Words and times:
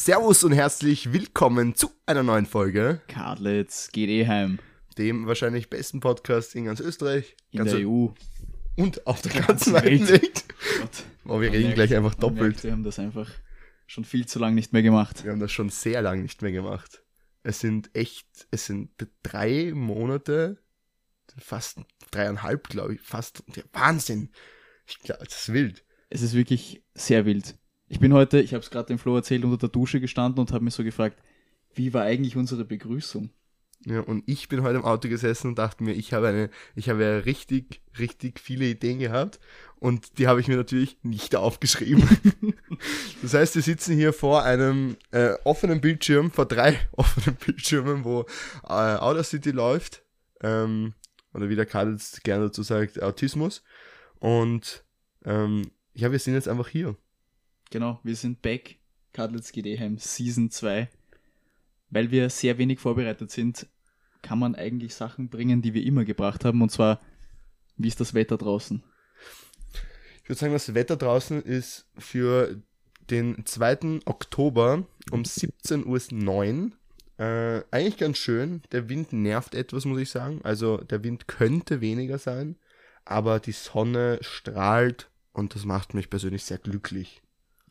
Servus 0.00 0.44
und 0.44 0.52
herzlich 0.52 1.12
willkommen 1.12 1.74
zu 1.74 1.90
einer 2.06 2.22
neuen 2.22 2.46
Folge, 2.46 3.00
Cardlets 3.08 3.90
geht 3.90 4.08
eh 4.08 4.24
heim. 4.26 4.60
dem 4.98 5.26
wahrscheinlich 5.26 5.68
besten 5.68 5.98
Podcast 5.98 6.54
in 6.54 6.66
ganz 6.66 6.78
Österreich 6.78 7.36
In 7.50 7.58
ganze, 7.58 7.78
der 7.78 7.88
EU. 7.88 8.08
und 8.76 9.04
auf 9.08 9.20
der 9.22 9.42
ganzen 9.42 9.72
Welt. 9.72 10.08
Welt. 10.08 10.44
Gott. 10.78 11.04
Oh, 11.24 11.40
wir 11.40 11.48
Man 11.48 11.56
reden 11.56 11.62
merkt- 11.62 11.74
gleich 11.74 11.96
einfach 11.96 12.14
doppelt. 12.14 12.40
Merkt, 12.40 12.62
wir 12.64 12.70
haben 12.70 12.84
das 12.84 13.00
einfach 13.00 13.28
schon 13.88 14.04
viel 14.04 14.26
zu 14.26 14.38
lange 14.38 14.54
nicht 14.54 14.72
mehr 14.72 14.82
gemacht. 14.82 15.24
Wir 15.24 15.32
haben 15.32 15.40
das 15.40 15.50
schon 15.50 15.70
sehr 15.70 16.02
lang 16.02 16.22
nicht 16.22 16.40
mehr 16.40 16.52
gemacht. 16.52 17.02
Es 17.42 17.58
sind 17.58 17.90
echt, 17.92 18.28
es 18.52 18.66
sind 18.66 18.90
drei 19.24 19.72
Monate, 19.74 20.62
fast 21.36 21.78
dreieinhalb, 22.12 22.68
glaube 22.68 22.94
ich, 22.94 23.00
fast. 23.00 23.42
Wahnsinn. 23.72 24.30
Ich 24.86 25.00
glaube, 25.00 25.24
das 25.24 25.48
ist 25.48 25.52
wild. 25.52 25.84
Es 26.10 26.22
ist 26.22 26.34
wirklich 26.34 26.84
sehr 26.94 27.24
wild. 27.26 27.56
Ich 27.90 27.98
bin 27.98 28.12
heute, 28.12 28.40
ich 28.40 28.54
habe 28.54 28.62
es 28.62 28.70
gerade 28.70 28.86
dem 28.86 29.00
Flo 29.00 29.16
erzählt, 29.16 29.42
unter 29.44 29.58
der 29.58 29.68
Dusche 29.68 30.00
gestanden 30.00 30.38
und 30.38 30.52
habe 30.52 30.62
mich 30.62 30.74
so 30.74 30.84
gefragt, 30.84 31.20
wie 31.74 31.92
war 31.92 32.04
eigentlich 32.04 32.36
unsere 32.36 32.64
Begrüßung? 32.64 33.30
Ja, 33.84 33.98
und 33.98 34.22
ich 34.28 34.48
bin 34.48 34.62
heute 34.62 34.76
im 34.76 34.84
Auto 34.84 35.08
gesessen 35.08 35.48
und 35.48 35.58
dachte 35.58 35.82
mir, 35.82 35.94
ich 35.94 36.12
habe 36.12 36.28
eine, 36.28 36.50
ich 36.76 36.88
habe 36.88 37.02
ja 37.02 37.18
richtig, 37.18 37.82
richtig 37.98 38.38
viele 38.38 38.66
Ideen 38.66 39.00
gehabt 39.00 39.40
und 39.80 40.18
die 40.18 40.28
habe 40.28 40.40
ich 40.40 40.46
mir 40.46 40.56
natürlich 40.56 40.98
nicht 41.02 41.34
aufgeschrieben. 41.34 42.08
das 43.22 43.34
heißt, 43.34 43.56
wir 43.56 43.62
sitzen 43.62 43.96
hier 43.96 44.12
vor 44.12 44.44
einem 44.44 44.96
äh, 45.10 45.32
offenen 45.42 45.80
Bildschirm, 45.80 46.30
vor 46.30 46.46
drei 46.46 46.78
offenen 46.92 47.36
Bildschirmen, 47.44 48.04
wo 48.04 48.20
äh, 48.68 48.68
Audacity 48.68 49.50
läuft, 49.50 50.04
ähm, 50.42 50.94
oder 51.34 51.48
wie 51.48 51.56
der 51.56 51.66
Karl 51.66 51.90
jetzt 51.90 52.22
gerne 52.22 52.44
dazu 52.44 52.62
sagt, 52.62 53.02
Autismus. 53.02 53.64
Und 54.20 54.84
ähm, 55.24 55.72
ja, 55.92 56.12
wir 56.12 56.20
sind 56.20 56.34
jetzt 56.34 56.48
einfach 56.48 56.68
hier. 56.68 56.94
Genau, 57.70 58.00
wir 58.02 58.16
sind 58.16 58.42
back. 58.42 58.76
Cardlets 59.12 59.52
heim, 59.52 59.98
Season 59.98 60.50
2. 60.50 60.88
Weil 61.90 62.10
wir 62.10 62.30
sehr 62.30 62.58
wenig 62.58 62.78
vorbereitet 62.78 63.30
sind, 63.30 63.66
kann 64.22 64.38
man 64.38 64.54
eigentlich 64.54 64.94
Sachen 64.94 65.28
bringen, 65.28 65.62
die 65.62 65.74
wir 65.74 65.84
immer 65.84 66.04
gebracht 66.04 66.44
haben. 66.44 66.62
Und 66.62 66.70
zwar, 66.70 67.00
wie 67.76 67.88
ist 67.88 68.00
das 68.00 68.14
Wetter 68.14 68.36
draußen? 68.36 68.82
Ich 70.22 70.28
würde 70.28 70.38
sagen, 70.38 70.52
das 70.52 70.74
Wetter 70.74 70.96
draußen 70.96 71.42
ist 71.42 71.86
für 71.98 72.62
den 73.10 73.44
2. 73.44 74.00
Oktober 74.04 74.86
um 75.10 75.22
17.09 75.22 76.64
Uhr 76.64 76.72
äh, 77.24 77.64
eigentlich 77.70 77.98
ganz 77.98 78.18
schön. 78.18 78.62
Der 78.72 78.88
Wind 78.88 79.12
nervt 79.12 79.54
etwas, 79.54 79.84
muss 79.84 80.00
ich 80.00 80.10
sagen. 80.10 80.40
Also 80.44 80.78
der 80.78 81.02
Wind 81.02 81.26
könnte 81.26 81.80
weniger 81.80 82.18
sein, 82.18 82.56
aber 83.04 83.40
die 83.40 83.52
Sonne 83.52 84.18
strahlt 84.22 85.10
und 85.32 85.54
das 85.54 85.64
macht 85.64 85.94
mich 85.94 86.10
persönlich 86.10 86.44
sehr 86.44 86.58
glücklich. 86.58 87.22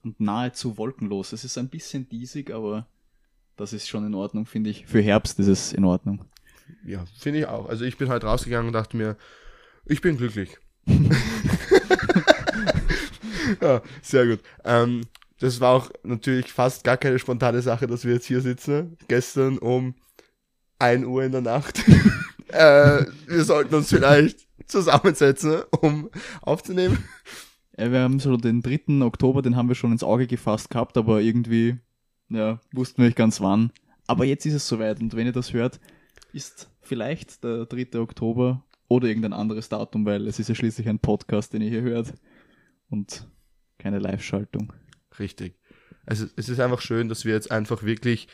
Und 0.03 0.19
nahezu 0.19 0.78
wolkenlos. 0.78 1.33
Es 1.33 1.44
ist 1.44 1.58
ein 1.58 1.69
bisschen 1.69 2.08
diesig, 2.09 2.52
aber 2.52 2.88
das 3.58 3.73
ist 3.73 3.88
schon 3.88 4.06
in 4.06 4.16
Ordnung, 4.16 4.45
finde 4.45 4.69
ich. 4.69 4.86
Für 4.86 5.02
Herbst 5.02 5.39
ist 5.39 5.47
es 5.47 5.73
in 5.73 5.83
Ordnung. 5.86 6.25
Ja, 6.86 7.03
finde 7.17 7.39
ich 7.39 7.47
auch. 7.47 7.67
Also 7.67 7.83
ich 7.86 7.97
bin 7.97 8.09
halt 8.09 8.23
rausgegangen 8.23 8.67
und 8.67 8.73
dachte 8.73 8.95
mir, 8.95 9.17
ich 9.86 10.02
bin 10.02 10.17
glücklich. 10.17 10.58
ja, 13.61 13.81
sehr 14.02 14.28
gut. 14.28 14.39
Ähm, 14.64 15.02
das 15.39 15.59
war 15.59 15.75
auch 15.75 15.89
natürlich 16.03 16.52
fast 16.52 16.84
gar 16.84 16.97
keine 16.97 17.19
spontane 17.19 17.61
Sache, 17.61 17.88
dass 17.88 18.06
wir 18.06 18.13
jetzt 18.13 18.28
hier 18.28 18.41
sitzen. 18.41 18.97
Gestern 19.08 19.58
um 19.58 19.95
1 20.80 21.06
Uhr 21.06 21.23
in 21.23 21.31
der 21.31 21.41
Nacht. 21.41 21.80
äh, 22.50 23.06
wir 23.28 23.44
sollten 23.44 23.75
uns 23.75 23.89
vielleicht 23.89 24.47
zusammensetzen, 24.67 25.63
um 25.81 26.09
aufzunehmen. 26.41 27.03
Äh, 27.80 27.91
Wir 27.91 28.02
haben 28.02 28.19
so 28.19 28.35
den 28.38 28.61
3. 28.61 29.02
Oktober, 29.05 29.41
den 29.41 29.55
haben 29.55 29.69
wir 29.69 29.75
schon 29.75 29.91
ins 29.91 30.03
Auge 30.03 30.27
gefasst 30.27 30.69
gehabt, 30.69 30.97
aber 30.97 31.22
irgendwie, 31.22 31.77
ja, 32.30 32.59
wussten 32.73 33.01
wir 33.01 33.06
nicht 33.06 33.17
ganz 33.17 33.40
wann. 33.41 33.72
Aber 34.06 34.25
jetzt 34.25 34.45
ist 34.45 34.53
es 34.53 34.67
soweit 34.67 35.00
und 35.00 35.16
wenn 35.16 35.28
ihr 35.28 35.31
das 35.31 35.53
hört, 35.53 35.79
ist 36.34 36.69
vielleicht 36.81 37.44
der 37.44 37.66
3. 37.66 38.00
Oktober 38.00 38.63
oder 38.88 39.07
irgendein 39.07 39.34
anderes 39.34 39.69
Datum, 39.69 40.06
weil 40.06 40.28
es 40.28 40.39
ist 40.39 40.50
ja 40.50 40.56
schließlich 40.56 40.89
ein 40.89 41.00
Podcast, 41.00 41.53
den 41.53 41.62
ihr 41.62 41.69
hier 41.69 41.81
hört 41.81 42.13
und 42.89 43.28
keine 43.78 44.00
Live-Schaltung. 44.00 44.73
Richtig. 45.19 45.56
Also 46.06 46.25
es 46.35 46.50
ist 46.50 46.59
einfach 46.59 46.81
schön, 46.81 47.07
dass 47.07 47.23
wir 47.23 47.34
jetzt 47.34 47.51
einfach 47.51 47.84
wirklich 47.84 48.28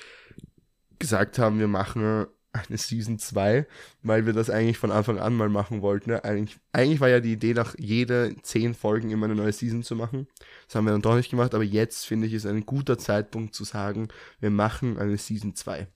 gesagt 0.98 1.38
haben, 1.40 1.60
wir 1.60 1.68
machen 1.68 2.26
eine 2.68 2.78
Season 2.78 3.20
2, 3.20 3.66
weil 4.04 4.26
wir 4.26 4.34
das 4.34 4.50
eigentlich 4.50 4.78
von 4.78 4.92
Anfang 4.92 5.20
an 5.20 5.36
mal 5.36 5.50
machen 5.50 5.82
wollten. 5.82 6.12
ne? 6.12 6.24
Eigentlich, 6.24 6.58
eigentlich 6.72 7.00
war 7.00 7.10
ja 7.10 7.20
die 7.20 7.34
Idee, 7.34 7.54
nach 7.54 7.76
jede 7.78 8.36
zehn 8.42 8.74
Folgen 8.74 9.12
immer 9.12 9.26
eine 9.26 9.36
neue 9.36 9.52
Season 9.52 9.84
zu 9.84 9.96
machen. 9.96 10.28
Das 10.68 10.76
haben 10.76 10.86
wir 10.86 10.92
dann 10.92 11.02
doch 11.02 11.16
nicht 11.16 11.30
gemacht, 11.30 11.54
aber 11.54 11.64
jetzt 11.64 12.06
finde 12.06 12.28
ich 12.28 12.34
es 12.34 12.46
ein 12.46 12.66
guter 12.66 12.98
Zeitpunkt 12.98 13.54
zu 13.54 13.64
sagen, 13.64 14.08
wir 14.40 14.50
machen 14.50 14.98
eine 14.98 15.18
Season 15.18 15.56
2. 15.56 15.88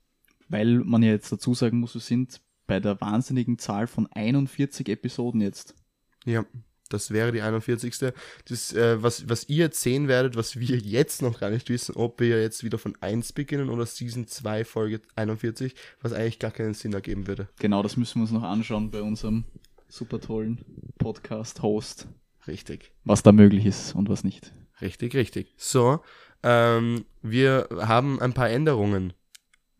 Weil 0.47 0.79
man 0.79 1.03
ja 1.03 1.11
jetzt 1.11 1.31
dazu 1.31 1.53
sagen 1.53 1.79
muss, 1.79 1.93
wir 1.93 2.01
sind 2.01 2.41
bei 2.67 2.79
der 2.79 2.99
wahnsinnigen 3.01 3.57
Zahl 3.57 3.87
von 3.87 4.07
41 4.07 4.89
Episoden 4.89 5.41
jetzt. 5.41 5.75
Ja, 6.25 6.45
das 6.89 7.11
wäre 7.11 7.31
die 7.31 7.41
41. 7.41 8.13
Das, 8.45 8.73
äh, 8.73 9.01
was, 9.01 9.29
was 9.29 9.47
ihr 9.47 9.65
jetzt 9.65 9.81
sehen 9.81 10.07
werdet, 10.07 10.35
was 10.35 10.59
wir 10.59 10.77
jetzt 10.77 11.21
noch 11.21 11.39
gar 11.39 11.49
nicht 11.49 11.69
wissen, 11.69 11.95
ob 11.95 12.19
wir 12.19 12.41
jetzt 12.41 12.63
wieder 12.63 12.77
von 12.77 12.95
1 13.01 13.33
beginnen 13.33 13.69
oder 13.69 13.85
Season 13.85 14.27
2, 14.27 14.65
Folge 14.65 15.01
41, 15.15 15.75
was 16.01 16.13
eigentlich 16.13 16.39
gar 16.39 16.51
keinen 16.51 16.73
Sinn 16.73 16.93
ergeben 16.93 17.27
würde. 17.27 17.47
Genau, 17.59 17.83
das 17.83 17.97
müssen 17.97 18.19
wir 18.19 18.23
uns 18.23 18.31
noch 18.31 18.43
anschauen 18.43 18.91
bei 18.91 19.01
unserem 19.01 19.45
super 19.87 20.19
tollen 20.19 20.65
Podcast-Host, 20.97 22.07
Richtig, 22.47 22.91
was 23.03 23.21
da 23.21 23.31
möglich 23.31 23.65
ist 23.65 23.93
und 23.95 24.09
was 24.09 24.23
nicht. 24.23 24.53
richtig, 24.81 25.13
richtig. 25.13 25.53
So, 25.57 25.99
ähm, 26.41 27.05
wir 27.21 27.67
haben 27.71 28.19
ein 28.21 28.33
paar 28.33 28.49
Änderungen. 28.49 29.13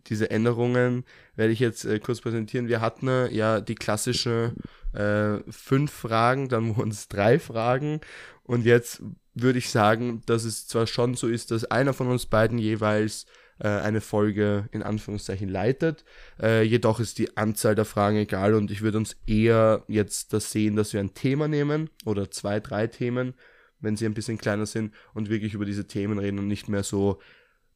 Diese 0.08 0.32
Änderungen 0.32 1.04
werde 1.36 1.54
ich 1.54 1.60
jetzt 1.60 1.86
äh, 1.86 2.00
kurz 2.00 2.22
präsentieren. 2.22 2.68
Wir 2.68 2.82
hatten 2.82 3.08
äh, 3.08 3.32
ja 3.32 3.62
die 3.62 3.76
klassische 3.76 4.54
äh, 4.94 5.40
fünf 5.52 5.92
Fragen, 5.92 6.50
dann 6.50 6.76
es 6.90 7.08
drei 7.08 7.40
Fragen 7.40 8.02
und 8.44 8.66
jetzt 8.66 9.04
würde 9.36 9.60
ich 9.60 9.70
sagen, 9.70 10.22
dass 10.26 10.44
es 10.44 10.68
zwar 10.68 10.88
schon 10.88 11.14
so 11.14 11.28
ist, 11.28 11.52
dass 11.52 11.66
einer 11.66 11.94
von 11.94 12.08
uns 12.08 12.26
beiden 12.26 12.58
jeweils 12.58 13.26
äh, 13.60 13.68
eine 13.68 14.02
Folge 14.02 14.68
in 14.72 14.82
Anführungszeichen 14.82 15.50
leitet, 15.50 16.04
äh, 16.42 16.64
jedoch 16.64 17.00
ist 17.00 17.20
die 17.20 17.38
Anzahl 17.38 17.76
der 17.76 17.86
Fragen 17.86 18.18
egal 18.18 18.56
und 18.56 18.72
ich 18.72 18.82
würde 18.82 18.98
uns 18.98 19.18
eher 19.28 19.84
jetzt 19.88 20.34
das 20.34 20.52
sehen, 20.52 20.76
dass 20.76 20.94
wir 20.94 21.00
ein 21.00 21.14
Thema 21.14 21.48
nehmen 21.48 21.90
oder 22.06 22.32
zwei, 22.32 22.60
drei 22.60 22.88
Themen, 22.88 23.36
wenn 23.80 23.96
sie 23.96 24.06
ein 24.06 24.14
bisschen 24.14 24.38
kleiner 24.38 24.66
sind 24.66 24.94
und 25.14 25.30
wirklich 25.30 25.54
über 25.54 25.66
diese 25.66 25.86
Themen 25.88 26.18
reden 26.18 26.40
und 26.40 26.48
nicht 26.48 26.70
mehr 26.70 26.84
so 26.84 27.20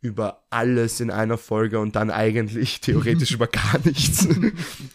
über 0.04 0.44
alles 0.50 1.00
in 1.00 1.10
einer 1.10 1.38
Folge 1.38 1.80
und 1.80 1.96
dann 1.96 2.12
eigentlich 2.12 2.82
theoretisch 2.82 3.32
über 3.32 3.48
gar 3.48 3.80
nichts. 3.84 4.28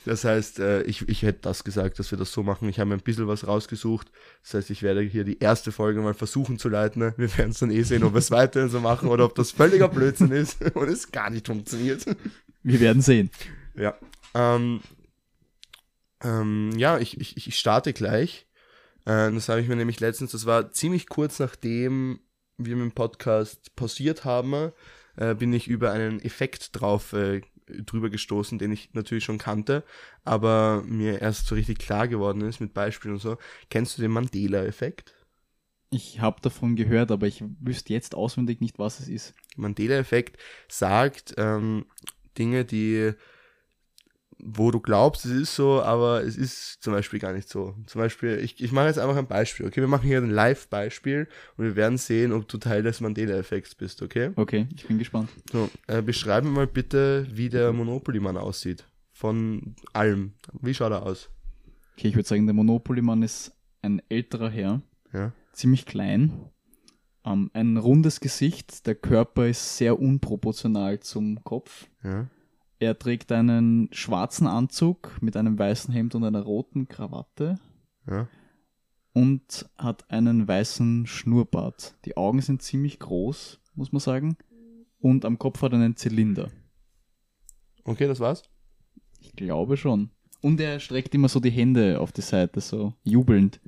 Das 0.04 0.24
heißt, 0.24 0.58
äh, 0.58 0.82
ich, 0.84 1.06
ich 1.08 1.22
hätte 1.22 1.40
das 1.42 1.64
gesagt, 1.64 1.98
dass 1.98 2.10
wir 2.10 2.16
das 2.16 2.32
so 2.32 2.42
machen. 2.42 2.68
Ich 2.68 2.78
habe 2.78 2.88
mir 2.88 2.96
ein 2.96 3.02
bisschen 3.02 3.28
was 3.28 3.46
rausgesucht. 3.46 4.10
Das 4.42 4.54
heißt, 4.54 4.70
ich 4.70 4.82
werde 4.82 5.02
hier 5.02 5.24
die 5.24 5.38
erste 5.38 5.70
Folge 5.70 6.00
mal 6.00 6.14
versuchen 6.14 6.58
zu 6.58 6.70
leiten. 6.70 7.12
Wir 7.18 7.36
werden 7.36 7.50
es 7.50 7.58
dann 7.58 7.70
eh 7.70 7.82
sehen, 7.82 8.04
ob 8.04 8.14
wir 8.14 8.18
es 8.18 8.30
weiterhin 8.30 8.70
so 8.70 8.80
machen 8.80 9.08
oder 9.08 9.26
ob 9.26 9.34
das 9.34 9.50
völliger 9.50 9.88
Blödsinn 9.88 10.30
ist 10.30 10.62
und 10.74 10.88
es 10.88 11.10
gar 11.12 11.28
nicht 11.28 11.46
funktioniert. 11.46 12.06
Wir 12.62 12.80
werden 12.80 13.02
sehen. 13.02 13.30
Ja. 13.74 13.94
Ähm, 14.34 14.80
ähm, 16.22 16.72
ja, 16.76 16.98
ich, 16.98 17.20
ich, 17.20 17.46
ich 17.46 17.58
starte 17.58 17.92
gleich. 17.92 18.46
Äh, 19.04 19.30
das 19.32 19.48
habe 19.50 19.60
ich 19.60 19.68
mir 19.68 19.76
nämlich 19.76 20.00
letztens, 20.00 20.32
das 20.32 20.46
war 20.46 20.72
ziemlich 20.72 21.08
kurz 21.08 21.38
nachdem 21.38 22.20
wir 22.58 22.76
mit 22.76 22.84
dem 22.84 22.92
Podcast 22.92 23.74
pausiert 23.76 24.24
haben, 24.24 24.72
äh, 25.18 25.34
bin 25.34 25.52
ich 25.52 25.68
über 25.68 25.92
einen 25.92 26.20
Effekt 26.20 26.80
drauf 26.80 27.12
äh, 27.12 27.42
drüber 27.66 28.08
gestoßen, 28.08 28.58
den 28.58 28.72
ich 28.72 28.94
natürlich 28.94 29.24
schon 29.24 29.38
kannte, 29.38 29.84
aber 30.24 30.82
mir 30.86 31.20
erst 31.20 31.46
so 31.46 31.54
richtig 31.54 31.78
klar 31.78 32.08
geworden 32.08 32.40
ist 32.42 32.60
mit 32.60 32.72
Beispielen 32.72 33.14
und 33.14 33.20
so. 33.20 33.36
Kennst 33.68 33.98
du 33.98 34.02
den 34.02 34.10
Mandela-Effekt? 34.12 35.14
Ich 35.90 36.20
habe 36.20 36.40
davon 36.40 36.76
gehört, 36.76 37.10
aber 37.10 37.26
ich 37.26 37.42
wüsste 37.60 37.92
jetzt 37.92 38.14
auswendig 38.14 38.60
nicht, 38.60 38.78
was 38.78 39.00
es 39.00 39.08
ist. 39.08 39.34
Mandela-Effekt 39.56 40.40
sagt 40.68 41.34
ähm, 41.36 41.86
Dinge, 42.38 42.64
die, 42.64 43.12
wo 44.40 44.70
du 44.70 44.80
glaubst, 44.80 45.24
es 45.26 45.32
ist 45.32 45.56
so, 45.56 45.82
aber 45.82 46.22
es 46.22 46.36
ist 46.36 46.82
zum 46.82 46.92
Beispiel 46.92 47.18
gar 47.18 47.32
nicht 47.32 47.48
so. 47.48 47.74
Zum 47.86 48.00
Beispiel, 48.00 48.38
ich, 48.38 48.62
ich 48.62 48.70
mache 48.72 48.86
jetzt 48.86 48.98
einfach 48.98 49.16
ein 49.16 49.26
Beispiel, 49.26 49.66
okay? 49.66 49.80
Wir 49.80 49.88
machen 49.88 50.06
hier 50.06 50.18
ein 50.18 50.30
Live-Beispiel 50.30 51.28
und 51.56 51.64
wir 51.64 51.76
werden 51.76 51.98
sehen, 51.98 52.32
ob 52.32 52.46
du 52.48 52.58
Teil 52.58 52.82
des 52.82 53.00
Mandela-Effekts 53.00 53.74
bist, 53.74 54.00
okay? 54.02 54.30
Okay, 54.36 54.66
ich 54.74 54.86
bin 54.86 54.98
gespannt. 54.98 55.28
So, 55.50 55.68
äh, 55.88 56.02
beschreib 56.02 56.44
mir 56.44 56.50
mal 56.50 56.66
bitte, 56.66 57.26
wie 57.32 57.48
der 57.48 57.72
Monopoly-Mann 57.72 58.36
aussieht. 58.36 58.84
Von 59.12 59.74
allem. 59.92 60.34
Wie 60.60 60.74
schaut 60.74 60.92
er 60.92 61.02
aus? 61.02 61.28
Okay, 61.96 62.08
ich 62.08 62.14
würde 62.14 62.28
sagen, 62.28 62.46
der 62.46 62.54
Monopoly-Mann 62.54 63.22
ist 63.22 63.52
ein 63.82 64.00
älterer 64.08 64.50
Herr, 64.50 64.82
Ja, 65.12 65.32
ziemlich 65.52 65.84
klein, 65.86 66.32
ähm, 67.24 67.50
ein 67.54 67.76
rundes 67.76 68.20
Gesicht, 68.20 68.86
der 68.86 68.94
Körper 68.94 69.48
ist 69.48 69.76
sehr 69.76 69.98
unproportional 69.98 71.00
zum 71.00 71.42
Kopf. 71.42 71.88
ja, 72.04 72.28
Er 72.80 72.98
trägt 72.98 73.32
einen 73.32 73.88
schwarzen 73.92 74.46
Anzug 74.46 75.18
mit 75.20 75.36
einem 75.36 75.58
weißen 75.58 75.92
Hemd 75.92 76.14
und 76.14 76.24
einer 76.24 76.42
roten 76.42 76.88
Krawatte 76.88 77.58
ja, 78.06 78.28
und 79.12 79.68
hat 79.76 80.08
einen 80.10 80.46
weißen 80.46 81.06
Schnurrbart. 81.06 81.96
Die 82.04 82.16
Augen 82.16 82.40
sind 82.40 82.62
ziemlich 82.62 83.00
groß, 83.00 83.60
muss 83.74 83.92
man 83.92 84.00
sagen. 84.00 84.36
und 85.00 85.24
am 85.24 85.38
Kopf 85.38 85.62
hat 85.62 85.72
er 85.72 85.78
einen 85.78 85.96
Zylinder. 85.96 86.50
Okay, 87.84 88.06
das 88.06 88.20
war's. 88.20 88.42
Ich 89.20 89.34
glaube 89.34 89.76
schon. 89.76 90.10
Und 90.40 90.60
er 90.60 90.78
streckt 90.78 91.14
immer 91.14 91.28
so 91.28 91.40
die 91.40 91.50
Hände 91.50 92.00
auf 92.00 92.12
die 92.12 92.20
Seite, 92.20 92.60
so 92.60 92.94
jubelnd, 93.02 93.60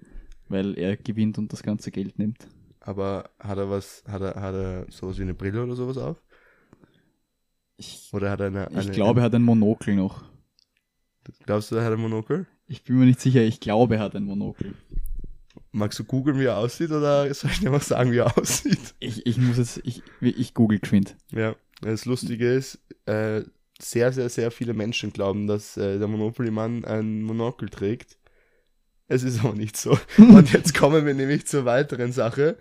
weil 0.48 0.78
er 0.78 0.96
gewinnt 0.96 1.38
und 1.38 1.52
das 1.52 1.62
ganze 1.62 1.90
Geld 1.90 2.18
nimmt. 2.18 2.48
Aber 2.80 3.30
hat 3.38 3.58
er 3.58 3.70
was, 3.70 4.04
hat 4.06 4.22
er, 4.22 4.40
hat 4.40 4.54
er 4.54 4.86
sowas 4.90 5.18
wie 5.18 5.22
eine 5.22 5.34
Brille 5.34 5.62
oder 5.62 5.74
sowas 5.74 5.98
auf? 5.98 6.22
Ich, 7.80 8.10
Oder 8.12 8.30
hat 8.30 8.40
er 8.40 8.48
eine, 8.48 8.68
eine 8.68 8.82
ich 8.82 8.92
glaube, 8.92 9.20
er 9.20 9.24
hat 9.24 9.34
ein 9.34 9.42
Monokel 9.42 9.94
noch. 9.94 10.22
Glaubst 11.46 11.70
du, 11.70 11.76
er 11.76 11.84
hat 11.86 11.92
ein 11.94 12.00
Monokel? 12.00 12.46
Ich 12.66 12.84
bin 12.84 12.98
mir 12.98 13.06
nicht 13.06 13.22
sicher, 13.22 13.40
ich 13.40 13.58
glaube, 13.58 13.94
er 13.94 14.02
hat 14.02 14.14
ein 14.14 14.24
Monokel. 14.24 14.74
Magst 15.72 15.98
du 15.98 16.04
googeln, 16.04 16.38
wie 16.38 16.44
er 16.44 16.58
aussieht, 16.58 16.90
oder 16.90 17.32
soll 17.32 17.50
ich 17.50 17.60
dir 17.60 17.70
mal 17.70 17.80
sagen, 17.80 18.12
wie 18.12 18.18
er 18.18 18.36
aussieht? 18.36 18.94
Ich, 18.98 19.24
ich 19.24 19.38
muss 19.38 19.56
jetzt, 19.56 19.80
ich, 19.84 20.02
ich 20.20 20.52
google 20.52 20.78
geschwind. 20.78 21.16
Ja, 21.32 21.56
das 21.80 22.04
Lustige 22.04 22.52
ist, 22.52 22.78
äh, 23.06 23.44
sehr, 23.80 24.12
sehr, 24.12 24.28
sehr 24.28 24.50
viele 24.50 24.74
Menschen 24.74 25.10
glauben, 25.10 25.46
dass 25.46 25.78
äh, 25.78 25.98
der 25.98 26.06
Monopoly-Mann 26.06 26.84
ein 26.84 27.22
Monokel 27.22 27.70
trägt. 27.70 28.18
Es 29.08 29.22
ist 29.22 29.42
aber 29.42 29.54
nicht 29.54 29.78
so. 29.78 29.98
Und 30.18 30.52
jetzt 30.52 30.74
kommen 30.74 31.06
wir 31.06 31.14
nämlich 31.14 31.46
zur 31.46 31.64
weiteren 31.64 32.12
Sache. 32.12 32.58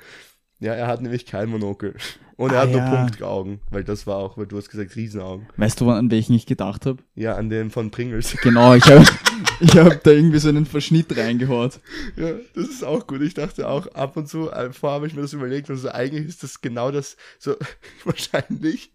Ja, 0.60 0.74
er 0.74 0.88
hat 0.88 1.02
nämlich 1.02 1.26
kein 1.26 1.50
Monokel. 1.50 1.96
Und 2.36 2.52
er 2.54 2.60
Ah, 2.60 2.62
hat 2.64 2.70
nur 2.72 2.80
ja. 2.80 2.90
Punktaugen, 2.96 3.60
weil 3.70 3.84
das 3.84 4.08
war 4.08 4.16
auch, 4.18 4.38
weil 4.38 4.46
du 4.46 4.58
hast 4.58 4.70
gesagt 4.70 4.96
Riesenaugen. 4.96 5.48
Weißt 5.58 5.80
du, 5.82 5.90
an 5.90 6.10
welchen 6.10 6.34
ich 6.36 6.46
gedacht 6.46 6.86
habe? 6.86 7.04
Ja, 7.16 7.36
an 7.36 7.50
den 7.50 7.70
von 7.70 7.92
Pringles. 7.92 8.38
Genau, 8.42 8.74
ich 8.76 8.86
habe 8.86 9.04
ich 9.60 9.76
hab 9.78 10.02
da 10.04 10.12
irgendwie 10.12 10.40
so 10.40 10.48
einen 10.48 10.66
Verschnitt 10.66 11.18
reingehaut. 11.18 11.80
Ja, 12.16 12.32
das 12.56 12.70
ist 12.70 12.84
auch 12.86 13.08
gut. 13.08 13.22
Ich 13.22 13.34
dachte 13.34 13.68
auch 13.68 13.88
ab 13.88 14.16
und 14.16 14.30
zu, 14.30 14.50
äh, 14.52 14.72
vorher 14.72 14.96
habe 14.96 15.08
ich 15.08 15.16
mir 15.16 15.22
das 15.22 15.34
überlegt, 15.34 15.70
also 15.70 15.90
eigentlich 15.92 16.28
ist 16.28 16.44
das 16.44 16.62
genau 16.62 16.92
das, 16.92 17.18
so 17.40 17.56
wahrscheinlich. 18.06 18.92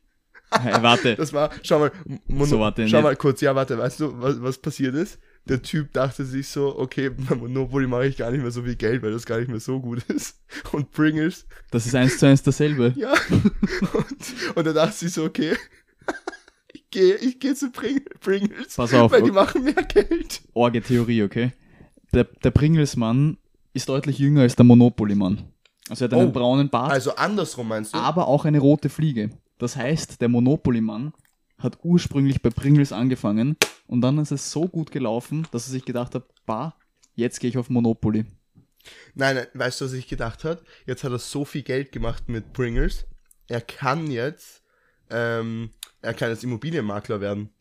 Hey, 0.50 0.82
warte, 0.82 1.16
Das 1.16 1.32
war, 1.32 1.50
schau 1.62 1.80
mal, 1.80 1.92
Mono, 2.28 2.44
So, 2.46 2.60
warte, 2.60 2.86
schau 2.88 2.98
nicht. 2.98 3.04
mal 3.04 3.16
kurz, 3.16 3.40
ja, 3.40 3.54
warte, 3.54 3.76
weißt 3.76 4.00
du, 4.00 4.20
was, 4.22 4.40
was 4.40 4.58
passiert 4.58 4.94
ist? 4.94 5.18
Der 5.46 5.60
Typ 5.60 5.92
dachte 5.92 6.24
sich 6.24 6.48
so, 6.48 6.78
okay, 6.78 7.10
bei 7.10 7.34
Monopoly 7.36 7.86
mache 7.86 8.06
ich 8.06 8.16
gar 8.16 8.30
nicht 8.30 8.40
mehr 8.40 8.50
so 8.50 8.62
viel 8.62 8.76
Geld, 8.76 9.02
weil 9.02 9.12
das 9.12 9.26
gar 9.26 9.38
nicht 9.38 9.48
mehr 9.50 9.60
so 9.60 9.78
gut 9.80 10.02
ist. 10.08 10.40
Und 10.72 10.90
Pringles, 10.92 11.46
das 11.70 11.84
ist 11.86 11.94
eins 11.94 12.18
zu 12.18 12.26
eins 12.26 12.42
dasselbe. 12.42 12.94
ja. 12.96 13.12
Und, 13.92 14.56
und 14.56 14.66
er 14.66 14.72
dachte 14.72 14.94
sich 14.96 15.12
so, 15.12 15.24
okay, 15.24 15.54
ich 16.72 16.88
gehe 16.90 17.16
ich 17.16 17.38
geh 17.40 17.54
zu 17.54 17.70
Pring, 17.70 18.00
Pringles, 18.20 18.74
Pass 18.76 18.94
auf, 18.94 19.12
weil 19.12 19.22
die 19.22 19.30
machen 19.32 19.64
mehr 19.64 19.74
Geld. 19.74 20.42
Orge 20.54 20.80
Theorie, 20.82 21.22
okay? 21.24 21.52
Der, 22.12 22.24
der 22.24 22.50
Pringles-Mann 22.50 23.36
ist 23.74 23.88
deutlich 23.88 24.18
jünger 24.18 24.42
als 24.42 24.56
der 24.56 24.64
Monopoly-Mann. 24.64 25.42
Also 25.90 26.04
er 26.04 26.08
hat 26.10 26.14
einen 26.18 26.28
Oh, 26.28 26.32
braunen 26.32 26.70
Bart, 26.70 26.92
Also 26.92 27.16
andersrum 27.16 27.68
meinst 27.68 27.92
du? 27.92 27.98
aber 27.98 28.28
auch 28.28 28.44
eine 28.46 28.60
rote 28.60 28.88
Fliege. 28.88 29.30
Das 29.58 29.76
heißt, 29.76 30.20
der 30.22 30.28
Monopoly-Mann 30.28 31.12
hat 31.58 31.78
ursprünglich 31.82 32.40
bei 32.40 32.50
Pringles 32.50 32.92
angefangen 32.92 33.56
und 33.86 34.00
dann 34.00 34.18
ist 34.18 34.30
es 34.32 34.50
so 34.50 34.68
gut 34.68 34.90
gelaufen, 34.90 35.46
dass 35.50 35.66
er 35.66 35.72
sich 35.72 35.84
gedacht 35.84 36.14
hat, 36.14 36.24
bah, 36.46 36.76
jetzt 37.14 37.40
gehe 37.40 37.50
ich 37.50 37.58
auf 37.58 37.70
Monopoly. 37.70 38.24
Nein, 39.14 39.36
nein, 39.36 39.46
weißt 39.54 39.80
du, 39.80 39.84
was 39.86 39.92
ich 39.92 40.08
gedacht 40.08 40.44
hat? 40.44 40.62
Jetzt 40.86 41.04
hat 41.04 41.12
er 41.12 41.18
so 41.18 41.44
viel 41.44 41.62
Geld 41.62 41.92
gemacht 41.92 42.28
mit 42.28 42.52
Pringles. 42.52 43.06
Er 43.48 43.60
kann 43.60 44.10
jetzt, 44.10 44.62
ähm, 45.10 45.70
er 46.02 46.14
kann 46.14 46.30
jetzt 46.30 46.44
Immobilienmakler 46.44 47.20
werden. 47.20 47.50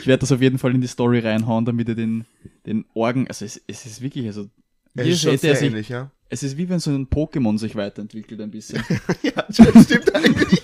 Ich 0.00 0.06
werde 0.06 0.20
das 0.20 0.32
auf 0.32 0.40
jeden 0.40 0.58
Fall 0.58 0.74
in 0.74 0.80
die 0.80 0.86
Story 0.86 1.18
reinhauen, 1.18 1.64
damit 1.64 1.88
er 1.88 1.94
den, 1.94 2.24
den 2.64 2.84
Orgen, 2.94 3.28
also 3.28 3.44
es, 3.44 3.60
es 3.66 3.86
ist 3.86 4.00
wirklich, 4.00 4.26
also 4.26 4.48
hier 4.94 5.06
ist 5.06 5.22
schon 5.22 5.36
sehr 5.36 5.56
sich, 5.56 5.68
ähnlich, 5.68 5.88
ja. 5.88 6.10
es 6.28 6.42
ist 6.42 6.56
wie 6.56 6.68
wenn 6.68 6.78
so 6.78 6.90
ein 6.90 7.08
Pokémon 7.08 7.58
sich 7.58 7.74
weiterentwickelt 7.74 8.40
ein 8.40 8.50
bisschen. 8.50 8.82
ja, 9.22 9.32
das 9.48 9.84
stimmt 9.84 10.14
eigentlich. 10.14 10.62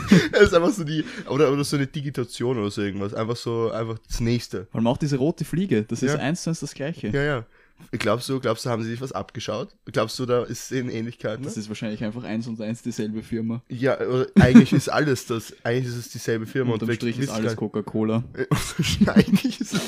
Er 0.32 0.40
ist 0.40 0.54
einfach 0.54 0.70
so 0.72 0.84
die, 0.84 1.04
oder, 1.28 1.52
oder 1.52 1.64
so 1.64 1.76
eine 1.76 1.86
Digitation 1.86 2.58
oder 2.58 2.70
so 2.70 2.82
irgendwas. 2.82 3.14
Einfach 3.14 3.36
so, 3.36 3.70
einfach 3.70 3.98
das 4.06 4.20
nächste. 4.20 4.66
Vor 4.70 4.78
allem 4.78 4.86
auch 4.86 4.98
diese 4.98 5.16
rote 5.16 5.44
Fliege, 5.44 5.82
das 5.82 6.02
ist 6.02 6.12
Ja. 6.12 6.18
eins 6.18 6.42
zu 6.42 6.50
eins 6.50 6.60
das 6.60 6.74
gleiche. 6.74 7.08
Ja, 7.08 7.22
ja. 7.22 7.46
Glaubst 7.92 8.26
du, 8.30 8.40
glaubst 8.40 8.64
du, 8.64 8.70
haben 8.70 8.82
sie 8.82 8.88
sich 8.88 9.02
was 9.02 9.12
abgeschaut? 9.12 9.68
Glaubst 9.84 10.18
du, 10.18 10.24
da 10.24 10.44
ist 10.44 10.72
in 10.72 10.88
Ähnlichkeiten? 10.88 11.44
Das 11.44 11.58
ist 11.58 11.68
wahrscheinlich 11.68 12.02
einfach 12.02 12.24
eins 12.24 12.46
und 12.46 12.58
eins 12.62 12.80
dieselbe 12.80 13.22
Firma. 13.22 13.62
Ja, 13.68 14.00
oder 14.00 14.26
eigentlich 14.40 14.72
ist 14.72 14.88
alles 14.88 15.26
das, 15.26 15.52
eigentlich 15.62 15.88
ist 15.88 15.96
es 15.96 16.08
dieselbe 16.08 16.46
Firma. 16.46 16.72
Unterm 16.72 16.86
vielleicht 16.86 17.02
Strich 17.02 17.18
ist 17.18 17.28
alles 17.28 17.54
Coca-Cola. 17.54 18.24
Eigentlich 19.06 19.60
ist 19.60 19.74
es. 19.74 19.80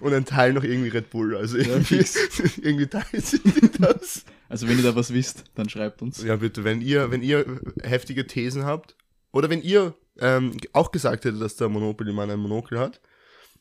Und 0.00 0.14
ein 0.14 0.24
Teil 0.26 0.52
noch 0.52 0.62
irgendwie 0.62 0.90
Red 0.90 1.10
Bull. 1.10 1.36
Also 1.36 1.56
irgendwie, 1.58 1.96
irgendwie 2.62 2.86
teilt 2.86 3.26
sich 3.26 3.40
das. 3.80 4.24
Also 4.48 4.68
wenn 4.68 4.78
ihr 4.78 4.84
da 4.84 4.94
was 4.94 5.12
wisst, 5.12 5.44
dann 5.56 5.68
schreibt 5.68 6.02
uns. 6.02 6.22
Ja, 6.22 6.36
bitte, 6.36 6.62
wenn 6.64 6.80
ihr, 6.80 7.10
wenn 7.10 7.22
ihr 7.22 7.44
heftige 7.82 8.26
Thesen 8.28 8.64
habt, 8.64 8.94
oder 9.38 9.50
wenn 9.50 9.62
ihr 9.62 9.94
ähm, 10.18 10.56
auch 10.72 10.90
gesagt 10.90 11.24
hättet, 11.24 11.40
dass 11.40 11.54
der 11.54 11.68
Monopoly-Mann 11.68 12.28
ein 12.28 12.40
Monokel 12.40 12.76
hat, 12.80 13.00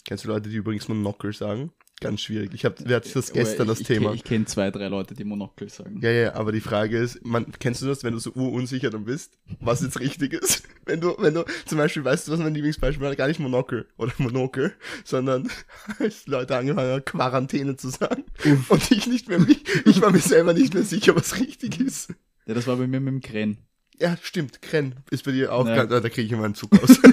kennst 0.05 0.23
du 0.23 0.29
Leute, 0.29 0.49
die 0.49 0.55
übrigens 0.55 0.87
Monokel 0.87 1.33
sagen? 1.33 1.71
Ganz 1.99 2.21
schwierig. 2.21 2.51
Ich 2.55 2.65
hab, 2.65 2.83
wir 2.83 2.95
hatten 2.95 3.11
das 3.13 3.31
gestern, 3.31 3.61
Aber 3.61 3.71
das 3.73 3.81
ich, 3.81 3.87
Thema. 3.87 4.09
Ich, 4.09 4.17
ich 4.17 4.23
kenne 4.23 4.45
zwei, 4.45 4.71
drei 4.71 4.87
Leute, 4.87 5.13
die 5.13 5.23
Monokel 5.23 5.69
sagen. 5.69 5.99
Ja, 6.01 6.09
ja, 6.09 6.33
aber 6.33 6.51
die 6.51 6.61
Frage 6.61 6.97
ist, 6.97 7.23
man, 7.23 7.51
kennst 7.59 7.83
du 7.83 7.85
das, 7.85 8.03
wenn 8.03 8.13
du 8.13 8.19
so 8.19 8.31
urunsicher 8.31 8.89
dann 8.89 9.05
bist, 9.05 9.37
was 9.59 9.81
jetzt 9.83 9.99
richtig 9.99 10.33
ist? 10.33 10.63
Wenn 10.87 11.01
du, 11.01 11.17
wenn 11.17 11.33
du, 11.33 11.43
zum 11.65 11.79
Beispiel, 11.79 12.05
weißt 12.05 12.27
du, 12.29 12.31
was 12.31 12.39
mein 12.39 12.53
Lieblingsbeispiel 12.53 13.05
war? 13.05 13.13
Gar 13.13 13.27
nicht 13.27 13.41
Monokel 13.41 13.89
oder 13.97 14.13
Monokel, 14.19 14.73
sondern 15.03 15.49
als 15.99 16.25
Leute 16.27 16.55
angefangen 16.55 16.91
haben, 16.91 17.03
Quarantäne 17.03 17.75
zu 17.75 17.89
sagen. 17.89 18.23
Und 18.69 18.89
ich 18.89 19.05
nicht 19.05 19.27
mehr, 19.27 19.37
mich, 19.37 19.65
ich 19.85 19.99
war 19.99 20.11
mir 20.11 20.19
selber 20.19 20.53
nicht 20.53 20.73
mehr 20.73 20.83
sicher, 20.83 21.13
was 21.13 21.41
richtig 21.41 21.81
ist. 21.81 22.13
Ja, 22.45 22.53
das 22.53 22.67
war 22.67 22.77
bei 22.77 22.87
mir 22.87 23.01
mit 23.01 23.11
dem 23.15 23.19
Kren. 23.19 23.66
Ja, 23.99 24.15
stimmt, 24.21 24.61
Krenn 24.61 24.95
ist 25.09 25.23
bei 25.25 25.31
dir 25.31 25.51
auch, 25.53 25.65
Ja. 25.67 25.75
ganz, 25.75 25.91
ah, 25.91 25.99
da 25.99 26.09
kriege 26.09 26.23
ich 26.27 26.31
immer 26.31 26.45
einen 26.45 26.55
Zug 26.55 26.71
aus. 26.81 26.99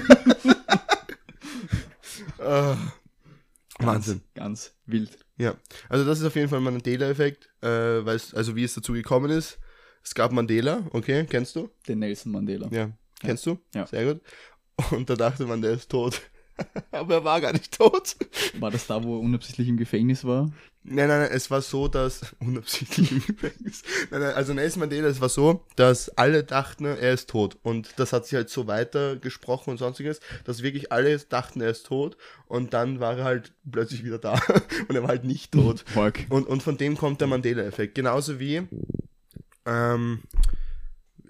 Ah, 2.39 2.77
Wahnsinn. 3.79 4.21
Ganz 4.35 4.75
wild. 4.87 5.19
Ja, 5.39 5.55
also 5.89 6.05
das 6.05 6.21
ist 6.21 6.27
auf 6.27 6.37
jeden 6.37 6.49
Fall 6.49 6.61
Mandela-Effekt, 6.61 7.49
äh, 7.63 7.67
also 7.67 8.55
wie 8.55 8.65
es 8.65 8.75
dazu 8.75 8.93
gekommen 8.93 9.31
ist. 9.31 9.59
Es 10.03 10.15
gab 10.15 10.31
Mandela, 10.33 10.87
okay, 10.93 11.27
kennst 11.29 11.57
du? 11.57 11.71
Den 11.89 12.01
Nelson 12.01 12.33
Mandela. 12.33 12.69
Ja, 12.71 12.91
kennst 13.21 13.47
du? 13.47 13.59
Ja. 13.75 13.87
Sehr 13.87 14.13
gut. 14.13 14.23
Und 14.91 15.09
da 15.09 15.15
dachte 15.17 15.47
man, 15.47 15.63
der 15.63 15.73
ist 15.73 15.91
tot. 15.91 16.21
Aber 16.93 17.15
er 17.15 17.25
war 17.25 17.41
gar 17.41 17.53
nicht 17.53 17.77
tot. 17.77 18.17
War 18.59 18.71
das 18.71 18.87
da, 18.87 19.03
wo 19.03 19.17
er 19.17 19.21
unabsichtlich 19.21 19.69
im 19.69 19.77
Gefängnis 19.77 20.25
war? 20.25 20.51
Nein, 20.87 21.09
nein, 21.09 21.21
nein, 21.21 21.31
es 21.33 21.51
war 21.51 21.63
so, 21.63 21.89
dass, 21.89 22.37
unabsichtlich 22.41 23.11
im 23.11 23.25
Gefängnis, 23.25 23.83
nein, 24.11 24.21
nein, 24.21 24.35
also 24.35 24.53
Nelson 24.53 24.81
Mandela, 24.81 25.09
es 25.09 25.21
war 25.21 25.31
so, 25.31 25.65
dass 25.77 26.11
alle 26.11 26.45
dachten, 26.45 26.85
er 26.85 27.15
ist 27.15 27.31
tot. 27.31 27.57
Und 27.63 27.95
das 27.97 28.13
hat 28.13 28.27
sich 28.27 28.35
halt 28.35 28.51
so 28.51 28.67
weiter 28.67 29.17
gesprochen 29.17 29.71
und 29.71 29.79
sonstiges, 29.79 30.21
dass 30.45 30.63
wirklich 30.63 30.93
alle 30.93 31.19
dachten, 31.19 31.63
er 31.63 31.71
ist 31.71 31.87
tot. 31.87 32.19
Und 32.47 32.75
dann 32.75 33.01
war 33.01 33.17
er 33.17 33.25
halt 33.25 33.53
plötzlich 33.71 34.05
wieder 34.05 34.19
da. 34.19 34.35
Und 34.89 34.95
er 34.95 35.03
war 35.03 35.09
halt 35.09 35.25
nicht 35.25 35.53
tot. 35.53 35.85
Fuck. 35.87 36.15
Und, 36.29 36.47
und 36.47 36.63
von 36.63 36.77
dem 36.77 36.97
kommt 36.97 37.21
der 37.21 37.29
Mandela-Effekt. 37.29 37.95
Genauso 37.95 38.39
wie, 38.39 38.63
ähm, 39.65 40.21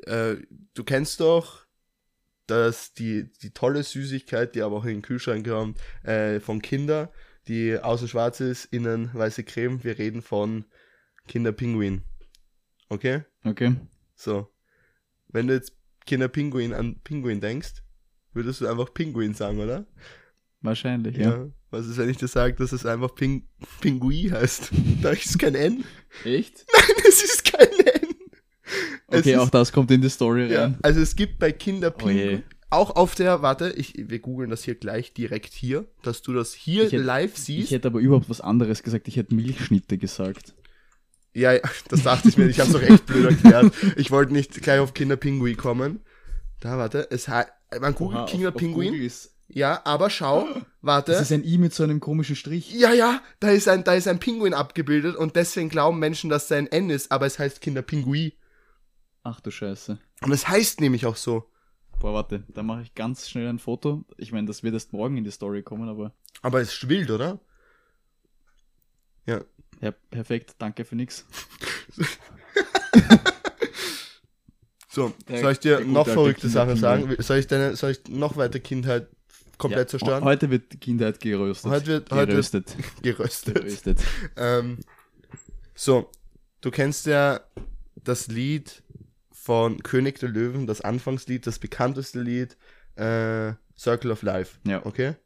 äh, 0.02 0.34
du 0.74 0.84
kennst 0.84 1.20
doch, 1.20 1.63
dass 2.46 2.94
die, 2.94 3.32
die 3.42 3.50
tolle 3.50 3.82
Süßigkeit, 3.82 4.54
die 4.54 4.62
aber 4.62 4.76
auch 4.76 4.84
in 4.84 4.96
den 4.96 5.02
Kühlschrank 5.02 5.46
kommt, 5.46 5.78
äh, 6.02 6.40
von 6.40 6.62
Kinder, 6.62 7.12
die 7.48 7.78
außen 7.78 8.08
schwarz 8.08 8.40
ist, 8.40 8.66
innen 8.66 9.10
weiße 9.12 9.44
Creme. 9.44 9.82
Wir 9.84 9.98
reden 9.98 10.22
von 10.22 10.64
Kinderpinguin. 11.28 12.02
Okay? 12.88 13.22
Okay. 13.44 13.76
So. 14.14 14.48
Wenn 15.28 15.48
du 15.48 15.54
jetzt 15.54 15.76
Kinderpinguin 16.06 16.72
an 16.72 17.00
Pinguin 17.02 17.40
denkst, 17.40 17.82
würdest 18.32 18.60
du 18.60 18.66
einfach 18.66 18.92
Pinguin 18.92 19.34
sagen, 19.34 19.58
oder? 19.58 19.86
Wahrscheinlich, 20.60 21.16
ja. 21.16 21.50
Was 21.70 21.86
ist, 21.86 21.98
wenn 21.98 22.08
ich 22.08 22.16
dir 22.16 22.28
sage, 22.28 22.54
dass 22.54 22.72
es 22.72 22.86
einfach 22.86 23.14
Ping 23.14 23.48
Pingui 23.80 24.30
heißt? 24.30 24.70
Da 25.02 25.10
ist 25.10 25.38
kein 25.38 25.54
N. 25.54 25.84
Echt? 26.24 26.64
Es 27.06 27.22
ist 27.22 27.44
kein 27.44 27.68
N. 27.68 27.93
Es 29.08 29.20
Okay, 29.20 29.32
ist, 29.34 29.38
auch 29.38 29.50
das 29.50 29.72
kommt 29.72 29.90
in 29.90 30.00
die 30.00 30.08
Story 30.10 30.50
ja, 30.52 30.62
rein. 30.64 30.78
also 30.82 31.00
es 31.00 31.14
gibt 31.16 31.38
bei 31.38 31.52
Kinder 31.52 31.94
Oh 32.02 32.38
auch 32.70 32.96
auf 32.96 33.14
der, 33.14 33.40
warte, 33.42 33.70
ich, 33.76 33.94
wir 33.96 34.18
googeln 34.18 34.50
das 34.50 34.64
hier 34.64 34.74
gleich 34.74 35.12
direkt 35.12 35.52
hier, 35.52 35.84
dass 36.02 36.22
du 36.22 36.32
das 36.32 36.52
hier 36.54 36.84
Ich 36.86 36.92
hätte- 36.92 37.04
live 37.04 37.34
Ich 37.34 37.40
siehst. 37.44 37.70
hätte 37.70 37.86
aber 37.88 38.00
überhaupt 38.00 38.28
was 38.28 38.40
anderes 38.40 38.82
gesagt. 38.82 39.06
Ich 39.06 39.16
hätte 39.16 39.34
Milchschnitte 39.34 39.96
gesagt. 39.96 40.54
ja, 41.34 41.52
ja, 41.52 41.60
das 41.88 42.02
dachte 42.02 42.28
ich 42.28 42.36
mir, 42.36 42.46
ich 42.48 42.58
habe 42.58 42.68
es 42.70 42.74
doch 42.74 42.82
echt 42.82 43.06
blöd 43.06 43.26
erklärt. 43.26 43.72
Ich 43.96 44.10
wollte 44.10 44.32
nicht 44.32 44.60
gleich 44.62 44.80
auf 44.80 44.92
Kinderpingui 44.94 45.54
kommen. 45.54 46.00
Da, 46.60 46.76
warte, 46.78 47.06
es 47.10 47.28
heißt, 47.28 47.48
man 47.80 47.94
googelt 47.94 48.28
Kinderpinguin. 48.28 49.10
Ja, 49.46 49.82
aber 49.84 50.10
schau, 50.10 50.48
warte. 50.80 51.12
Das 51.12 51.20
ist 51.20 51.30
ein 51.32 51.44
I 51.44 51.58
mit 51.58 51.74
so 51.74 51.84
einem 51.84 52.00
komischen 52.00 52.34
Strich. 52.34 52.72
ja, 52.74 52.92
ja, 52.92 53.20
da 53.38 53.50
ist 53.50 53.68
ein, 53.68 53.84
da 53.84 53.94
ist 53.94 54.08
ein 54.08 54.18
Pinguin 54.18 54.54
abgebildet 54.54 55.14
und 55.14 55.36
deswegen 55.36 55.68
glauben 55.68 55.98
Menschen, 56.00 56.30
dass 56.30 56.48
da 56.48 56.56
ein 56.56 56.66
N 56.66 56.90
ist, 56.90 57.12
aber 57.12 57.26
es 57.26 57.38
heißt 57.38 57.60
Kinderpingui. 57.60 58.32
Ach 59.24 59.40
du 59.40 59.50
Scheiße. 59.50 59.98
Und 60.22 60.32
es 60.32 60.46
heißt 60.48 60.80
nämlich 60.80 61.06
auch 61.06 61.16
so. 61.16 61.50
Boah, 61.98 62.12
warte, 62.14 62.44
da 62.48 62.62
mache 62.62 62.82
ich 62.82 62.94
ganz 62.94 63.28
schnell 63.28 63.48
ein 63.48 63.58
Foto. 63.58 64.04
Ich 64.18 64.30
meine, 64.32 64.46
das 64.46 64.62
wird 64.62 64.74
erst 64.74 64.92
morgen 64.92 65.16
in 65.16 65.24
die 65.24 65.30
Story 65.30 65.62
kommen, 65.62 65.88
aber 65.88 66.12
Aber 66.42 66.60
es 66.60 66.72
ist 66.74 66.88
wild, 66.88 67.10
oder? 67.10 67.40
Ja. 69.26 69.40
ja, 69.80 69.90
perfekt, 70.10 70.54
danke 70.58 70.84
für 70.84 70.94
nix. 70.96 71.24
So, 74.88 75.12
Der- 75.28 75.40
soll 75.40 75.50
ich 75.52 75.58
dir 75.58 75.80
noch 75.80 76.06
verrückte 76.06 76.48
Sachen 76.48 76.76
sagen? 76.76 77.16
Soll 77.18 77.38
ich 77.38 77.48
deine, 77.48 77.74
soll 77.74 77.90
ich 77.90 78.02
noch 78.08 78.36
weiter 78.36 78.60
Kindheit 78.60 79.08
komplett 79.58 79.88
Ja, 79.88 79.98
zerstören? 79.98 80.22
Heute 80.22 80.50
wird 80.50 80.72
die 80.72 80.76
Kindheit 80.78 81.18
geröstet. 81.18 81.68
Heute 81.68 81.86
wird- 81.88 82.10
heute 82.12 82.30
geröstet. 82.30 82.76
Geröstet. 83.02 83.54
geröstet. 83.56 83.98
Ähm, 84.36 84.78
so, 85.74 86.12
du 86.60 86.70
kennst 86.70 87.06
ja 87.06 87.40
das 87.96 88.28
Lied 88.28 88.83
von 89.44 89.82
König 89.82 90.18
der 90.20 90.30
Löwen, 90.30 90.66
das 90.66 90.80
Anfangslied, 90.80 91.46
das 91.46 91.58
bekannteste 91.58 92.22
Lied, 92.22 92.56
äh, 92.96 93.52
Circle 93.76 94.10
of 94.10 94.22
Life. 94.22 94.56
Ja. 94.66 94.86
Okay? 94.86 95.16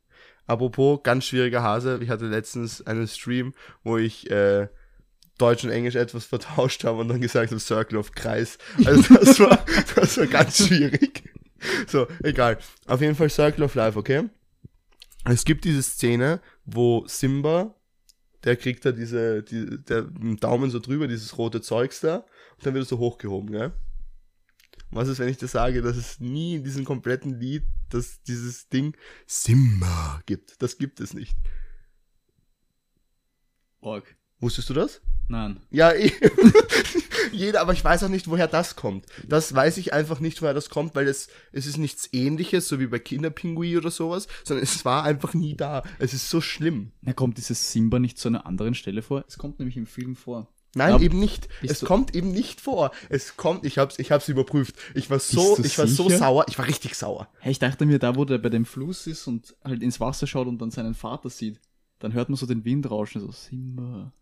Apropos, 0.44 1.04
ganz 1.04 1.26
schwieriger 1.26 1.62
Hase. 1.62 2.00
Ich 2.02 2.10
hatte 2.10 2.26
letztens 2.26 2.84
einen 2.84 3.06
Stream, 3.06 3.54
wo 3.84 3.96
ich 3.96 4.28
äh, 4.28 4.66
Deutsch 5.38 5.62
und 5.62 5.70
Englisch 5.70 5.94
etwas 5.94 6.24
vertauscht 6.24 6.82
habe 6.82 6.98
und 6.98 7.08
dann 7.08 7.20
gesagt 7.20 7.52
habe 7.52 7.60
Circle 7.60 7.96
of 7.96 8.10
Kreis. 8.10 8.58
Also 8.84 9.14
das 9.20 9.38
war, 9.38 9.64
das 9.94 10.18
war 10.18 10.26
ganz 10.26 10.66
schwierig. 10.66 11.22
So, 11.86 12.08
egal. 12.24 12.58
Auf 12.88 13.00
jeden 13.00 13.14
Fall 13.14 13.30
Circle 13.30 13.62
of 13.62 13.76
Life, 13.76 13.96
okay? 13.96 14.28
Es 15.26 15.44
gibt 15.44 15.64
diese 15.64 15.82
Szene, 15.84 16.40
wo 16.64 17.04
Simba, 17.06 17.76
der 18.42 18.56
kriegt 18.56 18.84
da 18.84 18.90
diese, 18.90 19.44
die, 19.44 19.78
der 19.84 20.02
Daumen 20.40 20.70
so 20.70 20.80
drüber, 20.80 21.06
dieses 21.06 21.38
rote 21.38 21.60
Zeugs 21.60 22.00
da, 22.00 22.16
und 22.56 22.66
dann 22.66 22.74
wird 22.74 22.82
es 22.82 22.88
so 22.88 22.98
hochgehoben, 22.98 23.52
gell? 23.52 23.72
Was 24.90 25.08
ist, 25.08 25.18
wenn 25.18 25.28
ich 25.28 25.36
dir 25.36 25.48
sage, 25.48 25.82
dass 25.82 25.96
es 25.96 26.18
nie 26.20 26.56
in 26.56 26.64
diesem 26.64 26.84
kompletten 26.84 27.38
Lied, 27.38 27.64
dass 27.90 28.22
dieses 28.22 28.68
Ding 28.68 28.96
Simba 29.26 30.22
gibt? 30.26 30.62
Das 30.62 30.78
gibt 30.78 31.00
es 31.00 31.12
nicht. 31.12 31.36
Org. 33.80 34.16
Wusstest 34.40 34.70
du 34.70 34.74
das? 34.74 35.00
Nein. 35.28 35.60
Ja. 35.70 35.92
Jeder, 37.32 37.60
aber 37.60 37.72
ich 37.74 37.84
weiß 37.84 38.04
auch 38.04 38.08
nicht, 38.08 38.28
woher 38.28 38.48
das 38.48 38.76
kommt. 38.76 39.04
Das 39.26 39.54
weiß 39.54 39.76
ich 39.76 39.92
einfach 39.92 40.20
nicht, 40.20 40.40
woher 40.40 40.54
das 40.54 40.70
kommt, 40.70 40.94
weil 40.94 41.06
es, 41.06 41.28
es 41.52 41.66
ist 41.66 41.76
nichts 41.76 42.08
ähnliches, 42.12 42.68
so 42.68 42.80
wie 42.80 42.86
bei 42.86 42.98
Kinderpinguin 42.98 43.76
oder 43.76 43.90
sowas, 43.90 44.28
sondern 44.44 44.64
es 44.64 44.84
war 44.84 45.04
einfach 45.04 45.34
nie 45.34 45.54
da. 45.54 45.82
Es 45.98 46.14
ist 46.14 46.30
so 46.30 46.40
schlimm. 46.40 46.92
Na, 47.02 47.12
kommt 47.12 47.36
dieses 47.36 47.72
Simba 47.72 47.98
nicht 47.98 48.18
zu 48.18 48.28
einer 48.28 48.46
anderen 48.46 48.74
Stelle 48.74 49.02
vor? 49.02 49.24
Es 49.28 49.36
kommt 49.36 49.58
nämlich 49.58 49.76
im 49.76 49.86
Film 49.86 50.16
vor. 50.16 50.48
Nein, 50.74 50.90
Ja, 50.90 51.00
eben 51.00 51.18
nicht. 51.18 51.48
Es 51.62 51.80
kommt 51.80 52.14
eben 52.14 52.30
nicht 52.30 52.60
vor. 52.60 52.90
Es 53.08 53.36
kommt, 53.36 53.64
ich 53.64 53.78
hab's, 53.78 53.98
ich 53.98 54.12
hab's 54.12 54.28
überprüft. 54.28 54.76
Ich 54.94 55.10
war 55.10 55.18
so, 55.18 55.58
ich 55.62 55.78
war 55.78 55.86
so 55.86 56.04
sicher? 56.04 56.18
sauer, 56.18 56.44
ich 56.48 56.58
war 56.58 56.66
richtig 56.66 56.94
sauer. 56.94 57.28
Hey, 57.40 57.52
ich 57.52 57.58
dachte 57.58 57.86
mir, 57.86 57.98
da 57.98 58.16
wo 58.16 58.24
der 58.24 58.38
bei 58.38 58.50
dem 58.50 58.66
Fluss 58.66 59.06
ist 59.06 59.26
und 59.26 59.56
halt 59.64 59.82
ins 59.82 59.98
Wasser 59.98 60.26
schaut 60.26 60.46
und 60.46 60.60
dann 60.60 60.70
seinen 60.70 60.94
Vater 60.94 61.30
sieht, 61.30 61.60
dann 61.98 62.12
hört 62.12 62.28
man 62.28 62.36
so 62.36 62.46
den 62.46 62.64
Wind 62.64 62.90
rauschen, 62.90 63.20
so 63.20 63.32
Simba. 63.32 64.12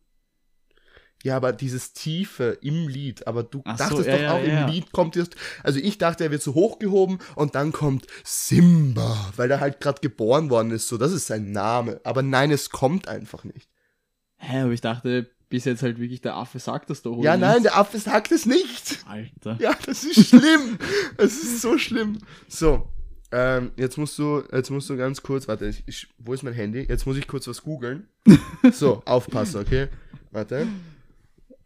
Ja, 1.22 1.36
aber 1.36 1.52
dieses 1.52 1.92
Tiefe 1.92 2.58
im 2.60 2.88
Lied, 2.88 3.26
aber 3.26 3.42
du 3.42 3.62
Ach 3.64 3.78
so, 3.78 3.84
dachtest 3.84 4.06
ja, 4.06 4.14
doch 4.14 4.22
ja, 4.22 4.34
auch, 4.34 4.44
ja. 4.44 4.66
im 4.66 4.72
Lied 4.72 4.92
kommt 4.92 5.16
jetzt, 5.16 5.34
also 5.62 5.80
ich 5.80 5.98
dachte, 5.98 6.24
er 6.24 6.30
wird 6.30 6.42
so 6.42 6.54
hochgehoben 6.54 7.18
und 7.34 7.54
dann 7.54 7.72
kommt 7.72 8.06
Simba, 8.22 9.32
weil 9.34 9.50
er 9.50 9.60
halt 9.60 9.80
gerade 9.80 10.00
geboren 10.00 10.50
worden 10.50 10.70
ist, 10.70 10.88
so, 10.88 10.98
das 10.98 11.12
ist 11.12 11.26
sein 11.26 11.52
Name. 11.52 12.00
Aber 12.04 12.22
nein, 12.22 12.50
es 12.50 12.70
kommt 12.70 13.08
einfach 13.08 13.44
nicht. 13.44 13.68
Hä, 14.36 14.60
aber 14.60 14.72
ich 14.72 14.82
dachte, 14.82 15.30
bis 15.48 15.64
jetzt 15.64 15.82
halt 15.82 15.98
wirklich 15.98 16.20
der 16.20 16.34
Affe 16.34 16.58
sagt 16.58 16.90
das 16.90 17.02
doch. 17.02 17.22
Ja, 17.22 17.36
nein, 17.36 17.54
nicht? 17.54 17.66
der 17.66 17.76
Affe 17.76 17.98
sagt 17.98 18.32
es 18.32 18.46
nicht. 18.46 19.04
Alter. 19.06 19.56
Ja, 19.60 19.76
das 19.86 20.04
ist 20.04 20.28
schlimm. 20.28 20.78
Es 21.16 21.42
ist 21.42 21.62
so 21.62 21.78
schlimm. 21.78 22.18
So, 22.48 22.88
ähm, 23.32 23.72
jetzt 23.76 23.96
musst 23.96 24.18
du, 24.18 24.42
jetzt 24.52 24.70
musst 24.70 24.88
du 24.90 24.96
ganz 24.96 25.22
kurz, 25.22 25.48
warte, 25.48 25.66
ich, 25.66 25.82
ich, 25.86 26.08
wo 26.18 26.32
ist 26.32 26.42
mein 26.42 26.54
Handy? 26.54 26.80
Jetzt 26.88 27.06
muss 27.06 27.16
ich 27.16 27.26
kurz 27.26 27.46
was 27.46 27.62
googeln. 27.62 28.08
So, 28.72 29.02
aufpassen, 29.04 29.60
okay? 29.60 29.88
Warte. 30.32 30.66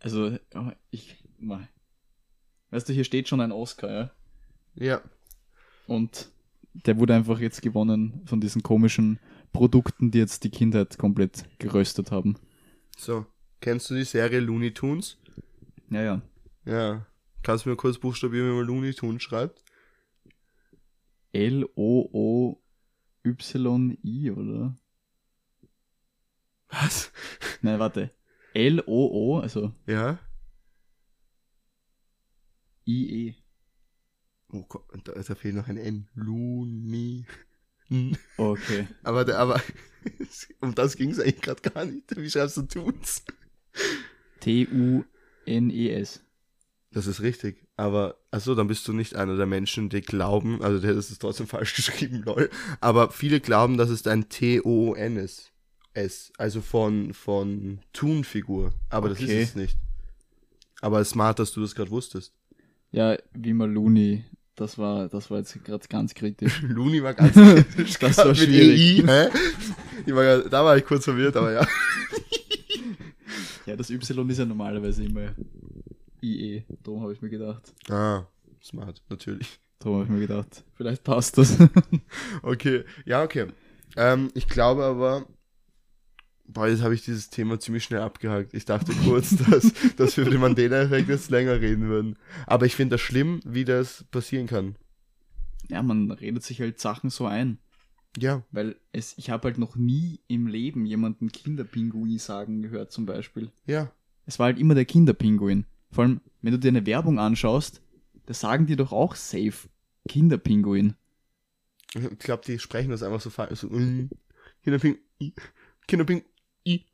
Also, 0.00 0.38
ja, 0.52 0.74
ich, 0.90 1.24
mal. 1.38 1.66
Weißt 2.70 2.88
du, 2.88 2.92
hier 2.92 3.04
steht 3.04 3.28
schon 3.28 3.40
ein 3.40 3.52
Oscar, 3.52 3.90
ja? 3.90 4.10
Ja. 4.74 5.00
Und 5.86 6.28
der 6.74 6.98
wurde 6.98 7.14
einfach 7.14 7.40
jetzt 7.40 7.62
gewonnen 7.62 8.20
von 8.26 8.40
diesen 8.40 8.62
komischen 8.62 9.18
Produkten, 9.52 10.10
die 10.10 10.18
jetzt 10.18 10.44
die 10.44 10.50
Kindheit 10.50 10.98
komplett 10.98 11.44
geröstet 11.58 12.10
haben. 12.12 12.36
So, 12.96 13.26
kennst 13.60 13.90
du 13.90 13.94
die 13.94 14.04
Serie 14.04 14.40
Looney 14.40 14.72
Tunes? 14.72 15.18
Ja, 15.90 16.02
ja. 16.02 16.22
Ja. 16.64 17.06
Kannst 17.42 17.64
du 17.64 17.70
mir 17.70 17.76
kurz 17.76 17.98
buchstabieren, 17.98 18.50
wie 18.50 18.54
man 18.54 18.66
Looney 18.66 18.92
Tunes 18.94 19.22
schreibt? 19.22 19.64
L-O-O-Y-I, 21.32 22.60
oder? 24.30 24.76
Was? 26.68 27.12
Nein, 27.62 27.78
warte. 27.78 28.10
L-O-O, 28.54 29.38
also 29.38 29.72
Ja. 29.86 30.18
I-E. 32.86 33.34
Oh 34.52 34.64
Gott, 34.68 34.84
da, 35.04 35.12
da 35.12 35.34
fehlt 35.34 35.54
noch 35.54 35.68
ein 35.68 35.76
N. 35.76 36.08
Looney. 36.14 37.24
Okay. 38.36 38.88
Aber, 39.02 39.28
aber 39.36 39.60
um 40.60 40.74
das 40.74 40.96
ging 40.96 41.10
es 41.10 41.20
eigentlich 41.20 41.40
gerade 41.40 41.62
gar 41.62 41.84
nicht. 41.84 42.16
Wie 42.16 42.30
schreibst 42.30 42.56
du 42.56 42.62
Tunes? 42.62 43.24
T-U-N-E-S. 44.40 46.22
Das 46.92 47.06
ist 47.06 47.20
richtig. 47.22 47.64
Aber, 47.76 48.16
achso, 48.30 48.54
dann 48.54 48.66
bist 48.66 48.86
du 48.88 48.92
nicht 48.92 49.14
einer 49.14 49.36
der 49.36 49.46
Menschen, 49.46 49.88
die 49.88 50.00
glauben, 50.00 50.60
also 50.62 50.80
der 50.80 50.92
ist 50.92 51.10
es 51.10 51.18
trotzdem 51.18 51.46
falsch 51.46 51.74
geschrieben, 51.76 52.22
lol. 52.24 52.50
Aber 52.80 53.10
viele 53.10 53.40
glauben, 53.40 53.76
dass 53.78 53.90
es 53.90 54.06
ein 54.06 54.28
T-O-O-N 54.28 55.16
ist. 55.16 55.52
S. 55.92 56.32
Also 56.38 56.60
von, 56.60 57.14
von 57.14 57.80
Toon-Figur. 57.92 58.72
Aber 58.90 59.08
das 59.08 59.18
Okay. 59.20 59.42
ist 59.42 59.50
es 59.50 59.54
nicht. 59.56 59.76
Aber 60.82 61.04
smart, 61.04 61.38
dass 61.38 61.52
du 61.52 61.60
das 61.60 61.74
gerade 61.74 61.90
wusstest. 61.90 62.32
Ja, 62.92 63.16
wie 63.34 63.52
mal 63.52 63.70
Looney. 63.70 64.24
Das 64.56 64.76
war, 64.78 65.08
das 65.08 65.30
war 65.30 65.38
jetzt 65.38 65.62
gerade 65.64 65.86
ganz 65.88 66.12
kritisch. 66.14 66.62
Looney 66.68 67.02
war 67.02 67.14
ganz 67.14 67.32
kritisch. 67.34 67.94
Das 68.00 68.18
war 68.18 68.26
mit 68.28 68.36
schwierig. 68.38 69.04
EI? 69.08 69.30
Ich 70.06 70.14
war, 70.14 70.38
da 70.40 70.64
war 70.64 70.76
ich 70.76 70.84
kurz 70.84 71.04
verwirrt, 71.04 71.36
aber 71.36 71.52
ja. 71.52 71.66
Ja, 73.70 73.76
das 73.76 73.90
Y 73.90 74.28
ist 74.30 74.38
ja 74.38 74.44
normalerweise 74.44 75.04
immer 75.04 75.34
IE. 76.22 76.64
Darum 76.82 77.02
habe 77.02 77.12
ich 77.12 77.22
mir 77.22 77.30
gedacht. 77.30 77.72
Ah, 77.88 78.26
smart, 78.62 79.02
natürlich. 79.08 79.60
Darum 79.78 79.94
habe 79.94 80.04
ich 80.04 80.10
mir 80.10 80.20
gedacht. 80.26 80.64
Vielleicht 80.74 81.04
passt 81.04 81.38
das. 81.38 81.56
Okay, 82.42 82.84
ja, 83.04 83.22
okay. 83.22 83.46
Ähm, 83.96 84.30
ich 84.34 84.48
glaube 84.48 84.84
aber, 84.84 85.26
boah, 86.46 86.68
jetzt 86.68 86.82
habe 86.82 86.94
ich 86.94 87.02
dieses 87.02 87.30
Thema 87.30 87.58
ziemlich 87.60 87.84
schnell 87.84 88.00
abgehakt. 88.00 88.54
Ich 88.54 88.64
dachte 88.64 88.92
kurz, 89.04 89.36
dass, 89.50 89.72
dass 89.96 90.16
wir 90.16 90.22
über 90.22 90.32
den 90.32 90.40
Mandela-Effekt 90.40 91.08
jetzt 91.08 91.30
länger 91.30 91.60
reden 91.60 91.88
würden. 91.88 92.18
Aber 92.46 92.66
ich 92.66 92.74
finde 92.76 92.94
das 92.94 93.00
schlimm, 93.00 93.40
wie 93.44 93.64
das 93.64 94.04
passieren 94.10 94.46
kann. 94.46 94.76
ja, 95.68 95.82
man 95.82 96.10
redet 96.10 96.42
sich 96.42 96.60
halt 96.60 96.80
Sachen 96.80 97.10
so 97.10 97.26
ein. 97.26 97.58
Ja, 98.18 98.42
Weil 98.50 98.76
es, 98.92 99.16
ich 99.18 99.30
habe 99.30 99.48
halt 99.48 99.58
noch 99.58 99.76
nie 99.76 100.20
im 100.26 100.46
Leben 100.46 100.84
jemanden 100.84 101.30
Kinderpinguin 101.30 102.18
sagen 102.18 102.62
gehört, 102.62 102.92
zum 102.92 103.06
Beispiel. 103.06 103.50
ja. 103.66 103.92
Es 104.26 104.38
war 104.38 104.46
halt 104.46 104.60
immer 104.60 104.76
der 104.76 104.84
Kinderpinguin. 104.84 105.64
Vor 105.90 106.04
allem, 106.04 106.20
wenn 106.40 106.52
du 106.52 106.58
dir 106.58 106.68
eine 106.68 106.86
Werbung 106.86 107.18
anschaust, 107.18 107.82
da 108.26 108.34
sagen 108.34 108.66
die 108.66 108.76
doch 108.76 108.92
auch 108.92 109.16
safe 109.16 109.68
Kinderpinguin. 110.08 110.94
Ich 111.94 112.18
glaube, 112.18 112.44
die 112.46 112.60
sprechen 112.60 112.90
das 112.90 113.02
einfach 113.02 113.20
so 113.20 113.30
falsch. 113.30 113.60
So, 113.60 113.68
mm, 113.68 114.08
Kinderping, 114.62 114.98
i, 115.20 115.32
Kinderping, 115.88 116.22
i. 116.64 116.84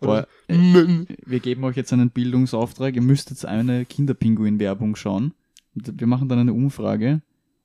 Boah, 0.00 0.26
so, 0.48 0.54
mm. 0.54 1.06
Wir 1.26 1.40
geben 1.40 1.64
euch 1.64 1.76
jetzt 1.76 1.92
einen 1.92 2.10
Bildungsauftrag. 2.10 2.94
Ihr 2.94 3.02
müsst 3.02 3.28
jetzt 3.28 3.44
eine 3.44 3.84
Kinderpinguin-Werbung 3.84 4.96
schauen. 4.96 5.34
Und 5.74 6.00
wir 6.00 6.06
machen 6.06 6.30
dann 6.30 6.38
eine 6.38 6.54
Umfrage, 6.54 7.20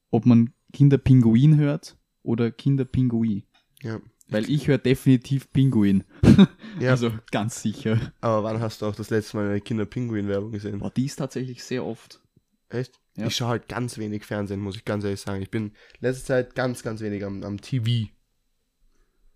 ob 0.10 0.26
man 0.26 0.52
Kinderpinguin 0.74 1.58
hört 1.58 1.96
oder 2.24 2.52
Kinderpingui. 2.52 3.46
Ja. 3.82 4.02
Weil 4.30 4.50
ich 4.50 4.68
höre 4.68 4.78
definitiv 4.78 5.52
Pinguin. 5.52 6.04
ja. 6.80 6.92
Also 6.92 7.12
ganz 7.32 7.62
sicher. 7.62 8.14
aber 8.22 8.44
wann 8.44 8.62
hast 8.62 8.82
du 8.82 8.86
auch 8.86 8.96
das 8.96 9.10
letzte 9.10 9.38
Mal 9.38 9.50
eine 9.50 9.62
Kinderpinguin-Werbung 9.62 10.52
gesehen? 10.52 10.80
Boah, 10.80 10.90
die 10.90 11.06
ist 11.06 11.18
tatsächlich 11.18 11.64
sehr 11.64 11.86
oft. 11.86 12.22
Echt? 12.70 13.00
Ja. 13.16 13.28
Ich 13.28 13.36
schaue 13.36 13.50
halt 13.50 13.68
ganz 13.68 13.98
wenig 13.98 14.26
Fernsehen, 14.26 14.60
muss 14.60 14.76
ich 14.76 14.86
ganz 14.86 15.04
ehrlich 15.04 15.22
sagen. 15.22 15.42
Ich 15.44 15.52
bin 15.52 15.74
letzte 16.00 16.26
Zeit 16.26 16.56
ganz, 16.56 16.82
ganz 16.82 17.02
wenig 17.02 17.24
am, 17.24 17.44
am 17.44 17.62
TV. 17.62 18.10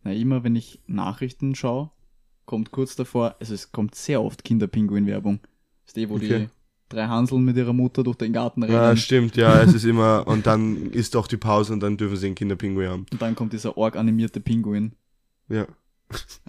Na, 0.04 0.14
immer 0.14 0.44
wenn 0.44 0.56
ich 0.56 0.82
Nachrichten 0.88 1.54
schaue, 1.54 1.92
kommt 2.46 2.72
kurz 2.72 2.96
davor, 2.96 3.36
also 3.40 3.54
es 3.54 3.72
kommt 3.72 3.94
sehr 3.94 4.24
oft 4.24 4.44
Kinderpinguin-Werbung. 4.44 5.42
Ist 5.86 5.96
die, 5.96 6.10
wo 6.10 6.16
Okay. 6.16 6.50
Drei 6.90 7.08
Hanseln 7.08 7.44
mit 7.44 7.58
ihrer 7.58 7.74
Mutter 7.74 8.04
durch 8.04 8.18
den 8.18 8.34
Garten 8.34 8.64
rennen. 8.64 8.76
Ja, 8.76 8.96
stimmt, 8.96 9.36
ja, 9.36 9.62
es 9.62 9.74
ist 9.74 9.86
immer, 9.86 10.24
und 10.28 10.48
dann 10.48 10.92
ist 10.92 11.16
doch 11.16 11.28
die 11.28 11.38
Pause 11.38 11.74
und 11.74 11.82
dann 11.82 11.98
dürfen 11.98 12.18
sie 12.18 12.28
einen 12.28 12.36
Kinderpinguin 12.36 12.90
haben. 12.90 13.06
und 13.12 13.22
dann 13.22 13.36
kommt 13.36 13.54
dieser 13.54 13.78
org 13.78 13.96
animierte 13.96 14.40
Pinguin. 14.40 14.94
Ja. 15.50 15.68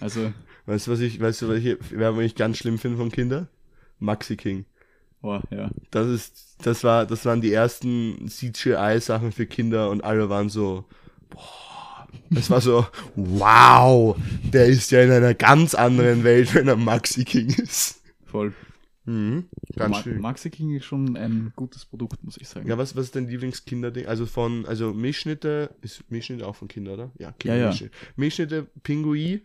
Also, 0.00 0.32
Weißt 0.68 0.86
du, 0.86 0.90
was 0.90 1.00
ich, 1.00 1.18
weißt 1.18 1.40
du, 1.40 1.48
welche 1.48 1.78
Werbung 1.92 2.20
ich 2.20 2.34
ganz 2.34 2.58
schlimm 2.58 2.78
finde 2.78 2.98
von 2.98 3.10
Kindern? 3.10 3.48
Maxi 3.98 4.36
King. 4.36 4.66
oh, 5.22 5.40
ja. 5.50 5.70
Das 5.90 6.06
ist, 6.06 6.56
das 6.62 6.84
war, 6.84 7.06
das 7.06 7.24
waren 7.24 7.40
die 7.40 7.54
ersten 7.54 8.28
CGI-Sachen 8.28 9.32
für 9.32 9.46
Kinder 9.46 9.88
und 9.88 10.04
alle 10.04 10.28
waren 10.28 10.50
so, 10.50 10.84
boah, 11.30 12.06
es 12.36 12.50
war 12.50 12.60
so, 12.60 12.86
wow, 13.16 14.14
der 14.52 14.66
ist 14.66 14.90
ja 14.90 15.00
in 15.00 15.10
einer 15.10 15.32
ganz 15.32 15.74
anderen 15.74 16.22
Welt, 16.22 16.54
wenn 16.54 16.68
er 16.68 16.76
Maxi 16.76 17.24
King 17.24 17.48
ist. 17.48 18.02
Voll. 18.26 18.52
Mhm. 19.08 19.48
Ganz 19.74 19.96
Ma 19.96 20.02
schön. 20.02 20.20
Maxi 20.20 20.50
King 20.50 20.74
ist 20.76 20.84
schon 20.84 21.16
ein 21.16 21.52
gutes 21.56 21.84
Produkt, 21.86 22.22
muss 22.24 22.36
ich 22.36 22.46
sagen. 22.48 22.68
Ja, 22.68 22.76
was, 22.76 22.94
was 22.94 23.06
ist 23.06 23.16
dein 23.16 23.26
Lieblingskinderding? 23.28 24.06
Also 24.06 24.26
von, 24.26 24.66
also 24.66 24.92
Milchschnitte, 24.92 25.74
ist 25.80 26.04
Milchschnitte 26.10 26.46
auch 26.46 26.56
von 26.56 26.68
Kindern, 26.68 26.94
oder? 26.94 27.12
Ja, 27.18 27.32
Kinder, 27.32 27.56
Ja, 27.56 27.60
ja. 27.62 27.66
Milchschnitte. 27.68 27.94
Milchschnitte, 28.16 28.66
Pinguin, 28.82 29.40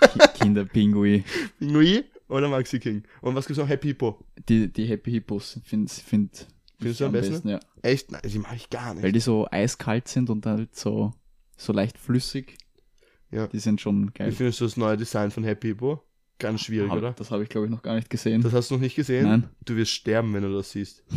Ki- 0.00 0.18
Kinderpingui. 0.40 1.24
Pinguin 1.58 2.04
oder 2.28 2.48
Maxi 2.48 2.78
King? 2.78 3.02
Und 3.20 3.34
was 3.34 3.46
gibt's 3.46 3.58
noch? 3.58 3.68
Happy 3.68 3.88
Hippo. 3.88 4.24
Die, 4.48 4.72
die 4.72 4.86
Happy 4.86 5.10
Hippos 5.10 5.60
find, 5.64 5.90
find 5.90 6.46
Findest 6.78 6.92
ich 6.92 6.98
du 6.98 7.04
am 7.06 7.12
besten? 7.12 7.48
ja. 7.48 7.60
Echt? 7.82 8.10
Nein, 8.12 8.22
die 8.24 8.38
mache 8.38 8.56
ich 8.56 8.70
gar 8.70 8.94
nicht. 8.94 9.02
Weil 9.02 9.12
die 9.12 9.20
so 9.20 9.46
eiskalt 9.50 10.08
sind 10.08 10.30
und 10.30 10.46
halt 10.46 10.74
so, 10.74 11.12
so 11.56 11.72
leicht 11.72 11.98
flüssig. 11.98 12.56
Ja. 13.30 13.46
Die 13.48 13.58
sind 13.58 13.80
schon 13.80 14.08
Wie 14.08 14.12
geil. 14.14 14.32
findest 14.32 14.60
du 14.60 14.64
das 14.64 14.76
neue 14.78 14.96
Design 14.96 15.30
von 15.30 15.44
Happy 15.44 15.68
Hippo? 15.68 16.02
Ganz 16.38 16.60
schwierig, 16.62 16.90
Hab- 16.90 16.98
oder? 16.98 17.12
Das 17.12 17.30
habe 17.30 17.42
ich, 17.42 17.48
glaube 17.48 17.66
ich, 17.66 17.70
noch 17.70 17.82
gar 17.82 17.94
nicht 17.96 18.10
gesehen. 18.10 18.42
Das 18.42 18.52
hast 18.52 18.70
du 18.70 18.74
noch 18.74 18.80
nicht 18.80 18.94
gesehen? 18.96 19.24
Nein. 19.26 19.48
Du 19.64 19.76
wirst 19.76 19.90
sterben, 19.92 20.32
wenn 20.34 20.42
du 20.42 20.52
das 20.52 20.70
siehst. 20.72 21.04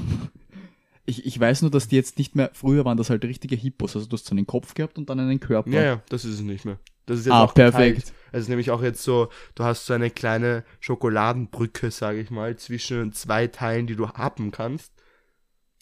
Ich, 1.04 1.26
ich 1.26 1.38
weiß 1.38 1.64
nur, 1.64 1.72
dass 1.72 1.88
die 1.88 1.96
jetzt 1.96 2.20
nicht 2.20 2.36
mehr, 2.36 2.52
früher 2.54 2.86
waren 2.86 2.96
das 2.96 3.10
halt 3.10 3.26
richtige 3.26 3.56
Hippos. 3.56 3.96
Also 3.96 4.08
du 4.08 4.14
hast 4.14 4.28
so 4.28 4.36
einen 4.36 4.46
Kopf 4.46 4.76
gehabt 4.76 5.00
und 5.00 5.10
dann 5.10 5.20
einen 5.20 5.40
Körper. 5.40 5.70
Ja, 5.72 5.82
ja, 5.84 6.04
das 6.10 6.24
ist 6.26 6.36
es 6.36 6.42
nicht 6.42 6.64
mehr. 6.64 6.80
Das 7.08 7.20
ist 7.20 7.26
jetzt 7.26 7.34
Ah, 7.34 7.44
auch 7.44 7.54
geteilt. 7.56 7.74
perfekt. 7.74 8.14
Es 8.32 8.44
ist 8.44 8.50
nämlich 8.50 8.70
auch 8.70 8.84
jetzt 8.84 9.02
so, 9.02 9.30
du 9.56 9.64
hast 9.64 9.88
so 9.88 9.94
eine 9.94 10.12
kleine 10.12 10.64
Schokoladenbrücke, 10.80 11.92
sage 11.92 12.20
ich 12.22 12.30
mal, 12.30 12.56
zwischen 12.58 13.12
zwei 13.14 13.48
Teilen, 13.48 13.88
die 13.88 13.96
du 13.96 14.08
happen 14.10 14.52
kannst. 14.52 14.94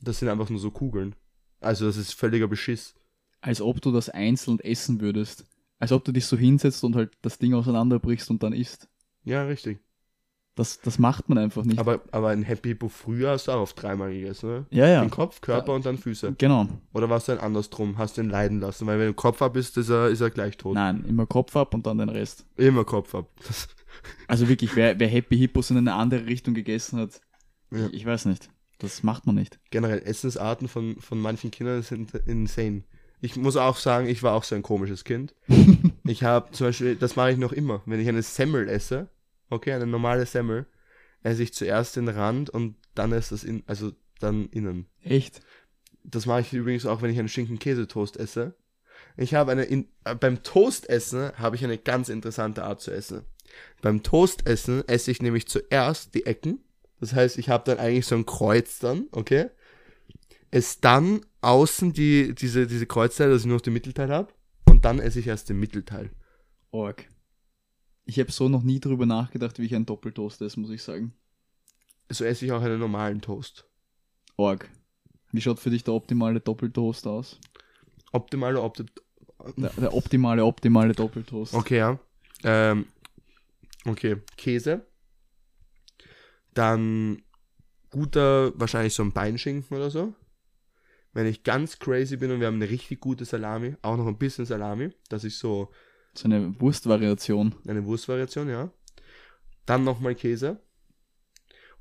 Das 0.01 0.19
sind 0.19 0.29
einfach 0.29 0.49
nur 0.49 0.59
so 0.59 0.71
Kugeln. 0.71 1.15
Also 1.59 1.85
das 1.85 1.97
ist 1.97 2.13
völliger 2.13 2.47
Beschiss. 2.47 2.95
Als 3.41 3.61
ob 3.61 3.81
du 3.81 3.91
das 3.91 4.09
einzeln 4.09 4.59
essen 4.61 5.01
würdest. 5.01 5.45
Als 5.79 5.91
ob 5.91 6.03
du 6.05 6.11
dich 6.11 6.25
so 6.25 6.37
hinsetzt 6.37 6.83
und 6.83 6.95
halt 6.95 7.11
das 7.21 7.37
Ding 7.37 7.53
auseinanderbrichst 7.53 8.29
und 8.31 8.41
dann 8.41 8.53
isst. 8.53 8.88
Ja, 9.23 9.43
richtig. 9.43 9.79
Das, 10.55 10.81
das 10.81 10.99
macht 10.99 11.29
man 11.29 11.37
einfach 11.37 11.63
nicht. 11.63 11.79
Aber, 11.79 12.01
aber 12.11 12.29
ein 12.29 12.43
Happy 12.43 12.69
Hippo 12.69 12.89
früher 12.89 13.29
hast 13.31 13.47
du 13.47 13.53
auch 13.53 13.61
auf 13.61 13.73
dreimal 13.73 14.11
gegessen, 14.11 14.49
ne? 14.49 14.65
ja, 14.71 14.87
ja. 14.87 15.01
Den 15.01 15.09
Kopf, 15.09 15.39
Körper 15.39 15.73
und 15.73 15.85
dann 15.85 15.97
Füße. 15.97 16.35
Genau. 16.37 16.67
Oder 16.93 17.09
warst 17.09 17.29
du 17.29 17.31
ein 17.31 17.37
andersrum, 17.39 17.97
hast 17.97 18.17
den 18.17 18.29
leiden 18.29 18.59
lassen? 18.59 18.85
Weil 18.85 18.99
wenn 18.99 19.07
du 19.07 19.13
Kopf 19.13 19.41
ab 19.41 19.53
bist, 19.53 19.77
ist 19.77 19.87
er, 19.89 20.09
ist 20.09 20.19
er 20.19 20.29
gleich 20.31 20.57
tot. 20.57 20.75
Nein, 20.75 21.05
immer 21.07 21.25
Kopf 21.25 21.55
ab 21.55 21.73
und 21.73 21.87
dann 21.87 21.97
den 21.99 22.09
Rest. 22.09 22.45
Immer 22.57 22.83
Kopf 22.85 23.15
ab. 23.15 23.27
Also 24.27 24.47
wirklich, 24.47 24.75
wer, 24.75 24.99
wer 24.99 25.07
Happy 25.07 25.35
Hippos 25.35 25.71
in 25.71 25.77
eine 25.77 25.95
andere 25.95 26.25
Richtung 26.27 26.53
gegessen 26.53 26.99
hat, 26.99 27.19
Ja. 27.71 27.87
ich, 27.87 27.93
ich 27.95 28.05
weiß 28.05 28.25
nicht. 28.25 28.49
Das 28.77 29.01
macht 29.03 29.25
man 29.25 29.35
nicht. 29.35 29.59
generell 29.71 29.99
Essensarten 29.99 30.67
von, 30.67 30.97
von 31.01 31.19
manchen 31.19 31.51
Kindern 31.51 31.81
sind 31.81 32.13
insane. 32.27 32.83
Ich 33.19 33.35
muss 33.35 33.57
auch 33.57 33.75
sagen, 33.77 34.07
ich 34.07 34.23
war 34.23 34.33
auch 34.35 34.43
so 34.43 34.55
ein 34.55 34.61
komisches 34.61 35.03
Kind. 35.03 35.33
ich 36.09 36.23
habe 36.23 36.51
zum 36.51 36.67
Beispiel, 36.67 36.95
das 36.95 37.15
mache 37.15 37.31
ich 37.31 37.37
noch 37.37 37.53
immer, 37.53 37.83
wenn 37.85 37.99
ich 37.99 38.07
eine 38.07 38.23
Semmel 38.23 38.67
esse, 38.67 39.09
okay, 39.49 39.73
eine 39.73 39.85
normale 39.85 40.25
Semmel, 40.25 40.65
esse 41.21 41.43
ich 41.43 41.53
zuerst 41.53 41.95
den 41.97 42.07
Rand 42.07 42.49
und 42.49 42.75
dann 42.95 43.11
ist 43.11 43.31
das 43.31 43.43
in, 43.43 43.63
also 43.67 43.91
dann 44.19 44.49
innen. 44.49 44.87
Echt? 45.03 45.41
Das 46.03 46.25
mache 46.25 46.41
ich 46.41 46.53
übrigens 46.53 46.85
auch, 46.85 47.01
wenn 47.01 47.11
ich 47.11 47.19
einen 47.19 47.29
Schinken-Käsetoast 47.29 48.17
esse. 48.17 48.55
Ich 49.17 49.35
habe 49.35 49.51
eine, 49.51 49.63
in, 49.63 49.87
äh, 50.03 50.15
beim 50.15 50.41
Toastessen 50.41 51.37
habe 51.37 51.55
ich 51.55 51.63
eine 51.63 51.77
ganz 51.77 52.09
interessante 52.09 52.63
Art 52.63 52.81
zu 52.81 52.91
essen. 52.91 53.21
Beim 53.81 54.01
Toastessen 54.01 54.87
esse 54.87 55.11
ich 55.11 55.21
nämlich 55.21 55.47
zuerst 55.47 56.15
die 56.15 56.25
Ecken. 56.25 56.59
Das 56.99 57.13
heißt, 57.13 57.37
ich 57.37 57.49
habe 57.49 57.65
dann 57.65 57.77
eigentlich 57.77 58.07
so 58.07 58.15
ein 58.15 58.25
Kreuz 58.25 58.79
dann, 58.79 59.07
okay? 59.11 59.49
Es 60.51 60.81
dann 60.81 61.21
außen 61.41 61.93
die, 61.93 62.33
diese, 62.33 62.65
diese 62.65 62.87
Kreuzteile, 62.87 63.31
dass 63.31 63.41
ich 63.41 63.47
nur 63.47 63.57
noch 63.57 63.61
den 63.61 63.73
Mittelteil 63.73 64.09
habe. 64.09 64.33
Und 64.79 64.85
dann 64.85 64.99
esse 64.99 65.19
ich 65.19 65.27
erst 65.27 65.49
den 65.49 65.59
Mittelteil. 65.59 66.09
Org. 66.71 67.05
Ich 68.05 68.17
habe 68.17 68.31
so 68.31 68.47
noch 68.47 68.63
nie 68.63 68.79
drüber 68.79 69.05
nachgedacht, 69.05 69.59
wie 69.59 69.65
ich 69.65 69.75
ein 69.75 69.85
Doppeltoast 69.85 70.41
esse, 70.41 70.57
muss 70.57 70.69
ich 70.69 70.81
sagen. 70.81 71.13
So 72.07 72.23
esse 72.23 72.45
ich 72.45 72.53
auch 72.53 72.61
einen 72.61 72.79
normalen 72.79 73.19
Toast. 73.19 73.67
Org. 74.37 74.69
Wie 75.33 75.41
schaut 75.41 75.59
für 75.59 75.69
dich 75.69 75.83
der 75.83 75.95
optimale 75.95 76.39
Doppeltoast 76.39 77.07
aus? 77.07 77.41
Optimal 78.13 78.55
oder 78.55 78.63
opti 78.63 78.85
Der, 79.57 79.69
der 79.71 79.93
optimale, 79.93 80.45
optimale 80.45 80.93
Doppeltoast. 80.93 81.55
Okay, 81.55 81.79
ja. 81.79 81.99
Ähm, 82.45 82.85
okay, 83.83 84.15
Käse. 84.37 84.87
Dann 86.53 87.21
guter, 87.89 88.57
wahrscheinlich 88.57 88.93
so 88.93 89.03
ein 89.03 89.11
Beinschinken 89.11 89.75
oder 89.75 89.91
so. 89.91 90.13
Wenn 91.13 91.25
ich 91.25 91.43
ganz 91.43 91.79
crazy 91.79 92.17
bin 92.17 92.31
und 92.31 92.39
wir 92.39 92.47
haben 92.47 92.55
eine 92.55 92.69
richtig 92.69 92.99
gute 92.99 93.25
Salami, 93.25 93.75
auch 93.81 93.97
noch 93.97 94.07
ein 94.07 94.17
bisschen 94.17 94.45
Salami, 94.45 94.91
dass 95.09 95.23
ich 95.23 95.37
so 95.37 95.71
So 96.13 96.25
eine 96.25 96.59
Wurstvariation. 96.59 97.55
eine 97.67 97.85
Wurstvariation, 97.85 98.49
ja. 98.49 98.71
Dann 99.65 99.83
nochmal 99.83 100.15
Käse. 100.15 100.61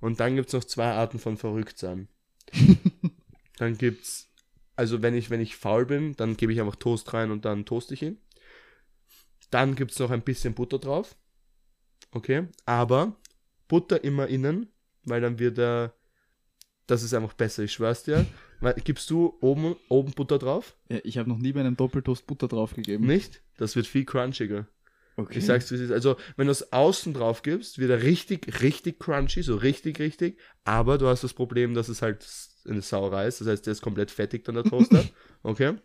Und 0.01 0.21
dann 0.21 0.37
gibt's 0.37 0.53
noch 0.53 0.65
zwei 0.65 0.93
Arten 0.93 1.19
von 1.19 1.37
Verrücktsein. 1.37 2.09
dann 3.59 3.77
gibt's, 3.77 4.31
also 4.77 5.03
wenn 5.03 5.15
ich, 5.15 5.31
wenn 5.31 5.41
ich 5.41 5.57
faul 5.57 5.87
bin, 5.87 6.15
dann 6.17 6.37
gebe 6.37 6.53
ich 6.53 6.61
einfach 6.61 6.77
Toast 6.77 7.13
rein 7.15 7.31
und 7.31 7.45
dann 7.45 7.65
toast 7.65 7.91
ich 7.93 8.03
ihn. 8.03 8.19
Dann 9.51 9.75
gibt's 9.75 9.99
noch 9.99 10.11
ein 10.11 10.23
bisschen 10.23 10.55
Butter 10.55 10.79
drauf. 10.79 11.17
Okay. 12.11 12.49
Aber 12.65 13.17
Butter 13.67 14.05
immer 14.05 14.29
innen, 14.29 14.73
weil 15.05 15.21
dann 15.21 15.39
wird 15.39 15.59
er, 15.59 15.95
das 16.87 17.03
ist 17.03 17.15
einfach 17.15 17.35
besser, 17.35 17.65
ich 17.65 17.73
schwör's 17.73 18.05
dir. 18.05 18.27
Gibst 18.85 19.11
du 19.11 19.37
oben, 19.41 19.77
oben 19.89 20.13
Butter 20.13 20.39
drauf? 20.39 20.77
Ja, 20.89 20.99
ich 21.05 21.19
habe 21.19 21.29
noch 21.29 21.39
nie 21.39 21.53
bei 21.53 21.61
einem 21.61 21.77
Doppeltoast 21.77 22.27
Butter 22.27 22.49
draufgegeben. 22.49 23.07
Nicht? 23.07 23.43
Das 23.57 23.77
wird 23.77 23.87
viel 23.87 24.05
crunchiger. 24.05 24.67
Okay. 25.17 25.39
Ich 25.39 25.47
sag's, 25.47 25.71
wie 25.71 25.75
es 25.75 25.81
ist. 25.81 25.91
Also, 25.91 26.17
wenn 26.37 26.47
du 26.47 26.53
es 26.53 26.73
außen 26.73 27.13
drauf 27.13 27.43
gibst, 27.43 27.79
wird 27.79 27.91
er 27.91 28.03
richtig, 28.03 28.63
richtig 28.63 29.01
crunchy, 29.01 29.43
so 29.43 29.57
richtig, 29.57 29.99
richtig. 29.99 30.39
Aber 30.65 30.97
du 30.97 31.09
hast 31.09 31.25
das 31.25 31.35
Problem, 31.35 31.75
dass 31.75 31.89
es 31.89 32.03
halt 32.03 32.25
eine 32.69 32.83
Sauerei 32.83 33.27
ist. 33.27 33.41
Das 33.41 33.49
heißt, 33.49 33.67
der 33.67 33.73
ist 33.73 33.83
komplett 33.83 34.11
fettig 34.11 34.45
dann 34.45 34.55
der 34.55 34.65
Toaster. 34.65 35.05
Okay? 35.43 35.77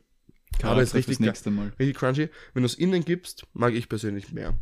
aber 0.61 0.81
ist 0.81 0.95
richtig 0.95 1.19
nächste 1.19 1.51
Mal. 1.51 1.71
Richtig 1.79 1.95
crunchy. 1.95 2.29
Wenn 2.53 2.63
du 2.63 2.67
es 2.67 2.75
innen 2.75 3.05
gibst, 3.05 3.45
mag 3.53 3.73
ich 3.73 3.87
persönlich 3.87 4.31
mehr. 4.31 4.57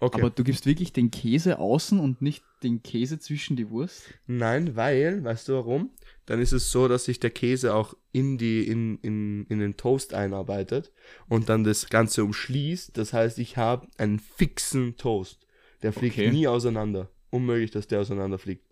Okay. 0.00 0.20
Aber 0.20 0.30
du 0.30 0.44
gibst 0.44 0.64
wirklich 0.66 0.92
den 0.92 1.10
Käse 1.10 1.58
außen 1.58 1.98
und 1.98 2.22
nicht 2.22 2.44
den 2.62 2.82
Käse 2.82 3.18
zwischen 3.18 3.56
die 3.56 3.68
Wurst? 3.68 4.02
Nein, 4.26 4.76
weil, 4.76 5.24
weißt 5.24 5.48
du 5.48 5.54
warum? 5.54 5.90
Dann 6.26 6.40
ist 6.40 6.52
es 6.52 6.70
so, 6.70 6.86
dass 6.86 7.04
sich 7.06 7.18
der 7.18 7.30
Käse 7.30 7.74
auch 7.74 7.94
in 8.12 8.38
die, 8.38 8.66
in, 8.66 8.98
in, 8.98 9.46
in 9.48 9.58
den 9.58 9.76
Toast 9.76 10.14
einarbeitet 10.14 10.92
und 11.28 11.48
dann 11.48 11.64
das 11.64 11.88
Ganze 11.88 12.22
umschließt. 12.22 12.96
Das 12.96 13.12
heißt, 13.12 13.38
ich 13.38 13.56
habe 13.56 13.88
einen 13.96 14.20
fixen 14.20 14.96
Toast. 14.96 15.46
Der 15.82 15.92
fliegt 15.92 16.16
Okay. 16.16 16.30
nie 16.30 16.46
auseinander. 16.46 17.10
Unmöglich, 17.30 17.70
dass 17.70 17.88
der 17.88 18.00
auseinanderfliegt. 18.00 18.64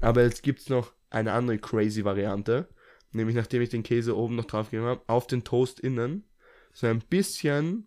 Aber 0.00 0.22
jetzt 0.22 0.42
gibt's 0.42 0.68
noch 0.68 0.92
eine 1.10 1.32
andere 1.32 1.58
crazy 1.58 2.04
Variante. 2.04 2.68
Nämlich, 3.12 3.36
nachdem 3.36 3.62
ich 3.62 3.68
den 3.68 3.82
Käse 3.82 4.16
oben 4.16 4.36
noch 4.36 4.46
draufgegeben 4.46 4.86
habe, 4.86 5.02
auf 5.06 5.26
den 5.26 5.44
Toast 5.44 5.78
innen 5.78 6.24
so 6.72 6.86
ein 6.86 6.98
bisschen 6.98 7.86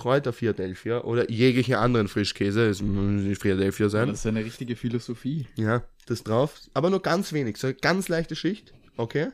Kräuter 0.00 0.32
Philadelphia 0.32 1.02
oder 1.02 1.30
jegliche 1.30 1.78
anderen 1.78 2.08
Frischkäse, 2.08 2.66
es 2.66 2.80
muss 2.80 3.22
nicht 3.22 3.42
Philadelphia 3.42 3.90
sein. 3.90 4.08
Das 4.08 4.20
ist 4.20 4.26
eine 4.26 4.42
richtige 4.42 4.74
Philosophie. 4.74 5.46
Ja, 5.56 5.82
das 6.06 6.24
drauf. 6.24 6.58
Aber 6.72 6.88
nur 6.88 7.02
ganz 7.02 7.34
wenig. 7.34 7.58
So 7.58 7.66
eine 7.66 7.74
ganz 7.74 8.08
leichte 8.08 8.34
Schicht. 8.34 8.72
Okay. 8.96 9.28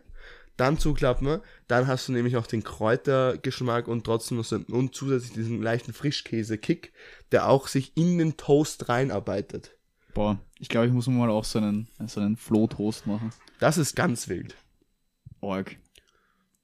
Dann 0.57 0.77
zuklappen. 0.77 1.41
Dann 1.69 1.87
hast 1.87 2.09
du 2.09 2.13
nämlich 2.13 2.37
auch 2.37 2.49
den 2.49 2.65
Kräutergeschmack 2.65 3.87
und 3.87 4.03
trotzdem 4.03 4.39
noch 4.39 4.45
so, 4.45 4.57
und 4.57 4.93
zusätzlich 4.93 5.35
diesen 5.35 5.63
leichten 5.63 5.93
Frischkäse-Kick, 5.93 6.93
der 7.31 7.49
auch 7.49 7.69
sich 7.69 7.97
in 7.97 8.19
den 8.19 8.37
Toast 8.37 8.89
reinarbeitet. 8.89 9.77
Boah, 10.15 10.41
ich 10.59 10.69
glaube, 10.69 10.89
ich 10.89 10.93
muss 10.93 11.07
mal 11.07 11.31
auch 11.31 11.45
so 11.45 11.61
einen, 11.61 11.87
so 12.09 12.21
einen 12.21 12.37
Flohtoast 12.37 13.07
machen. 13.07 13.31
Das 13.61 13.79
ist 13.79 13.95
ganz 13.95 14.29
wild. 14.29 14.57
Org. 15.41 15.77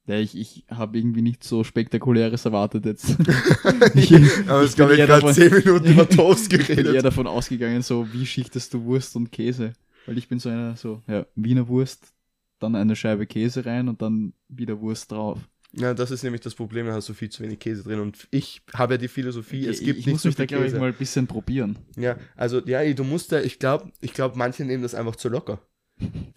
Ja, 0.07 0.17
ich, 0.19 0.37
ich 0.37 0.65
habe 0.69 0.99
irgendwie 0.99 1.23
nicht 1.23 1.45
so 1.45 1.63
spektakuläres 1.63 2.45
erwartet 2.45 2.87
jetzt. 2.87 3.11
Aber 4.49 4.65
ich 4.65 4.75
bin 4.77 4.91
eher 4.91 5.07
davon- 5.07 5.35
Minuten 5.37 5.93
über 5.93 6.09
Toast 6.09 6.53
Ich 6.53 6.67
bin 6.67 6.87
eher 6.87 7.03
davon 7.03 7.27
ausgegangen, 7.27 7.83
so 7.83 8.13
wie 8.13 8.27
schichtest 8.27 8.75
du 8.75 8.85
Wurst 8.85 9.15
und 9.15 9.31
Käse? 9.31 9.75
Weil 10.07 10.19
ich 10.19 10.29
bin 10.29 10.41
so 10.41 10.49
einer, 10.49 10.77
so, 10.77 11.03
ja, 11.07 11.27
Wiener 11.37 11.69
Wurst, 11.69 12.13
dann 12.59 12.75
eine 12.75 12.97
Scheibe 12.97 13.27
Käse 13.27 13.65
rein 13.65 13.89
und 13.89 14.03
dann 14.03 14.33
wieder 14.49 14.81
Wurst 14.81 15.13
drauf. 15.13 15.39
Ja, 15.75 15.95
das 15.95 16.11
ist 16.11 16.23
nämlich 16.23 16.43
das 16.43 16.55
Problem, 16.55 16.87
da 16.87 16.93
hast 16.93 17.09
du 17.09 17.15
viel 17.15 17.31
zu 17.31 17.43
wenig 17.43 17.59
Käse 17.59 17.83
drin. 17.83 18.01
Und 18.01 18.29
ich 18.31 18.61
habe 18.75 18.95
ja 18.95 18.99
die 18.99 19.09
Philosophie, 19.09 19.67
es 19.67 19.79
ich, 19.81 19.87
gibt 19.87 20.01
ich 20.01 20.07
nicht 20.07 20.15
muss 20.15 20.23
so 20.23 20.29
mich 20.29 20.37
da, 20.37 20.45
glaube 20.45 20.67
ich, 20.67 20.75
mal 20.75 20.89
ein 20.89 20.95
bisschen 20.99 21.27
probieren. 21.27 21.79
Ja, 21.97 22.17
also 22.37 22.61
ja, 22.67 22.93
du 22.93 23.05
musst 23.05 23.33
da, 23.33 23.41
ich 23.41 23.59
glaube, 23.59 23.91
ich 24.01 24.13
glaube, 24.13 24.37
manche 24.37 24.65
nehmen 24.65 24.83
das 24.83 24.95
einfach 24.95 25.17
zu 25.17 25.29
locker. 25.31 25.63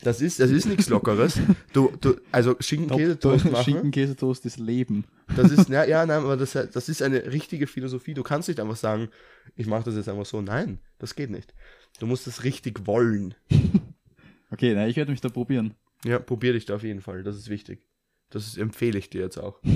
Das 0.03 0.21
ist, 0.21 0.39
das 0.39 0.51
ist 0.51 0.65
nichts 0.65 0.89
Lockeres. 0.89 1.39
Du, 1.73 1.91
du, 1.99 2.15
also 2.31 2.55
Schinken-Käse-Toast 2.59 3.45
machen. 3.45 3.63
Schinken-Käsetoast 3.63 4.45
ist 4.45 4.59
Leben. 4.59 5.05
Das 5.35 5.51
ist, 5.51 5.69
ja, 5.69 5.83
ja, 5.87 6.05
nein, 6.05 6.23
aber 6.23 6.37
das, 6.37 6.53
das 6.53 6.89
ist 6.89 7.01
eine 7.01 7.31
richtige 7.31 7.67
Philosophie. 7.67 8.13
Du 8.13 8.23
kannst 8.23 8.47
nicht 8.47 8.59
einfach 8.59 8.75
sagen, 8.75 9.09
ich 9.55 9.67
mache 9.67 9.83
das 9.83 9.95
jetzt 9.95 10.09
einfach 10.09 10.25
so. 10.25 10.41
Nein, 10.41 10.79
das 10.99 11.15
geht 11.15 11.29
nicht. 11.29 11.53
Du 11.99 12.05
musst 12.05 12.27
es 12.27 12.43
richtig 12.43 12.85
wollen. 12.87 13.35
Okay, 14.51 14.73
na, 14.75 14.87
ich 14.87 14.95
werde 14.95 15.11
mich 15.11 15.21
da 15.21 15.27
probieren. 15.27 15.73
Ja, 16.05 16.19
probier 16.19 16.53
dich 16.53 16.65
da 16.65 16.75
auf 16.75 16.83
jeden 16.83 17.01
Fall. 17.01 17.23
Das 17.23 17.35
ist 17.35 17.49
wichtig. 17.49 17.81
Das 18.29 18.57
empfehle 18.57 18.97
ich 18.97 19.09
dir 19.09 19.21
jetzt 19.21 19.37
auch. 19.37 19.59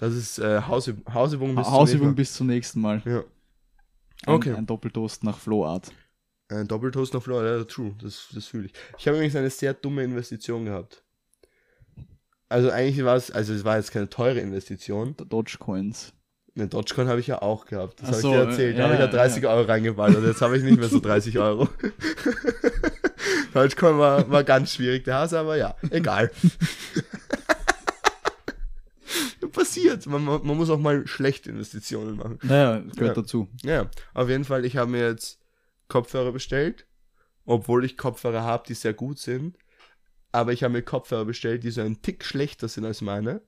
Das 0.00 0.14
ist 0.14 0.38
äh, 0.38 0.62
Hausüb 0.62 1.12
Hausübung 1.12 1.56
bis 1.56 1.66
Ha 1.66 1.70
zum 1.70 1.72
Hausübung 1.74 2.06
nächsten 2.08 2.16
bis 2.16 2.32
zum 2.34 2.46
nächsten 2.46 2.80
Mal. 2.80 3.02
Mal. 3.04 3.12
Ja. 3.12 3.18
Ein, 4.26 4.34
Okay. 4.34 4.54
Ein 4.54 4.66
Doppeltoast 4.66 5.24
nach 5.24 5.38
Flohart. 5.38 5.92
Äh, 6.48 6.64
Doppeltoast 6.64 7.12
noch 7.14 7.22
Florida, 7.22 7.58
ja, 7.58 7.64
true, 7.64 7.94
das, 8.02 8.28
das 8.34 8.46
fühle 8.46 8.66
ich. 8.66 8.72
Ich 8.98 9.06
habe 9.06 9.16
übrigens 9.18 9.36
eine 9.36 9.50
sehr 9.50 9.74
dumme 9.74 10.02
Investition 10.02 10.64
gehabt. 10.64 11.02
Also 12.48 12.70
eigentlich 12.70 13.04
war 13.04 13.16
es, 13.16 13.30
also 13.30 13.52
es 13.52 13.64
war 13.64 13.76
jetzt 13.76 13.92
keine 13.92 14.08
teure 14.08 14.40
Investition. 14.40 15.14
Dogecoins. 15.28 16.14
Eine 16.56 16.66
Dogecoin 16.68 17.06
habe 17.08 17.20
ich 17.20 17.26
ja 17.26 17.42
auch 17.42 17.66
gehabt. 17.66 18.00
Das 18.00 18.08
habe 18.08 18.16
so, 18.20 18.28
ich 18.32 18.34
dir 18.34 18.44
erzählt. 18.46 18.74
Da 18.76 18.78
ja, 18.78 18.84
habe 18.84 18.94
ich 18.94 19.00
ja 19.00 19.06
ja. 19.06 19.12
30 19.12 19.46
Euro 19.46 19.62
reingeballert. 19.62 20.24
Jetzt 20.24 20.40
habe 20.40 20.56
ich 20.56 20.64
nicht 20.64 20.78
mehr 20.78 20.88
so 20.88 21.00
30 21.00 21.38
Euro. 21.40 21.68
Dogecoin 23.52 23.98
war, 23.98 24.30
war 24.30 24.44
ganz 24.44 24.72
schwierig, 24.72 25.04
der 25.04 25.16
Hase, 25.16 25.38
aber 25.38 25.56
ja, 25.56 25.76
egal. 25.90 26.30
Passiert. 29.52 30.06
Man, 30.06 30.24
man 30.24 30.46
man 30.46 30.56
muss 30.56 30.70
auch 30.70 30.78
mal 30.78 31.06
schlechte 31.06 31.50
Investitionen 31.50 32.16
machen. 32.16 32.38
Naja, 32.42 32.78
gehört 32.94 33.16
Ja. 33.16 33.22
dazu. 33.22 33.48
Ja, 33.62 33.90
auf 34.14 34.28
jeden 34.28 34.44
Fall, 34.44 34.64
ich 34.64 34.76
habe 34.76 34.90
mir 34.90 35.08
jetzt 35.08 35.37
Kopfhörer 35.88 36.32
bestellt, 36.32 36.86
obwohl 37.44 37.84
ich 37.84 37.96
Kopfhörer 37.96 38.42
habe, 38.42 38.64
die 38.66 38.74
sehr 38.74 38.94
gut 38.94 39.18
sind. 39.18 39.58
Aber 40.32 40.52
ich 40.52 40.62
habe 40.62 40.72
mir 40.72 40.82
Kopfhörer 40.82 41.24
bestellt, 41.24 41.64
die 41.64 41.70
so 41.70 41.80
einen 41.80 42.02
Tick 42.02 42.24
schlechter 42.24 42.68
sind 42.68 42.84
als 42.84 43.00
meine, 43.00 43.42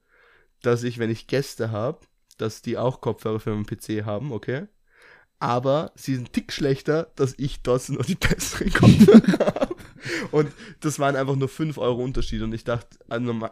dass 0.63 0.83
ich, 0.83 0.99
wenn 0.99 1.11
ich 1.11 1.27
Gäste 1.27 1.71
habe, 1.71 2.01
dass 2.39 2.63
die 2.63 2.79
auch 2.79 3.01
Kopfhörer 3.01 3.41
für 3.41 3.51
meinen 3.51 3.67
PC 3.67 4.05
haben, 4.05 4.33
okay? 4.33 4.67
Aber 5.39 5.93
sie 5.95 6.15
sind 6.15 6.27
einen 6.27 6.33
Tick 6.33 6.53
schlechter, 6.53 7.13
dass 7.17 7.35
ich 7.39 7.63
dort 7.63 7.89
nur 7.89 8.03
die 8.03 8.15
besseren 8.15 8.73
Kopfhörer 8.73 9.39
habe. 9.61 9.77
Und 10.31 10.53
das 10.81 10.99
waren 10.99 11.17
einfach 11.17 11.37
nur 11.37 11.49
5 11.49 11.79
Euro 11.79 12.03
Unterschied. 12.03 12.43
Und 12.43 12.53
ich 12.53 12.65
dachte, 12.65 12.99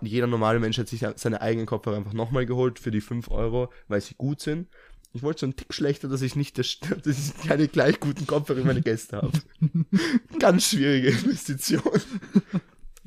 jeder 0.02 0.26
normale 0.26 0.60
Mensch 0.60 0.78
hat 0.78 0.88
sich 0.88 1.04
seine 1.16 1.40
eigenen 1.40 1.66
Kopfhörer 1.66 1.96
einfach 1.96 2.12
nochmal 2.12 2.46
geholt 2.46 2.78
für 2.78 2.90
die 2.90 3.00
5 3.00 3.30
Euro, 3.30 3.72
weil 3.88 4.00
sie 4.00 4.14
gut 4.14 4.40
sind. 4.40 4.68
Ich 5.12 5.22
wollte 5.22 5.40
so 5.40 5.46
einen 5.46 5.56
Tick 5.56 5.72
schlechter, 5.72 6.08
dass 6.08 6.22
ich 6.22 6.36
nicht 6.36 6.58
das, 6.58 6.78
dass 7.04 7.18
ich 7.18 7.48
keine 7.48 7.68
gleich 7.68 8.00
guten 8.00 8.26
Kopfhörer 8.26 8.60
wie 8.60 8.66
meine 8.66 8.82
Gäste 8.82 9.16
habe. 9.16 9.32
Ganz 10.38 10.70
schwierige 10.70 11.08
Investition. 11.08 11.82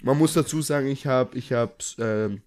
Man 0.04 0.18
muss 0.18 0.34
dazu 0.34 0.62
sagen, 0.62 0.88
ich 0.88 1.06
habe 1.06 1.38
ich 1.38 1.54
hab, 1.54 1.84
ähm, 2.00 2.42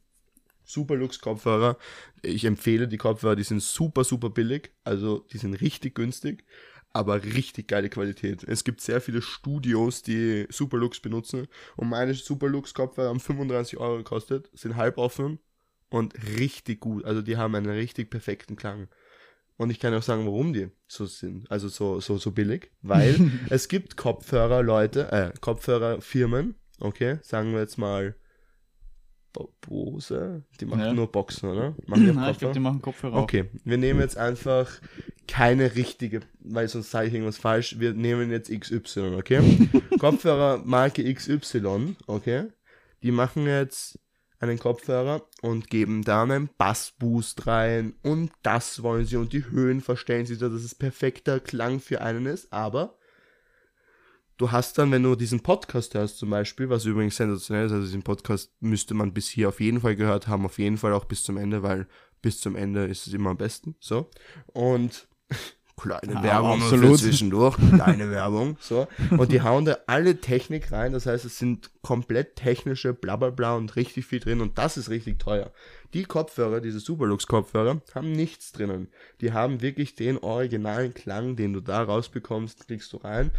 Superlux 0.65 1.21
Kopfhörer. 1.21 1.79
Ich 2.23 2.45
empfehle 2.45 2.89
die 2.89 2.97
Kopfhörer, 2.97 3.37
die 3.37 3.43
sind 3.43 3.63
super, 3.63 4.05
super 4.05 4.31
billig. 4.31 4.73
Also 4.83 5.21
die 5.33 5.39
sind 5.39 5.55
richtig 5.61 5.95
günstig, 5.95 6.45
aber 6.93 7.23
richtig 7.23 7.69
geile 7.69 7.91
Qualität. 7.91 8.43
Es 8.45 8.65
gibt 8.65 8.81
sehr 8.81 9.01
viele 9.01 9.23
Studios, 9.23 10.03
die 10.03 10.47
Superlux 10.51 11.01
benutzen. 11.01 11.47
Und 11.77 11.89
meine 11.89 12.15
Superlux 12.15 12.75
Kopfhörer 12.75 13.11
haben 13.11 13.21
35 13.21 13.79
Euro 13.79 13.99
gekostet, 13.99 14.51
sind 14.55 14.77
halboffen 14.77 15.39
und 15.91 16.15
richtig 16.39 16.81
gut. 16.81 17.05
Also 17.05 17.23
die 17.23 17.37
haben 17.37 17.55
einen 17.55 17.71
richtig 17.71 18.11
perfekten 18.11 18.57
Klang. 18.57 18.89
Und 19.57 19.71
ich 19.71 19.79
kann 19.79 19.95
auch 19.95 20.03
sagen, 20.03 20.27
warum 20.27 20.53
die 20.53 20.69
so 20.89 21.07
sind, 21.07 21.49
also 21.51 21.69
so, 21.69 22.01
so, 22.01 22.19
so 22.19 22.33
billig. 22.33 22.73
Weil 22.83 23.17
es 23.51 23.69
gibt 23.69 23.97
Kopfhörer, 23.97 24.63
Leute, 24.63 25.13
äh, 25.13 25.33
Kopfhörerfirmen, 25.41 26.57
okay, 26.81 27.19
sagen 27.23 27.53
wir 27.53 27.61
jetzt 27.61 27.79
mal 27.79 28.17
Bo- 29.33 29.53
Bose, 29.61 30.45
die 30.61 30.65
machen 30.67 30.81
Ja. 30.81 30.93
nur 30.93 31.11
Boxen, 31.11 31.49
oder? 31.49 31.75
Machen 31.87 32.07
Nein, 32.15 32.33
ich 32.33 32.39
glaube, 32.39 32.55
die 32.55 32.61
machen 32.61 32.83
Kopfhörer 32.83 33.15
auch. 33.17 33.23
Okay, 33.23 33.51
wir 33.65 33.79
nehmen 33.79 34.01
jetzt 34.01 34.17
einfach 34.17 34.71
keine 35.27 35.75
richtige, 35.75 36.21
weil 36.41 36.69
sonst 36.69 36.91
sage 36.91 37.09
ich 37.09 37.15
irgendwas 37.15 37.39
falsch. 37.39 37.79
Wir 37.79 37.95
nehmen 37.95 38.31
jetzt 38.31 38.51
XY, 38.51 39.15
okay? 39.17 39.41
Kopfhörer 39.99 40.63
Marke 40.65 41.13
XY, 41.13 41.97
okay? 42.07 42.49
Die 43.03 43.11
machen 43.11 43.47
jetzt 43.47 43.99
einen 44.45 44.59
Kopfhörer 44.59 45.23
und 45.43 45.69
geben 45.69 46.03
da 46.03 46.23
einen 46.23 46.49
Bassboost 46.57 47.47
rein 47.47 47.95
und 48.03 48.31
das 48.43 48.83
wollen 48.83 49.07
sie 49.07 49.17
und 49.17 49.33
die 49.33 49.45
Höhen 49.51 49.81
verstellen 49.81 50.27
sie, 50.27 50.39
dass 50.39 50.53
es 50.53 50.75
perfekter 50.75 51.41
Klang 51.41 51.81
für 51.81 52.01
einen 52.01 52.27
ist, 52.27 52.53
aber 52.53 52.97
du 54.37 54.53
hast 54.53 54.79
dann, 54.79 54.91
wenn 54.91 55.03
du 55.03 55.17
diesen 55.17 55.41
Podcast 55.41 55.95
hörst 55.95 56.19
zum 56.19 56.31
Beispiel, 56.31 56.69
was 56.69 56.85
übrigens 56.85 57.17
sensationell 57.17 57.67
ist, 57.67 57.73
also 57.73 57.85
diesen 57.85 58.03
Podcast 58.03 58.53
müsste 58.61 58.95
man 58.95 59.13
bis 59.13 59.29
hier 59.29 59.49
auf 59.49 59.61
jeden 59.61 59.81
Fall 59.81 59.97
gehört 59.97 60.29
haben, 60.29 60.45
auf 60.45 60.59
jeden 60.59 60.79
Fall 60.79 60.93
auch 60.93 61.05
bis 61.05 61.23
zum 61.23 61.37
Ende, 61.37 61.63
weil 61.63 61.87
bis 62.23 62.41
zum 62.41 62.57
Ende 62.57 62.87
ist 62.87 63.07
es 63.07 63.13
immer 63.13 63.31
am 63.31 63.37
besten, 63.37 63.77
so. 63.81 64.11
Und 64.47 65.09
kleine 65.77 66.15
Ja, 66.15 66.23
Werbung 66.23 66.63
absolut. 66.63 67.01
für 67.01 67.07
zwischendurch, 67.07 67.57
kleine 67.57 68.11
Werbung, 68.11 68.57
so. 68.61 68.87
Und 69.11 69.33
die 69.33 69.43
hauen 69.43 69.65
da 69.65 69.79
alle 69.87 70.21
Technik 70.21 70.73
rein, 70.73 70.93
das 70.93 71.07
heißt, 71.07 71.25
es 71.25 71.39
sind 71.39 71.71
komplett 71.83 72.37
technische 72.37 72.95
Blablabla 72.95 73.57
und 73.57 73.77
richtig 73.77 74.07
viel 74.07 74.21
drin 74.21 74.41
und 74.41 74.59
das 74.59 74.77
ist 74.77 74.91
richtig 74.91 75.19
teuer. 75.19 75.53
Die 75.93 76.05
Kopfhörer, 76.05 76.61
diese 76.61 76.81
Superlux-Kopfhörer, 76.81 77.81
haben 77.95 78.13
nichts 78.13 78.53
drinnen. 78.53 78.89
Die 79.21 79.33
haben 79.33 79.61
wirklich 79.61 79.95
den 79.95 80.19
originalen 80.19 80.95
Klang, 80.95 81.37
den 81.37 81.53
du 81.53 81.61
da 81.61 81.83
rausbekommst, 81.83 82.67
kriegst 82.67 82.93
du 82.93 82.97
rein. 82.99 83.31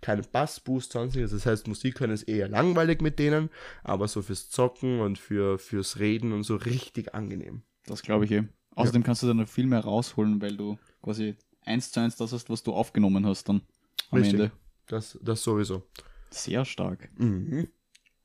Keine 0.00 0.22
Bassboost, 0.22 0.92
sonstiges. 0.92 1.30
Das 1.30 1.44
heißt, 1.46 1.68
Musik 1.68 2.00
hören 2.00 2.10
ist 2.10 2.22
eher 2.22 2.48
langweilig 2.48 3.02
mit 3.02 3.18
denen, 3.18 3.50
aber 3.84 4.08
so 4.08 4.22
fürs 4.22 4.48
Zocken 4.48 5.00
und 5.00 5.18
für, 5.18 5.58
fürs 5.58 5.98
Reden 5.98 6.32
und 6.32 6.42
so 6.42 6.56
richtig 6.56 7.14
angenehm. 7.14 7.62
Das 7.86 8.02
glaube 8.02 8.24
ich 8.24 8.30
eh. 8.32 8.44
Außerdem 8.76 9.02
kannst 9.02 9.22
du 9.22 9.26
dann 9.26 9.36
noch 9.36 9.48
viel 9.48 9.66
mehr 9.66 9.80
rausholen, 9.80 10.40
weil 10.40 10.56
du 10.56 10.78
quasi 11.02 11.36
eins 11.70 11.92
zu 11.92 12.00
eins 12.00 12.16
das 12.16 12.32
hast, 12.32 12.50
was 12.50 12.62
du 12.62 12.72
aufgenommen 12.72 13.26
hast 13.26 13.48
dann 13.48 13.62
am 14.10 14.18
Richtig. 14.18 14.40
Ende. 14.40 14.52
Das, 14.86 15.18
das 15.22 15.42
sowieso. 15.42 15.82
Sehr 16.30 16.64
stark. 16.64 17.10
Mhm. 17.16 17.68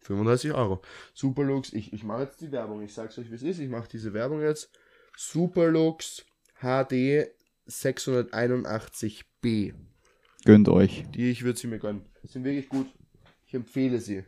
35 0.01 0.53
Euro. 0.53 0.81
Superlux, 1.13 1.73
ich, 1.73 1.91
ich 1.93 2.03
mache 2.03 2.23
jetzt 2.23 2.41
die 2.41 2.51
Werbung. 2.51 2.81
Ich 2.81 2.93
sag's 2.93 3.17
euch, 3.17 3.31
wie 3.31 3.35
es 3.35 3.43
ist. 3.43 3.59
Ich 3.59 3.69
mache 3.69 3.87
diese 3.91 4.13
Werbung 4.13 4.41
jetzt. 4.41 4.69
Superlux 5.17 6.25
HD 6.59 7.29
681b. 7.67 9.73
Gönnt 10.43 10.69
euch. 10.69 11.05
Die, 11.15 11.31
ich 11.31 11.43
würde 11.43 11.57
sie 11.57 11.65
mir 11.67 11.79
gönnen. 11.79 12.05
Die 12.23 12.27
sind 12.27 12.43
wirklich 12.43 12.69
gut. 12.69 12.85
Ich 13.47 13.55
empfehle 13.55 13.99
sie. 13.99 14.23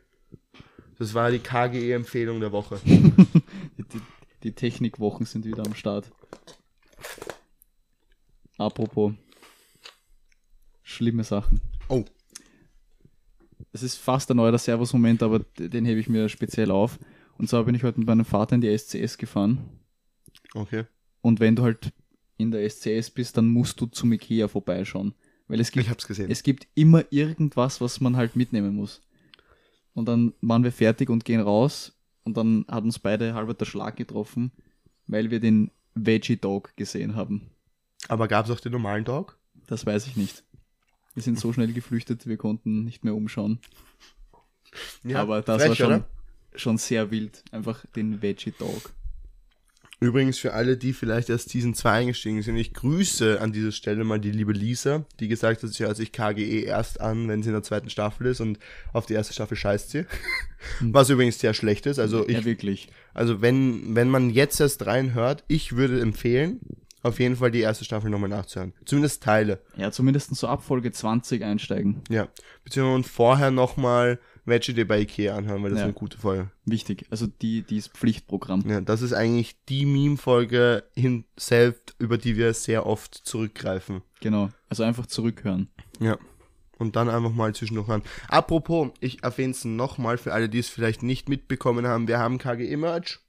Das 0.97 1.13
war 1.13 1.29
die 1.29 1.37
KGE-Empfehlung 1.39 2.39
der 2.39 2.51
Woche. 2.51 2.79
Die, 2.85 3.83
die, 3.83 4.01
die 4.43 4.53
Technikwochen 4.53 5.27
sind 5.27 5.45
wieder 5.45 5.63
am 5.63 5.75
Start. 5.75 6.11
Apropos. 8.57 9.13
Schlimme 10.83 11.23
Sachen. 11.23 11.61
Oh. 11.89 12.05
Es 13.71 13.83
ist 13.83 13.97
fast 13.97 14.31
ein 14.31 14.37
neuer 14.37 14.57
Servus-Moment, 14.57 15.21
aber 15.21 15.39
den 15.57 15.85
hebe 15.85 15.99
ich 15.99 16.09
mir 16.09 16.29
speziell 16.29 16.71
auf. 16.71 16.97
Und 17.37 17.49
zwar 17.49 17.65
bin 17.65 17.75
ich 17.75 17.83
heute 17.83 17.99
mit 17.99 18.07
meinem 18.07 18.25
Vater 18.25 18.55
in 18.55 18.61
die 18.61 18.75
SCS 18.75 19.17
gefahren. 19.17 19.59
Okay. 20.53 20.85
Und 21.21 21.39
wenn 21.39 21.55
du 21.55 21.63
halt 21.63 21.93
in 22.37 22.51
der 22.51 22.67
SCS 22.67 23.11
bist, 23.11 23.37
dann 23.37 23.47
musst 23.47 23.79
du 23.81 23.85
zum 23.85 24.11
Ikea 24.13 24.47
vorbeischauen. 24.47 25.13
Weil 25.47 25.59
es 25.59 25.71
gibt 25.71 25.87
es 25.89 26.43
gibt 26.43 26.67
immer 26.75 27.05
irgendwas, 27.09 27.79
was 27.79 28.01
man 28.01 28.17
halt 28.17 28.35
mitnehmen 28.35 28.75
muss. 28.75 29.01
Und 29.93 30.07
dann 30.07 30.33
waren 30.41 30.63
wir 30.63 30.71
fertig 30.71 31.09
und 31.09 31.25
gehen 31.25 31.39
raus 31.41 31.97
und 32.23 32.37
dann 32.37 32.65
hat 32.67 32.83
uns 32.83 32.99
beide 32.99 33.33
halber 33.33 33.53
der 33.53 33.65
Schlag 33.65 33.95
getroffen, 33.95 34.51
weil 35.07 35.31
wir 35.31 35.39
den 35.39 35.71
Veggie 35.95 36.35
Dog 36.35 36.75
gesehen 36.75 37.15
haben. 37.15 37.49
Aber 38.07 38.27
gab's 38.27 38.49
auch 38.49 38.59
den 38.59 38.71
normalen 38.71 39.05
Dog? 39.05 39.37
Das 39.67 39.85
weiß 39.85 40.07
ich 40.07 40.15
nicht. 40.15 40.43
Wir 41.13 41.23
sind 41.23 41.39
so 41.39 41.51
schnell 41.51 41.73
geflüchtet, 41.73 42.27
wir 42.27 42.37
konnten 42.37 42.83
nicht 42.83 43.03
mehr 43.03 43.15
umschauen. 43.15 43.59
Ja, 45.03 45.21
Aber 45.21 45.41
das 45.41 45.57
frech, 45.57 45.69
war 45.69 45.75
schon, 45.75 45.87
oder? 45.87 46.07
schon 46.55 46.77
sehr 46.77 47.11
wild. 47.11 47.43
Einfach 47.51 47.85
den 47.95 48.21
Veggie 48.21 48.53
Dog. 48.57 48.93
Übrigens 49.99 50.37
für 50.37 50.53
alle, 50.53 50.77
die 50.77 50.93
vielleicht 50.93 51.29
erst 51.29 51.49
Season 51.49 51.73
2 51.73 51.91
eingestiegen 51.91 52.43
sind, 52.43 52.55
ich 52.55 52.75
grüße 52.75 53.41
an 53.41 53.51
dieser 53.51 53.71
Stelle 53.71 54.03
mal 54.03 54.19
die 54.19 54.29
liebe 54.29 54.53
Lisa, 54.53 55.05
die 55.19 55.27
gesagt 55.27 55.63
hat, 55.63 55.73
sie 55.73 55.85
hört 55.85 55.97
sich 55.97 56.11
KGE 56.11 56.61
erst 56.65 57.01
an, 57.01 57.27
wenn 57.27 57.41
sie 57.41 57.49
in 57.49 57.53
der 57.53 57.63
zweiten 57.63 57.89
Staffel 57.89 58.27
ist 58.27 58.39
und 58.39 58.59
auf 58.93 59.07
die 59.07 59.15
erste 59.15 59.33
Staffel 59.33 59.57
scheißt 59.57 59.89
sie. 59.89 60.05
Was 60.81 61.09
übrigens 61.09 61.39
sehr 61.39 61.55
schlecht 61.55 61.87
ist. 61.87 61.97
Also 61.97 62.27
ja, 62.29 62.37
ich, 62.37 62.45
wirklich. 62.45 62.89
also 63.15 63.41
wenn, 63.41 63.95
wenn 63.95 64.09
man 64.09 64.29
jetzt 64.29 64.59
erst 64.59 64.85
reinhört, 64.85 65.43
ich 65.47 65.75
würde 65.75 65.99
empfehlen, 65.99 66.59
auf 67.07 67.19
jeden 67.19 67.35
Fall 67.35 67.51
die 67.51 67.61
erste 67.61 67.85
Staffel 67.85 68.09
nochmal 68.09 68.29
nachzuhören. 68.29 68.73
Zumindest 68.85 69.23
Teile. 69.23 69.59
Ja, 69.75 69.91
zumindest 69.91 70.35
so 70.35 70.47
ab 70.47 70.63
Folge 70.63 70.91
20 70.91 71.43
einsteigen. 71.43 72.01
Ja. 72.09 72.27
Beziehungsweise 72.63 73.13
vorher 73.13 73.51
nochmal 73.51 74.19
Veggie 74.45 74.73
Day 74.73 74.85
bei 74.85 75.01
Ikea 75.01 75.35
anhören, 75.35 75.61
weil 75.63 75.71
das 75.71 75.79
Ja. 75.79 75.83
ist 75.85 75.89
eine 75.89 75.93
gute 75.93 76.17
Folge. 76.17 76.49
Wichtig. 76.65 77.05
Also 77.09 77.27
die, 77.27 77.63
die 77.63 77.77
ist 77.77 77.89
Pflichtprogramm. 77.89 78.63
Ja, 78.67 78.79
das 78.81 79.01
ist 79.01 79.13
eigentlich 79.13 79.55
die 79.67 79.85
Meme-Folge 79.85 80.83
hin 80.95 81.25
selbst, 81.37 81.95
über 81.99 82.17
die 82.17 82.37
wir 82.37 82.53
sehr 82.53 82.85
oft 82.85 83.13
zurückgreifen. 83.13 84.01
Genau. 84.21 84.49
Also 84.69 84.83
einfach 84.83 85.05
zurückhören. 85.05 85.69
Ja. 85.99 86.17
Und 86.77 86.95
dann 86.95 87.09
einfach 87.09 87.31
mal 87.31 87.53
zwischendurch 87.55 87.87
hören. 87.87 88.03
Apropos, 88.29 88.89
ich 88.99 89.23
erwähne 89.23 89.51
es 89.51 89.65
nochmal 89.65 90.17
für 90.17 90.33
alle, 90.33 90.47
die 90.47 90.59
es 90.59 90.69
vielleicht 90.69 91.01
nicht 91.03 91.27
mitbekommen 91.27 91.87
haben. 91.87 92.07
Wir 92.07 92.19
haben 92.19 92.37
KGE-Merch. 92.37 93.19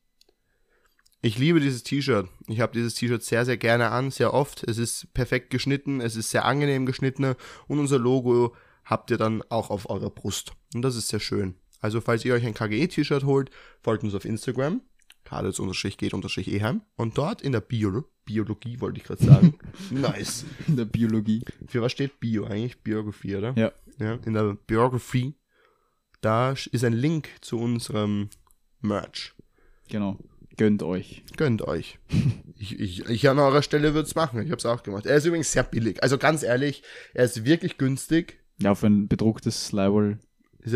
Ich 1.21 1.37
liebe 1.37 1.59
dieses 1.59 1.83
T-Shirt. 1.83 2.29
Ich 2.47 2.61
habe 2.61 2.73
dieses 2.73 2.95
T-Shirt 2.95 3.25
sehr, 3.25 3.45
sehr 3.45 3.57
gerne 3.57 3.91
an, 3.91 4.13
sehr 4.13 4.33
oft. 4.35 4.63
Es 4.63 4.79
ist 4.79 5.13
perfekt 5.15 5.51
geschnitten, 5.51 6.01
es 6.01 6.15
ist 6.15 6.31
sehr 6.31 6.45
angenehm 6.45 6.87
geschnitten 6.87 7.35
und 7.67 7.79
unser 7.81 7.99
Logo 7.99 8.55
habt 8.85 9.11
ihr 9.11 9.19
dann 9.19 9.43
auch 9.49 9.71
auf 9.71 9.91
eurer 9.91 10.11
Brust. 10.11 10.53
Und 10.75 10.83
das 10.83 10.95
ist 10.95 11.09
sehr 11.09 11.19
schön. 11.21 11.57
Also 11.81 12.01
falls 12.01 12.25
ihr 12.25 12.35
euch 12.35 12.47
ein 12.47 12.55
KGE-T-Shirt 12.55 13.25
holt, 13.25 13.51
folgt 13.81 14.05
uns 14.05 14.15
auf 14.15 14.25
Instagram. 14.25 14.81
karls-geht-eheim. 15.25 16.83
Und 16.97 17.19
dort 17.19 17.43
in 17.43 17.51
der 17.53 17.61
Bio 17.63 18.05
Biologie, 18.25 18.81
wollte 18.81 18.99
ich 19.01 19.05
gerade 19.05 19.25
sagen. 19.25 19.59
nice. 19.91 20.45
In 20.67 20.77
der 20.77 20.85
Biologie. 20.85 21.43
Für 21.67 21.83
was 21.83 21.93
steht 21.93 22.21
Bio 22.21 22.45
eigentlich? 22.45 22.83
Biografie, 22.83 23.37
oder? 23.37 23.55
Ja. 23.57 23.73
ja. 23.99 24.19
In 24.25 24.35
der 24.35 24.55
Biografie, 24.67 25.35
da 26.21 26.53
ist 26.53 26.85
ein 26.85 26.93
Link 26.93 27.31
zu 27.41 27.59
unserem 27.59 28.29
Merch. 28.81 29.35
Genau. 29.89 30.19
Gönnt 30.59 30.83
euch. 30.83 31.23
Gönnt 31.37 31.63
euch. 31.63 31.99
ich, 32.59 32.79
ich, 32.79 33.09
ich 33.09 33.29
an 33.31 33.39
eurer 33.39 33.63
Stelle 33.63 33.95
würde 33.95 34.07
es 34.07 34.15
machen. 34.15 34.43
Ich 34.43 34.51
habe 34.51 34.59
es 34.59 34.67
auch 34.67 34.83
gemacht. 34.83 35.07
Er 35.07 35.17
ist 35.17 35.25
übrigens 35.25 35.53
sehr 35.53 35.63
billig. 35.63 36.03
Also 36.03 36.19
ganz 36.19 36.43
ehrlich, 36.43 36.83
er 37.15 37.25
ist 37.25 37.45
wirklich 37.45 37.79
günstig. 37.79 38.41
Ja, 38.61 38.75
für 38.75 38.89
ein 38.89 39.07
bedrucktes 39.09 39.73
er, 39.73 40.19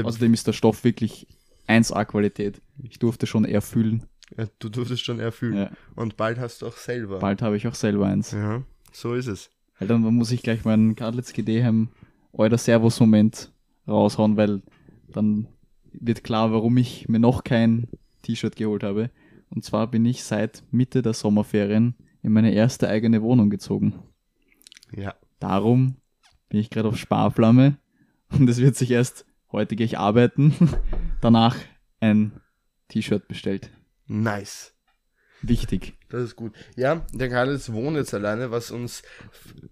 Außerdem 0.04 0.32
ist 0.32 0.46
der 0.46 0.52
Stoff 0.52 0.84
wirklich 0.84 1.26
1A-Qualität. 1.68 2.62
Ich 2.82 3.00
durfte 3.00 3.26
schon 3.26 3.44
eher 3.44 3.60
fühlen. 3.60 4.04
ja, 4.38 4.46
du 4.60 4.68
durftest 4.68 5.04
schon 5.04 5.18
erfüllen. 5.18 5.56
Ja. 5.56 5.70
Und 5.96 6.16
bald 6.16 6.38
hast 6.38 6.62
du 6.62 6.68
auch 6.68 6.76
selber. 6.76 7.18
Bald 7.18 7.42
habe 7.42 7.56
ich 7.56 7.66
auch 7.66 7.74
selber 7.74 8.06
eins. 8.06 8.30
Ja, 8.30 8.62
so 8.92 9.14
ist 9.14 9.26
es. 9.26 9.50
Weil 9.80 9.88
dann 9.88 10.02
muss 10.02 10.30
ich 10.30 10.44
gleich 10.44 10.64
meinen 10.64 10.94
Kadlitz 10.94 11.32
GD-Heim 11.32 11.88
euer 12.32 12.56
Servus-Moment 12.56 13.50
raushauen, 13.88 14.36
weil 14.36 14.62
dann 15.08 15.48
wird 15.92 16.22
klar, 16.22 16.52
warum 16.52 16.76
ich 16.76 17.08
mir 17.08 17.18
noch 17.18 17.42
kein 17.42 17.88
T-Shirt 18.22 18.54
geholt 18.54 18.84
habe. 18.84 19.10
Und 19.54 19.64
zwar 19.64 19.86
bin 19.90 20.04
ich 20.06 20.24
seit 20.24 20.62
Mitte 20.70 21.02
der 21.02 21.12
Sommerferien 21.12 21.94
in 22.22 22.32
meine 22.32 22.52
erste 22.52 22.88
eigene 22.88 23.20
Wohnung 23.20 23.50
gezogen. 23.50 23.94
Ja. 24.96 25.14
Darum 25.40 25.96
bin 26.48 26.60
ich 26.60 26.70
gerade 26.70 26.88
auf 26.88 26.96
Sparflamme 26.96 27.76
und 28.30 28.48
es 28.48 28.58
wird 28.58 28.76
sich 28.76 28.90
erst 28.90 29.26
heute 29.50 29.76
gehe 29.76 29.84
ich 29.84 29.98
arbeiten, 29.98 30.54
danach 31.20 31.56
ein 32.00 32.32
T-Shirt 32.88 33.28
bestellt. 33.28 33.70
Nice. 34.06 34.71
Wichtig. 35.42 35.94
Das 36.08 36.22
ist 36.22 36.36
gut. 36.36 36.52
Ja, 36.76 37.04
der 37.12 37.28
Karls 37.28 37.72
wohnt 37.72 37.96
jetzt 37.96 38.14
alleine, 38.14 38.50
was 38.50 38.70
uns 38.70 39.02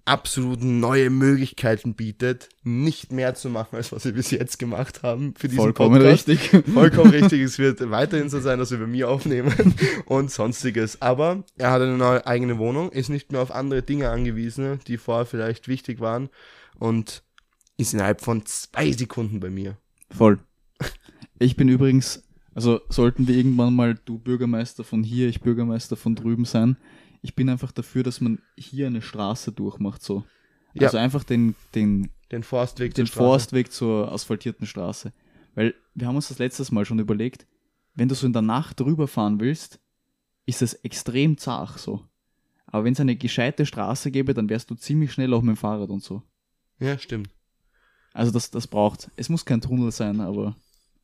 absolut 0.04 0.62
neue 0.62 1.11
Möglichkeiten 1.11 1.94
bietet, 1.94 2.48
nicht 2.64 3.12
mehr 3.12 3.35
zu 3.35 3.50
machen, 3.50 3.76
als 3.76 3.92
was 3.92 4.04
wir 4.04 4.12
bis 4.12 4.30
jetzt 4.33 4.59
gemacht 4.59 5.02
haben 5.02 5.35
für 5.37 5.46
diesen 5.46 5.62
Vollkommen 5.62 6.00
Podcast. 6.00 6.28
richtig. 6.28 6.64
Vollkommen 6.74 7.11
richtig. 7.11 7.42
Es 7.42 7.59
wird 7.59 7.88
weiterhin 7.90 8.30
so 8.30 8.40
sein, 8.40 8.59
dass 8.59 8.72
wir 8.72 8.78
bei 8.78 8.87
mir 8.87 9.09
aufnehmen 9.09 9.74
und 10.06 10.30
sonstiges. 10.30 11.00
Aber 11.00 11.44
er 11.56 11.70
hat 11.70 11.83
eine 11.83 11.96
neue 11.96 12.26
eigene 12.26 12.59
Wohnung, 12.59 12.90
ist 12.90 13.09
nicht 13.11 13.30
mehr 13.30 13.40
auf 13.40 13.52
andere 13.52 13.83
Dinge 13.83 14.11
angewiesen, 14.11 14.80
die 14.88 14.98
vorher 14.98 15.26
vielleicht 15.26 15.68
wichtig 15.68 16.00
waren 16.00 16.30
und 16.78 17.22
ist 17.76 17.94
innerhalb 17.94 18.22
von 18.22 18.44
zwei 18.44 18.90
Sekunden 18.92 19.38
bei 19.38 19.50
mir. 19.50 19.76
Voll. 20.11 20.38
Ich 21.38 21.56
bin 21.56 21.68
übrigens, 21.68 22.22
also 22.54 22.80
sollten 22.88 23.28
wir 23.28 23.36
irgendwann 23.36 23.74
mal 23.74 23.94
du 24.04 24.18
Bürgermeister 24.18 24.84
von 24.84 25.02
hier, 25.02 25.28
ich 25.28 25.40
Bürgermeister 25.40 25.96
von 25.96 26.14
drüben 26.14 26.44
sein, 26.44 26.76
ich 27.22 27.34
bin 27.34 27.48
einfach 27.48 27.72
dafür, 27.72 28.02
dass 28.02 28.20
man 28.20 28.40
hier 28.56 28.86
eine 28.86 29.02
Straße 29.02 29.52
durchmacht, 29.52 30.02
so. 30.02 30.24
Ja. 30.74 30.86
Also 30.86 30.98
einfach 30.98 31.24
den, 31.24 31.54
den, 31.74 32.10
Den 32.30 32.42
Forstweg 32.42 32.94
den. 32.94 33.06
Forstweg 33.06 33.72
zur 33.72 34.12
asphaltierten 34.12 34.66
Straße. 34.66 35.12
Weil 35.54 35.74
wir 35.94 36.06
haben 36.06 36.16
uns 36.16 36.28
das 36.28 36.38
letztes 36.38 36.70
Mal 36.70 36.84
schon 36.84 37.00
überlegt, 37.00 37.46
wenn 37.94 38.08
du 38.08 38.14
so 38.14 38.26
in 38.26 38.32
der 38.32 38.42
Nacht 38.42 38.78
drüber 38.78 39.08
fahren 39.08 39.40
willst, 39.40 39.80
ist 40.46 40.62
es 40.62 40.74
extrem 40.74 41.36
zart 41.38 41.78
so. 41.78 42.04
Aber 42.66 42.84
wenn 42.84 42.92
es 42.92 43.00
eine 43.00 43.16
gescheite 43.16 43.66
Straße 43.66 44.12
gäbe, 44.12 44.32
dann 44.32 44.48
wärst 44.48 44.70
du 44.70 44.76
ziemlich 44.76 45.12
schnell 45.12 45.34
auch 45.34 45.42
mit 45.42 45.56
dem 45.56 45.58
Fahrrad 45.58 45.90
und 45.90 46.04
so. 46.04 46.22
Ja, 46.78 46.96
stimmt. 46.98 47.30
Also 48.12 48.30
das, 48.30 48.50
das 48.50 48.68
braucht. 48.68 49.10
Es 49.16 49.28
muss 49.28 49.44
kein 49.44 49.60
Tunnel 49.60 49.90
sein, 49.90 50.20
aber 50.20 50.56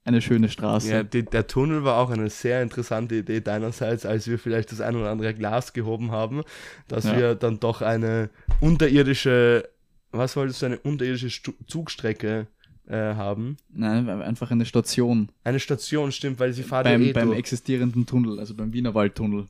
eine 0.06 0.22
schöne 0.22 0.48
Straße. 0.48 0.90
Ja, 0.90 1.02
die, 1.02 1.24
der 1.24 1.46
Tunnel 1.46 1.84
war 1.84 1.98
auch 1.98 2.10
eine 2.10 2.30
sehr 2.30 2.62
interessante 2.62 3.16
Idee 3.16 3.40
deinerseits, 3.40 4.06
als 4.06 4.26
wir 4.28 4.38
vielleicht 4.38 4.70
das 4.72 4.80
ein 4.80 4.94
oder 4.96 5.10
andere 5.10 5.34
Glas 5.34 5.72
gehoben 5.72 6.12
haben, 6.12 6.42
dass 6.88 7.04
Ja. 7.04 7.16
wir 7.16 7.34
dann 7.34 7.58
doch 7.60 7.82
eine 7.82 8.30
unterirdische, 8.60 9.68
was 10.12 10.36
wolltest 10.36 10.62
du, 10.62 10.66
eine 10.66 10.78
unterirdische 10.78 11.30
Stu 11.30 11.52
Zugstrecke 11.66 12.46
äh, 12.86 12.94
haben. 12.96 13.56
Nein, 13.72 14.08
einfach 14.08 14.50
eine 14.52 14.64
Station. 14.64 15.30
Eine 15.42 15.58
Station, 15.58 16.12
stimmt, 16.12 16.38
weil 16.38 16.52
sie 16.52 16.62
fahren 16.62 16.84
beim, 16.84 17.02
ja 17.02 17.08
eh 17.08 17.12
beim 17.12 17.32
existierenden 17.32 18.06
Tunnel, 18.06 18.38
also 18.38 18.54
beim 18.54 18.72
Wienerwaldtunnel. 18.72 19.46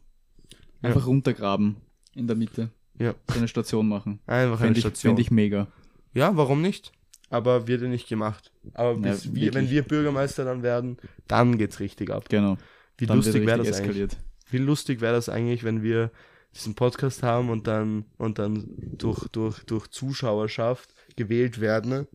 Ja. 0.80 0.88
Einfach 0.88 1.06
runtergraben 1.06 1.76
in 2.14 2.26
der 2.26 2.36
Mitte. 2.36 2.70
Ja, 2.98 3.14
So 3.30 3.38
eine 3.38 3.48
Station 3.48 3.88
machen. 3.88 4.20
einfach 4.26 4.52
eine 4.60 4.68
Fände 4.68 4.78
ich, 4.78 4.84
Station. 4.84 5.10
fänd 5.10 5.20
ich 5.20 5.30
mega. 5.30 5.66
Ja, 6.14 6.34
warum 6.34 6.62
nicht? 6.62 6.92
Aber 7.28 7.66
wird 7.66 7.82
ja 7.82 7.88
nicht 7.88 8.08
gemacht. 8.08 8.52
Aber 8.74 8.92
Ja, 8.92 9.12
bis 9.12 9.26
wir, 9.26 9.34
wirklich. 9.34 9.54
wenn 9.54 9.70
wir 9.70 9.82
Bürgermeister 9.82 10.44
dann 10.44 10.62
werden, 10.62 10.96
dann 11.26 11.58
geht's 11.58 11.80
richtig 11.80 12.10
ab. 12.10 12.28
Genau. 12.28 12.56
Wie 12.98 13.06
Dann 13.06 13.16
lustig 13.16 13.46
wäre 13.46 13.58
das 13.58 13.66
eigentlich? 13.68 13.80
eskaliert. 13.80 14.16
Wie 14.50 14.58
lustig 14.58 15.00
wäre 15.00 15.14
das 15.14 15.28
eigentlich, 15.28 15.64
wenn 15.64 15.82
wir 15.82 16.10
diesen 16.54 16.74
Podcast 16.74 17.22
haben 17.22 17.50
und 17.50 17.66
dann 17.66 18.04
und 18.16 18.38
dann 18.38 18.68
durch, 18.96 19.26
durch, 19.28 19.58
durch 19.64 19.88
Zuschauerschaft 19.88 20.94
gewählt 21.16 21.60
werden? 21.60 22.06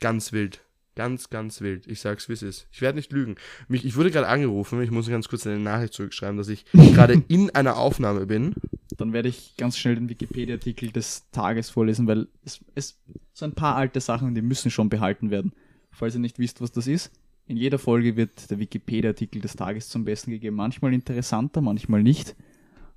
Ganz 0.00 0.32
wild. 0.32 0.60
Ganz, 0.96 1.30
ganz 1.30 1.60
wild. 1.60 1.86
Ich 1.86 2.00
sag's, 2.00 2.28
wie 2.28 2.32
es 2.32 2.42
ist. 2.42 2.66
Ich 2.72 2.82
werde 2.82 2.96
nicht 2.96 3.12
lügen. 3.12 3.36
Mich, 3.68 3.84
ich 3.84 3.96
wurde 3.96 4.10
gerade 4.10 4.26
angerufen. 4.26 4.82
Ich 4.82 4.90
muss 4.90 5.08
ganz 5.08 5.28
kurz 5.28 5.46
eine 5.46 5.58
Nachricht 5.58 5.94
zurückschreiben, 5.94 6.36
dass 6.36 6.48
ich 6.48 6.64
gerade 6.72 7.22
in 7.28 7.50
einer 7.50 7.76
Aufnahme 7.76 8.26
bin. 8.26 8.54
Dann 8.96 9.12
werde 9.12 9.28
ich 9.28 9.56
ganz 9.56 9.78
schnell 9.78 9.94
den 9.94 10.08
Wikipedia-Artikel 10.08 10.90
des 10.90 11.30
Tages 11.30 11.70
vorlesen, 11.70 12.06
weil 12.06 12.26
es, 12.44 12.60
es 12.74 13.00
so 13.32 13.44
ein 13.44 13.54
paar 13.54 13.76
alte 13.76 14.00
Sachen, 14.00 14.34
die 14.34 14.42
müssen 14.42 14.70
schon 14.70 14.88
behalten 14.88 15.30
werden. 15.30 15.52
Falls 15.92 16.14
ihr 16.14 16.20
nicht 16.20 16.38
wisst, 16.38 16.60
was 16.60 16.72
das 16.72 16.86
ist, 16.86 17.12
in 17.46 17.56
jeder 17.56 17.78
Folge 17.78 18.16
wird 18.16 18.50
der 18.50 18.58
Wikipedia-Artikel 18.58 19.40
des 19.40 19.56
Tages 19.56 19.88
zum 19.88 20.04
Besten 20.04 20.30
gegeben. 20.30 20.56
Manchmal 20.56 20.92
interessanter, 20.92 21.60
manchmal 21.60 22.02
nicht. 22.02 22.36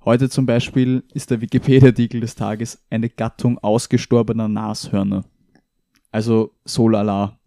Heute 0.04 0.28
zum 0.28 0.46
Beispiel 0.46 1.02
ist 1.14 1.30
der 1.30 1.40
Wikipedia-Artikel 1.40 2.20
des 2.20 2.34
Tages 2.34 2.84
eine 2.90 3.08
Gattung 3.08 3.58
ausgestorbener 3.58 4.48
Nashörner. 4.48 5.24
Also 6.12 6.54
so 6.64 6.88
lala, 6.88 7.38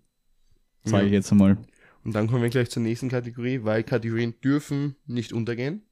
sage 0.88 1.04
Ja. 1.04 1.08
ich 1.08 1.14
jetzt 1.14 1.32
einmal. 1.32 1.58
Und 2.04 2.16
dann 2.16 2.28
kommen 2.28 2.42
wir 2.42 2.50
gleich 2.50 2.70
zur 2.70 2.82
nächsten 2.84 3.10
Kategorie, 3.10 3.62
weil 3.64 3.84
Kategorien 3.84 4.34
dürfen 4.44 4.96
nicht 5.06 5.34
untergehen. 5.34 5.84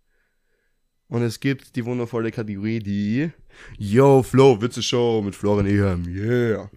Und 1.07 1.21
es 1.21 1.39
gibt 1.39 1.75
die 1.75 1.85
wundervolle 1.85 2.31
Kategorie, 2.31 2.79
die 2.79 3.31
Yo, 3.77 4.23
Flo, 4.23 4.59
Witze 4.61 4.81
Show 4.81 5.21
mit 5.23 5.35
Florian 5.35 5.67
Ehem, 5.67 6.07
yeah. 6.07 6.69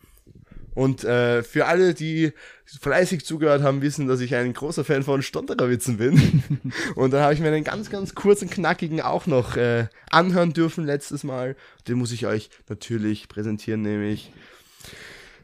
Und 0.74 1.02
äh, 1.02 1.42
für 1.42 1.66
alle, 1.66 1.92
die 1.94 2.33
fleißig 2.66 3.24
zugehört 3.24 3.62
haben, 3.62 3.83
wissen, 3.83 4.07
dass 4.07 4.20
ich 4.20 4.35
ein 4.37 4.52
großer 4.52 4.85
Fan 4.85 5.02
von 5.02 5.22
Stottererwitzen 5.22 5.96
bin. 5.96 6.42
Und 6.94 7.12
dann 7.12 7.22
habe 7.22 7.35
ich 7.35 7.40
mir 7.40 7.48
einen 7.48 7.64
ganz, 7.64 7.90
ganz 7.90 8.14
kurzen, 8.14 8.48
knackigen 8.48 9.00
auch 9.00 9.26
noch 9.26 9.57
äh, 9.57 9.88
anhören 10.11 10.52
dürfen 10.52 10.85
letztes 10.85 11.24
Mal. 11.24 11.57
Den 11.88 11.98
muss 11.98 12.12
ich 12.12 12.26
euch 12.26 12.50
natürlich 12.68 13.26
präsentieren, 13.28 13.83
nämlich 13.83 14.31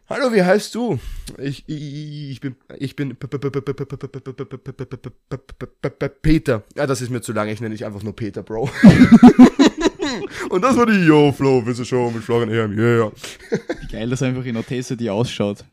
Hallo, 0.06 0.30
wie 0.34 0.42
heißt 0.42 0.74
du? 0.74 0.98
Ich, 1.38 1.64
ich, 1.66 2.32
ich 2.32 2.40
bin, 2.40 2.56
ich 2.78 2.94
bin 2.94 3.16
Peter. 6.20 6.62
Ja, 6.76 6.86
das 6.86 7.00
ist 7.00 7.08
mir 7.08 7.22
zu 7.22 7.32
lang. 7.32 7.48
Ich 7.48 7.62
nenne 7.62 7.74
dich 7.74 7.86
einfach 7.86 8.02
nur 8.02 8.14
Peter, 8.14 8.42
Bro. 8.42 8.68
Und 10.50 10.62
das 10.62 10.76
war 10.76 10.84
die 10.84 11.06
Yo 11.06 11.32
Flo, 11.32 11.64
Wisse 11.64 11.86
Show 11.86 12.10
mit 12.10 12.22
Florian 12.22 12.50
Ehrm. 12.50 12.78
Yeah. 12.78 13.12
Geil 13.90 14.10
das 14.10 14.22
einfach 14.22 14.44
in 14.44 14.58
Audacity 14.58 15.08
ausschaut. 15.08 15.64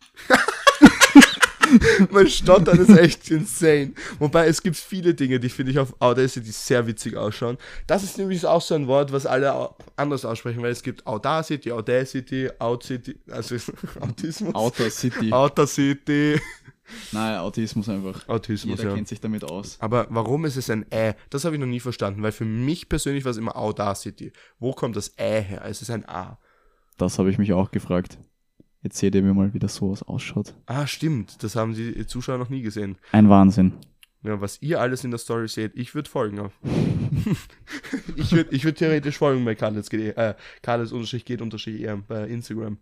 Mein 2.12 2.28
Stottern 2.28 2.80
ist 2.80 2.98
echt 2.98 3.30
insane. 3.32 3.94
Wobei 4.20 4.48
es 4.48 4.62
gibt 4.62 4.78
viele 4.78 5.14
Dinge, 5.14 5.40
die 5.40 5.50
finde 5.50 5.72
ich 5.72 5.80
auf 5.80 5.96
Audacity 6.00 6.52
sehr 6.52 6.88
witzig 6.88 7.18
ausschauen. 7.18 7.58
Das 7.88 8.04
ist 8.04 8.18
nämlich 8.18 8.46
auch 8.46 8.62
so 8.62 8.76
ein 8.76 8.88
Wort, 8.88 9.12
was 9.12 9.26
alle 9.26 9.70
anders 9.96 10.26
aussprechen, 10.26 10.62
weil 10.62 10.72
es 10.72 10.84
gibt 10.84 11.06
Audacity, 11.08 11.72
Audacity, 11.72 12.50
Audacity, 12.60 13.20
also 13.30 13.56
Autismus, 14.00 14.56
Outer 14.56 14.90
City. 14.90 15.32
Audacity, 15.32 16.40
Nein, 17.12 17.38
Autismus 17.40 17.90
einfach. 17.90 18.28
Autismus, 18.28 18.78
Jeder 18.78 18.90
ja. 18.90 18.96
kennt 18.96 19.08
sich 19.08 19.22
damit 19.22 19.44
aus. 19.44 19.78
Aber 19.80 20.08
warum 20.10 20.46
ist 20.46 20.58
es 20.58 20.70
ein 20.70 20.86
Ä? 20.92 21.14
Das 21.30 21.46
habe 21.46 21.56
ich 21.56 21.60
noch 21.60 21.68
nie 21.68 21.80
verstanden, 21.80 22.22
weil 22.24 22.32
für 22.32 22.46
mich 22.46 22.90
persönlich 22.90 23.24
war 23.24 23.32
es 23.32 23.38
immer 23.38 23.56
Audacity. 23.56 24.34
Wo 24.60 24.74
kommt 24.74 24.96
das 24.96 25.18
Ä 25.18 25.42
her? 25.42 25.64
Es 25.66 25.82
ist 25.82 25.90
ein 25.90 26.08
A. 26.08 26.38
Das 26.98 27.18
habe 27.18 27.30
ich 27.30 27.38
mich 27.38 27.54
auch 27.54 27.72
gefragt. 27.72 28.18
Jetzt 28.84 28.98
seht 28.98 29.14
ihr 29.14 29.22
mir 29.22 29.34
mal, 29.34 29.54
wie 29.54 29.60
das 29.60 29.76
sowas 29.76 30.02
ausschaut. 30.04 30.56
Ah, 30.66 30.88
stimmt. 30.88 31.44
Das 31.44 31.56
haben 31.56 31.74
die 31.76 32.06
Zuschauer 32.08 32.40
noch 32.40 32.50
nie 32.50 32.62
gesehen. 32.62 32.98
Ein 33.12 33.30
Wahnsinn. 33.30 33.74
Ja, 34.24 34.40
was 34.40 34.62
ihr 34.62 34.80
alles 34.80 35.04
in 35.04 35.12
der 35.12 35.18
Story 35.18 35.48
seht, 35.48 35.76
ich 35.76 35.96
würde 35.96 36.10
folgen. 36.10 36.52
ich 38.16 38.32
würde 38.32 38.56
ich 38.56 38.64
würd 38.64 38.78
theoretisch 38.78 39.18
folgen 39.18 39.44
bei 39.46 39.56
Karles, 39.56 39.90
geht, 39.90 40.16
äh, 40.16 40.36
Karles 40.62 40.92
unterstrich 40.92 41.26
geht 41.26 41.42
unterstrich 41.42 41.82
EM 41.82 42.06
bei 42.08 42.28
Instagram. 42.28 42.78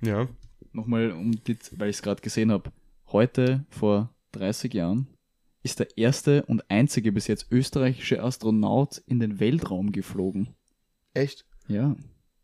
Ja. 0.00 0.28
Nochmal, 0.72 1.12
um 1.12 1.32
die, 1.32 1.58
weil 1.72 1.90
ich 1.90 1.96
es 1.96 2.02
gerade 2.02 2.22
gesehen 2.22 2.50
habe. 2.50 2.72
Heute, 3.08 3.66
vor 3.68 4.14
30 4.32 4.72
Jahren, 4.72 5.06
ist 5.62 5.80
der 5.80 5.96
erste 5.98 6.44
und 6.46 6.70
einzige 6.70 7.12
bis 7.12 7.26
jetzt 7.26 7.52
österreichische 7.52 8.22
Astronaut 8.22 9.02
in 9.06 9.20
den 9.20 9.38
Weltraum 9.40 9.92
geflogen. 9.92 10.54
Echt? 11.12 11.44
Ja, 11.68 11.94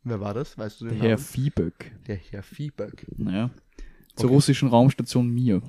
Wer 0.09 0.21
war 0.21 0.35
das? 0.35 0.57
Weißt 0.59 0.81
du 0.81 0.85
der 0.87 0.95
den 0.95 1.01
Herr 1.01 1.11
Namen? 1.11 1.23
Viehböck. 1.23 1.93
Der 2.07 2.17
Herr 2.17 2.43
Viehberg. 2.43 3.07
Naja. 3.17 3.51
Zur 4.17 4.27
Okay. 4.27 4.35
russischen 4.35 4.69
Raumstation 4.69 5.29
Mir. 5.29 5.63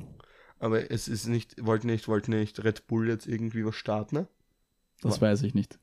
Aber 0.60 0.92
es 0.92 1.08
ist 1.08 1.28
nicht, 1.28 1.56
wollte 1.66 1.88
nicht, 1.88 2.08
wollte 2.08 2.32
nicht 2.32 2.64
Red 2.64 2.88
Bull 2.88 3.08
jetzt 3.08 3.28
irgendwie 3.28 3.66
was 3.66 3.76
starten? 3.76 4.16
ne? 4.16 4.28
Das 5.02 5.22
weiß 5.22 5.44
ich 5.44 5.54
nicht. 5.54 5.80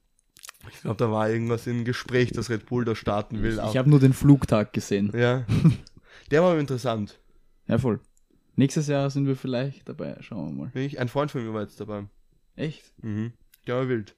Ich 0.71 0.81
glaube, 0.81 0.97
da 0.97 1.11
war 1.11 1.31
irgendwas 1.31 1.67
im 1.67 1.85
Gespräch, 1.85 2.33
dass 2.33 2.51
Red 2.51 2.67
Bull 2.67 2.85
da 2.85 2.95
starten 2.95 3.43
will. 3.43 3.61
Ich 3.71 3.77
habe 3.77 3.89
nur 3.89 4.01
den 4.01 4.13
Flugtag 4.13 4.73
gesehen. 4.73 5.11
ja. 5.15 5.47
Der 6.33 6.43
war 6.43 6.59
interessant. 6.59 7.21
Ja, 7.69 7.79
voll. 7.79 8.01
Nächstes 8.57 8.89
Jahr 8.89 9.11
sind 9.11 9.27
wir 9.27 9.37
vielleicht 9.37 9.89
dabei. 9.89 10.17
Schauen 10.21 10.57
wir 10.57 10.65
mal. 10.65 10.71
Ich, 10.77 10.99
ein 10.99 11.09
Freund 11.09 11.31
von 11.31 11.45
mir 11.45 11.55
war 11.55 11.63
jetzt 11.63 11.79
dabei. 11.79 12.07
Echt? 12.57 12.83
Mhm. 13.05 13.33
Der 13.67 13.77
war 13.77 13.89
wild. 13.89 14.17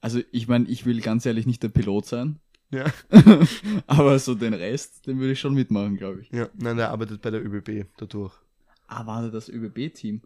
Also, 0.00 0.20
ich 0.32 0.48
meine, 0.48 0.66
ich 0.68 0.86
will 0.86 1.00
ganz 1.02 1.26
ehrlich 1.26 1.44
nicht 1.46 1.62
der 1.62 1.68
Pilot 1.68 2.06
sein. 2.06 2.38
Ja. 2.74 2.84
Aber 3.86 4.18
so 4.18 4.34
den 4.34 4.54
Rest, 4.54 5.06
den 5.06 5.18
würde 5.18 5.32
ich 5.32 5.40
schon 5.40 5.54
mitmachen, 5.54 5.96
glaube 5.96 6.20
ich. 6.22 6.30
ja. 6.30 6.48
Nein, 6.54 6.76
der 6.76 6.90
arbeitet 6.90 7.20
bei 7.22 7.30
der 7.30 7.44
ÖBB 7.44 7.86
dadurch. 7.96 8.32
Ah, 8.86 9.06
war 9.06 9.28
das 9.30 9.48
ÖBB-Team? 9.48 10.20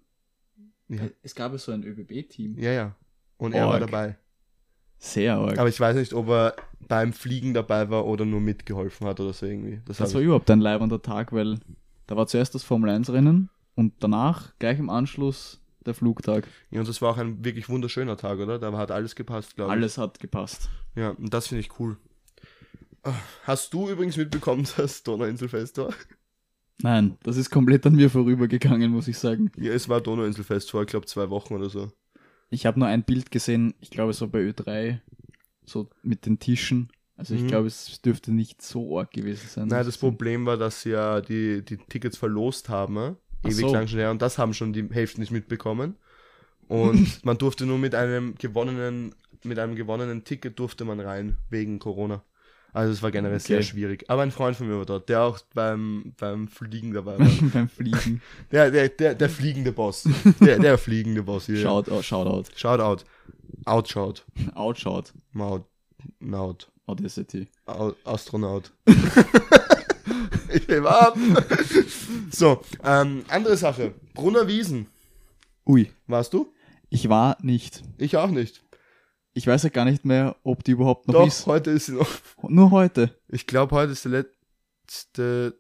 Ja, 0.89 1.03
Es 1.23 1.35
gab 1.35 1.53
ja 1.53 1.59
so 1.59 1.73
ein 1.73 1.83
ÖBB-Team. 1.85 2.59
ja. 2.59 2.73
ja. 2.73 2.95
Und 3.37 3.53
er 3.55 3.67
war 3.67 3.75
Org. 3.75 3.81
dabei. 3.81 4.17
Sehr 4.99 5.37
arg. 5.37 5.59
Aber 5.59 5.69
ich 5.69 5.79
weiß 5.79 5.95
nicht, 5.95 6.13
ob 6.13 6.29
er 6.29 6.57
beim 6.81 7.13
Fliegen 7.13 7.55
dabei 7.55 7.89
war 7.89 8.05
oder 8.05 8.25
nur 8.25 8.41
mitgeholfen 8.41 9.07
hat 9.07 9.21
oder 9.21 9.33
so 9.33 9.47
irgendwie. 9.47 9.81
Das, 9.85 9.99
Das 9.99 10.13
war 10.13 10.21
ich- 10.21 10.25
überhaupt 10.27 10.51
ein 10.51 10.61
leibender 10.61 11.01
Tag, 11.01 11.33
weil 11.33 11.61
da 12.09 12.17
war 12.17 12.27
zuerst 12.27 12.57
das 12.57 12.65
Formel-1-Rennen 12.65 13.49
und 13.77 13.93
danach, 14.01 14.59
gleich 14.59 14.81
im 14.81 14.91
Anschluss, 14.91 15.61
der 15.87 15.95
Flugtag. 15.95 16.49
ja, 16.73 16.81
und 16.81 16.89
das 16.89 17.01
war 17.01 17.13
auch 17.13 17.19
ein 17.19 17.45
wirklich 17.45 17.69
wunderschöner 17.69 18.17
Tag, 18.17 18.41
oder? 18.41 18.59
Da 18.59 18.73
hat 18.77 18.91
alles 18.91 19.15
gepasst, 19.15 19.55
glaube 19.55 19.71
ich. 19.71 19.77
Alles 19.77 19.99
hat 19.99 20.19
gepasst. 20.19 20.69
Ja, 20.97 21.11
und 21.11 21.33
das 21.33 21.47
finde 21.47 21.61
ich 21.61 21.79
cool. 21.79 21.97
Hast 23.45 23.73
du 23.75 23.89
übrigens 23.89 24.17
mitbekommen, 24.17 24.67
dass 24.77 25.03
Donauinselfest 25.03 25.79
war? 25.79 25.93
Nein, 26.83 27.19
das 27.25 27.37
ist 27.37 27.51
komplett 27.51 27.85
an 27.87 27.97
mir 27.97 28.09
vorübergegangen, 28.09 28.91
muss 28.93 29.09
ich 29.09 29.19
sagen. 29.19 29.51
Ja, 29.57 29.73
es 29.73 29.89
war 29.89 30.01
Donauinselfest 30.01 30.71
vor, 30.71 30.83
ich 30.83 30.89
glaube, 30.89 31.07
zwei 31.07 31.29
Wochen 31.31 31.55
oder 31.55 31.69
so. 31.69 31.91
Ich 32.51 32.67
habe 32.67 32.79
nur 32.79 32.89
ein 32.89 33.03
Bild 33.03 33.31
gesehen, 33.31 33.75
ich 33.81 33.91
glaube 33.91 34.13
so 34.13 34.29
bei 34.29 34.41
Ö3, 34.41 35.01
so 35.67 35.91
mit 36.03 36.25
den 36.25 36.39
Tischen. 36.39 36.91
Also 37.17 37.35
ich 37.35 37.43
Mhm. 37.43 37.49
glaube, 37.49 37.67
es 37.67 38.01
dürfte 38.01 38.33
nicht 38.33 38.63
so 38.63 38.99
arg 38.99 39.11
gewesen 39.11 39.49
sein. 39.49 39.67
Nein, 39.69 39.85
das. 39.85 39.99
Problem 39.99 40.47
war, 40.47 40.57
dass 40.57 40.83
sie 40.83 40.91
ja 40.91 41.21
die, 41.21 41.65
die 41.65 41.77
Tickets 41.77 42.17
verlost 42.17 42.69
haben, 42.69 42.97
äh, 42.97 43.15
ewig 43.45 43.57
so. 43.57 43.73
lang 43.73 43.89
schon 43.89 43.99
her, 43.99 44.13
und 44.13 44.23
das 44.23 44.39
haben 44.39 44.55
schon 44.55 44.73
die 44.73 44.89
Hälfte 44.89 45.21
nicht 45.21 45.33
mitbekommen. 45.33 45.97
Und 46.69 47.25
man 47.25 47.37
durfte 47.39 47.67
nur 47.67 47.79
mit 47.79 47.97
einem 47.97 48.37
gewonnenen, 48.37 49.15
mit 49.43 49.59
einem 49.59 49.75
gewonnenen 49.75 50.23
Ticket 50.23 50.59
durfte 50.61 50.85
man 50.85 51.01
rein, 51.01 51.39
wegen 51.51 51.81
Corona. 51.81 52.23
Also 52.79 52.93
es 52.93 53.03
war 53.03 53.11
generell 53.11 53.41
sehr 53.41 53.57
Okay. 53.57 53.67
schwierig. 53.67 54.05
Aber 54.09 54.23
ein 54.23 54.31
Freund 54.31 54.57
von 54.57 54.69
mir 54.69 54.79
war 54.79 54.87
dort, 54.87 55.09
der 55.09 55.23
auch 55.23 55.41
beim, 55.53 56.13
beim 56.17 56.47
Fliegen 56.47 56.93
dabei 56.93 57.19
war. 57.19 57.27
beim 57.53 57.69
Fliegen. 57.69 58.23
der, 58.53 58.71
der, 58.71 58.89
der, 58.89 59.17
der 59.17 59.29
fliegende 59.29 59.73
Boss. 59.73 60.09
Der, 60.39 60.61
der 60.61 60.79
fliegende 60.79 61.25
Boss 61.25 61.47
hier. 61.47 61.61
Schaut, 61.61 61.89
oh, 61.91 62.03
Shoutout. 62.03 62.45
Shoutout. 62.55 63.03
Outshout. 63.65 64.23
Outshout. 64.55 65.07
Maut. 65.33 65.65
Naut. 66.21 66.71
Audacity. 66.87 67.49
Au- 67.67 67.97
Astronaut. 68.05 68.71
ich 70.53 70.69
will 70.69 70.87
ab. 70.87 71.17
So, 72.31 72.61
ähm, 72.85 73.25
andere 73.29 73.57
Sache. 73.57 73.93
Brunner 74.15 74.47
Wiesen. 74.47 74.87
Ui, 75.67 75.91
Warst 76.07 76.33
du? 76.33 76.53
ich 76.91 77.09
war 77.09 77.37
nicht. 77.43 77.83
Ich 77.99 78.17
auch 78.17 78.31
nicht. 78.31 78.63
Ich 79.35 79.47
weiß 79.47 79.63
ja 79.63 79.69
gar 79.69 79.85
nicht 79.85 80.05
mehr, 80.05 80.37
ob 80.43 80.65
die 80.65 80.73
überhaupt 80.73 81.07
noch 81.07 81.15
Doch, 81.15 81.27
ist. 81.27 81.47
heute 81.47 81.71
ist 81.71 81.87
sie 81.87 81.93
noch. 81.93 82.09
Nur 82.49 82.71
heute. 82.71 83.17
Ich 83.29 83.47
glaube, 83.47 83.75
heute 83.77 83.93
ist 83.93 84.05
der 84.05 84.13
letzte 84.13 85.59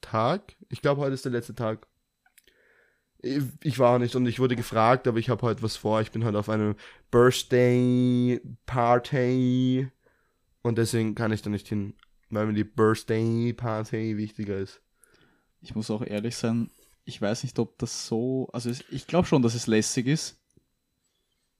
Tag. 0.00 0.56
Ich 0.68 0.82
glaube, 0.82 1.00
heute 1.00 1.14
ist 1.14 1.24
der 1.24 1.32
letzte 1.32 1.54
Tag. 1.54 1.86
Ich, 3.18 3.42
ich 3.62 3.78
war 3.78 3.98
nicht 3.98 4.14
und 4.16 4.26
ich 4.26 4.40
wurde 4.40 4.56
gefragt, 4.56 5.06
aber 5.06 5.18
ich 5.18 5.30
habe 5.30 5.42
heute 5.42 5.62
was 5.62 5.76
vor. 5.76 6.00
Ich 6.00 6.10
bin 6.10 6.24
heute 6.24 6.38
auf 6.38 6.48
einem 6.48 6.74
Birthday 7.10 8.40
Party 8.66 9.88
und 10.62 10.78
deswegen 10.78 11.14
kann 11.14 11.32
ich 11.32 11.42
da 11.42 11.50
nicht 11.50 11.68
hin, 11.68 11.94
weil 12.30 12.46
mir 12.46 12.54
die 12.54 12.64
Birthday 12.64 13.52
Party 13.52 14.16
wichtiger 14.16 14.56
ist. 14.58 14.80
Ich 15.60 15.74
muss 15.74 15.90
auch 15.90 16.02
ehrlich 16.02 16.36
sein, 16.36 16.70
ich 17.04 17.20
weiß 17.20 17.44
nicht, 17.44 17.58
ob 17.58 17.78
das 17.78 18.06
so. 18.06 18.48
Also 18.52 18.70
ich 18.90 19.06
glaube 19.06 19.26
schon, 19.26 19.42
dass 19.42 19.54
es 19.54 19.66
lässig 19.66 20.06
ist. 20.06 20.41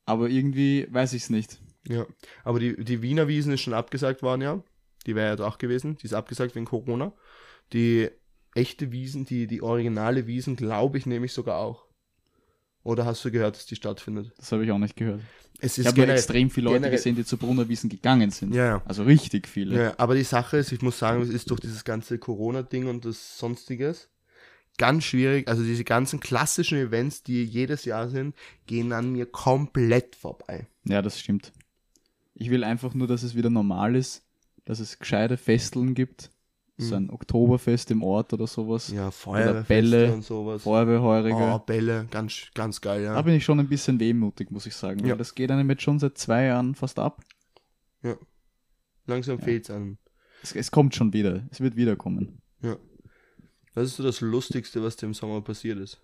Aber 0.04 0.28
irgendwie 0.28 0.86
weiß 0.90 1.12
ich 1.12 1.24
es 1.24 1.30
nicht. 1.30 1.60
Ja, 1.88 2.06
aber 2.44 2.60
die, 2.60 2.82
die 2.84 3.02
Wiener 3.02 3.28
Wiesen 3.28 3.52
ist 3.52 3.60
schon 3.60 3.74
abgesagt 3.74 4.22
worden, 4.22 4.42
ja. 4.42 4.62
Die 5.06 5.14
wäre 5.16 5.36
ja 5.36 5.46
auch 5.46 5.58
gewesen. 5.58 5.96
Die 5.96 6.06
ist 6.06 6.14
abgesagt 6.14 6.54
wegen 6.54 6.66
Corona. 6.66 7.12
Die 7.72 8.08
echte 8.54 8.92
Wiesen, 8.92 9.24
die, 9.24 9.46
die 9.46 9.62
originale 9.62 10.26
Wiesen, 10.26 10.56
glaube 10.56 10.98
ich, 10.98 11.06
nehme 11.06 11.26
ich 11.26 11.32
sogar 11.32 11.58
auch. 11.58 11.86
Oder 12.84 13.04
hast 13.04 13.24
du 13.24 13.30
gehört, 13.30 13.56
dass 13.56 13.66
die 13.66 13.76
stattfindet? 13.76 14.32
Das 14.36 14.52
habe 14.52 14.64
ich 14.64 14.70
auch 14.70 14.78
nicht 14.78 14.96
gehört. 14.96 15.20
Es 15.60 15.78
Ich 15.78 15.86
habe 15.86 16.04
extrem 16.06 16.50
viele 16.50 16.70
Leute 16.70 16.90
gesehen, 16.90 17.14
die 17.14 17.24
zu 17.24 17.36
Brunnerwiesen 17.36 17.88
gegangen 17.88 18.30
sind. 18.30 18.54
Ja, 18.54 18.66
ja. 18.66 18.82
Also 18.84 19.04
richtig 19.04 19.46
viele. 19.46 19.80
Ja, 19.80 19.94
aber 19.98 20.16
die 20.16 20.24
Sache 20.24 20.56
ist, 20.56 20.72
ich 20.72 20.82
muss 20.82 20.98
sagen, 20.98 21.22
es 21.22 21.28
ist 21.28 21.50
durch 21.50 21.60
dieses 21.60 21.84
ganze 21.84 22.18
Corona-Ding 22.18 22.88
und 22.88 23.04
das 23.04 23.38
Sonstiges 23.38 24.08
ganz 24.82 25.04
schwierig. 25.04 25.46
Also 25.46 25.62
diese 25.62 25.84
ganzen 25.84 26.18
klassischen 26.18 26.76
Events, 26.76 27.22
die 27.22 27.44
jedes 27.44 27.84
Jahr 27.84 28.08
sind, 28.08 28.34
gehen 28.66 28.92
an 28.92 29.12
mir 29.12 29.26
komplett 29.26 30.16
vorbei. 30.16 30.66
Ja, 30.82 31.02
das 31.02 31.20
stimmt. 31.20 31.52
Ich 32.34 32.50
will 32.50 32.64
einfach 32.64 32.92
nur, 32.92 33.06
dass 33.06 33.22
es 33.22 33.36
wieder 33.36 33.48
normal 33.48 33.94
ist, 33.94 34.26
dass 34.64 34.80
es 34.80 34.98
gescheite 34.98 35.36
Festeln 35.36 35.94
gibt. 35.94 36.32
So 36.78 36.96
ein 36.96 37.10
Oktoberfest 37.10 37.92
im 37.92 38.02
Ort 38.02 38.32
oder 38.32 38.48
sowas. 38.48 38.88
Ja, 38.88 39.12
Feuerwehrfeste 39.12 40.12
und 40.12 40.24
sowas. 40.24 40.62
Feuerwehrheurige. 40.64 41.36
Oh, 41.36 41.60
Bälle, 41.60 42.08
ganz, 42.10 42.48
ganz 42.54 42.80
geil, 42.80 43.04
ja. 43.04 43.14
Da 43.14 43.22
bin 43.22 43.34
ich 43.34 43.44
schon 43.44 43.60
ein 43.60 43.68
bisschen 43.68 44.00
wehmutig, 44.00 44.50
muss 44.50 44.66
ich 44.66 44.74
sagen. 44.74 44.98
Ja. 45.04 45.10
Weil 45.10 45.18
das 45.18 45.36
geht 45.36 45.52
einem 45.52 45.70
jetzt 45.70 45.82
schon 45.82 46.00
seit 46.00 46.18
zwei 46.18 46.46
Jahren 46.46 46.74
fast 46.74 46.98
ab. 46.98 47.22
Langsam 49.06 49.38
fehlt's 49.38 49.70
an. 49.70 49.98
Es, 50.42 50.56
es 50.56 50.72
kommt 50.72 50.96
schon 50.96 51.12
wieder. 51.12 51.46
Es 51.52 51.60
wird 51.60 51.76
wiederkommen. 51.76 52.42
Ja. 52.62 52.76
Was 53.74 53.86
ist 53.88 53.96
so 53.96 54.02
das 54.02 54.20
Lustigste, 54.20 54.82
was 54.82 54.96
dir 54.96 55.06
im 55.06 55.14
Sommer 55.14 55.40
passiert 55.40 55.78
ist? 55.78 56.00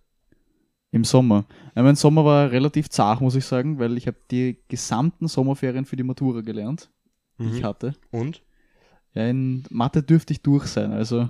Im 0.91 1.05
Sommer. 1.05 1.45
Ja, 1.77 1.83
mein 1.83 1.97
Sommer 1.97 2.25
war 2.25 2.51
relativ 2.51 2.89
zart, 2.89 3.21
muss 3.21 3.35
ich 3.35 3.45
sagen, 3.45 3.79
weil 3.79 3.97
ich 3.99 4.07
habe 4.07 4.17
die 4.31 4.57
gesamten 4.69 5.29
Sommerferien 5.29 5.85
für 5.85 5.97
die 5.97 6.03
Matura 6.03 6.41
gelernt, 6.41 6.91
die 7.39 7.45
Mhm. 7.45 7.55
ich 7.57 7.65
hatte. 7.65 7.95
Und? 8.11 8.43
Ja, 9.13 9.27
in 9.29 9.65
Mathe 9.71 10.03
dürfte 10.03 10.33
ich 10.33 10.41
durch 10.43 10.65
sein, 10.67 10.93
also 10.93 11.29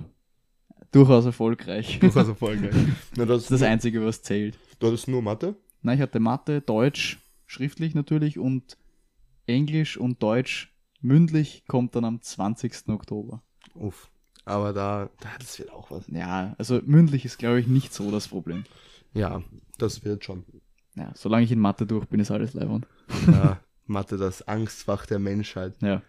durchaus 0.91 1.25
erfolgreich. 1.25 1.99
Du 1.99 2.13
hast 2.13 2.37
voll 2.37 2.57
geil. 2.61 2.95
Na, 3.17 3.25
das, 3.25 3.43
Das 3.43 3.43
ist 3.43 3.51
das 3.51 3.61
Einzige, 3.63 4.05
was 4.05 4.21
zählt. 4.21 4.57
Du 4.79 4.87
hattest 4.87 5.07
nur 5.09 5.21
Mathe? 5.21 5.55
Nein, 5.81 5.97
ich 5.97 6.01
hatte 6.01 6.19
Mathe, 6.21 6.61
Deutsch, 6.61 7.19
schriftlich 7.45 7.95
natürlich 7.95 8.39
und 8.39 8.77
Englisch 9.45 9.97
und 9.97 10.23
Deutsch 10.23 10.73
mündlich 11.01 11.63
kommt 11.67 11.95
dann 11.95 12.05
am 12.05 12.21
20. 12.21 12.87
Oktober. 12.89 13.41
Uff. 13.75 14.09
Aber 14.45 14.73
da, 14.73 15.09
da, 15.19 15.29
das 15.39 15.59
wird 15.59 15.71
auch 15.71 15.91
was. 15.91 16.05
Ja, 16.07 16.55
also 16.57 16.81
mündlich 16.85 17.25
ist, 17.25 17.37
glaube 17.37 17.59
ich, 17.59 17.67
nicht 17.67 17.93
so 17.93 18.09
das 18.11 18.27
Problem. 18.27 18.63
Ja, 19.13 19.43
das 19.77 20.03
wird 20.03 20.23
schon. 20.25 20.43
Ja, 20.95 21.11
solange 21.15 21.43
ich 21.45 21.51
in 21.51 21.59
Mathe 21.59 21.85
durch 21.85 22.05
bin, 22.07 22.19
ist 22.19 22.31
alles 22.31 22.53
leibend. 22.53 22.87
Ja, 23.27 23.59
Mathe, 23.85 24.17
das 24.17 24.47
Angstfach 24.47 25.05
der 25.05 25.19
Menschheit. 25.19 25.75
Ja. 25.81 26.01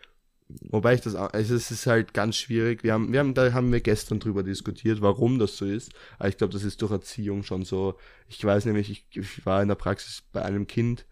Wobei 0.68 0.94
ich 0.94 1.00
das, 1.00 1.14
auch- 1.14 1.32
also 1.32 1.54
es 1.54 1.70
ist 1.70 1.86
halt 1.86 2.12
ganz 2.12 2.36
schwierig. 2.36 2.82
Wir 2.82 2.92
haben, 2.94 3.12
wir 3.12 3.20
haben, 3.20 3.34
da 3.34 3.52
haben 3.52 3.72
wir 3.72 3.80
gestern 3.80 4.18
drüber 4.18 4.42
diskutiert, 4.42 5.00
warum 5.00 5.38
das 5.38 5.56
so 5.56 5.64
ist. 5.64 5.92
Aber 6.18 6.28
ich 6.28 6.36
glaube, 6.38 6.52
das 6.52 6.64
ist 6.64 6.82
durch 6.82 6.90
Erziehung 6.90 7.42
schon 7.44 7.64
so. 7.64 7.94
Ich 8.28 8.44
weiß 8.44 8.64
nämlich, 8.64 8.90
ich, 8.90 9.06
ich 9.16 9.46
war 9.46 9.62
in 9.62 9.68
der 9.68 9.76
Praxis 9.76 10.22
bei 10.32 10.42
einem 10.42 10.66
Kind, 10.66 11.06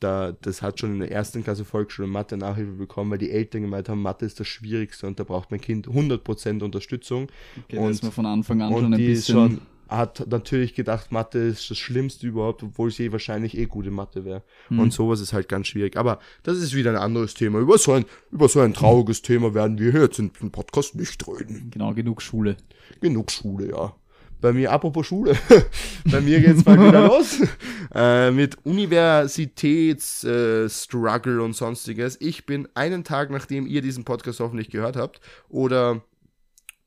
da, 0.00 0.32
das 0.40 0.62
hat 0.62 0.80
schon 0.80 0.92
in 0.94 1.00
der 1.00 1.10
ersten 1.12 1.42
Klasse 1.44 1.64
Volksschule 1.64 2.08
Mathe 2.08 2.36
Nachhilfe 2.36 2.72
bekommen, 2.72 3.10
weil 3.10 3.18
die 3.18 3.30
Eltern 3.30 3.62
gemeint 3.62 3.88
haben, 3.88 4.02
Mathe 4.02 4.26
ist 4.26 4.38
das 4.40 4.46
Schwierigste 4.48 5.06
und 5.06 5.18
da 5.18 5.24
braucht 5.24 5.50
mein 5.50 5.60
Kind 5.60 5.88
100% 5.88 6.62
Unterstützung. 6.62 7.28
Okay, 7.64 7.78
Und- 7.78 7.90
ist 7.90 8.02
man 8.02 8.12
von 8.12 8.26
Anfang 8.26 8.62
an 8.62 8.72
schon 8.72 8.92
ein 8.94 8.98
die 8.98 9.06
bisschen. 9.08 9.34
schon 9.34 9.60
hat 9.88 10.26
natürlich 10.28 10.74
gedacht, 10.74 11.12
Mathe 11.12 11.38
ist 11.38 11.70
das 11.70 11.78
Schlimmste 11.78 12.26
überhaupt, 12.26 12.62
obwohl 12.62 12.90
sie 12.90 13.10
wahrscheinlich 13.10 13.56
eh 13.56 13.64
gute 13.64 13.90
Mathe 13.90 14.24
wäre. 14.24 14.42
Hm. 14.68 14.80
Und 14.80 14.92
sowas 14.92 15.20
ist 15.20 15.32
halt 15.32 15.48
ganz 15.48 15.66
schwierig. 15.68 15.96
Aber 15.96 16.18
das 16.42 16.58
ist 16.58 16.74
wieder 16.74 16.90
ein 16.90 16.98
anderes 16.98 17.34
Thema. 17.34 17.58
Über 17.58 17.78
so 17.78 17.92
ein, 17.92 18.04
über 18.30 18.48
so 18.48 18.60
ein 18.60 18.74
trauriges 18.74 19.22
Thema 19.22 19.54
werden 19.54 19.78
wir 19.78 19.92
hier 19.92 20.02
jetzt 20.02 20.18
in 20.18 20.30
diesem 20.32 20.50
Podcast 20.50 20.94
nicht 20.94 21.26
reden. 21.26 21.70
Genau, 21.70 21.94
genug 21.94 22.20
Schule. 22.20 22.58
Genug 23.00 23.30
Schule, 23.30 23.70
ja. 23.70 23.94
Bei 24.40 24.52
mir, 24.52 24.70
apropos 24.70 25.06
Schule, 25.06 25.36
bei 26.04 26.20
mir 26.20 26.40
geht's 26.40 26.62
bald 26.62 26.80
wieder 26.80 27.08
los 27.08 27.40
äh, 27.94 28.30
mit 28.30 28.64
Universitätsstruggle 28.64 31.38
äh, 31.38 31.42
und 31.42 31.54
sonstiges. 31.54 32.16
Ich 32.20 32.46
bin 32.46 32.68
einen 32.74 33.02
Tag, 33.02 33.30
nachdem 33.30 33.66
ihr 33.66 33.82
diesen 33.82 34.04
Podcast 34.04 34.38
hoffentlich 34.38 34.70
gehört 34.70 34.94
habt, 34.96 35.20
oder 35.48 36.04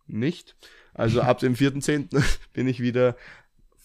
nicht, 0.08 0.56
also 0.94 1.20
ab 1.22 1.40
dem 1.40 1.56
4.10. 1.56 2.24
bin 2.54 2.68
ich 2.68 2.80
wieder 2.80 3.18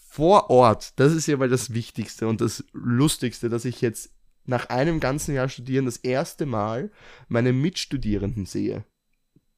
vor 0.09 0.49
Ort. 0.49 0.97
Das 0.97 1.13
ist 1.13 1.27
ja 1.27 1.35
mal 1.35 1.49
das 1.49 1.73
Wichtigste 1.73 2.27
und 2.27 2.39
das 2.39 2.63
Lustigste, 2.71 3.49
dass 3.49 3.65
ich 3.65 3.81
jetzt 3.81 4.11
nach 4.45 4.69
einem 4.69 5.01
ganzen 5.01 5.35
Jahr 5.35 5.49
studieren 5.49 5.85
das 5.85 5.97
erste 5.97 6.45
Mal 6.45 6.89
meine 7.27 7.51
Mitstudierenden 7.51 8.45
sehe. 8.45 8.85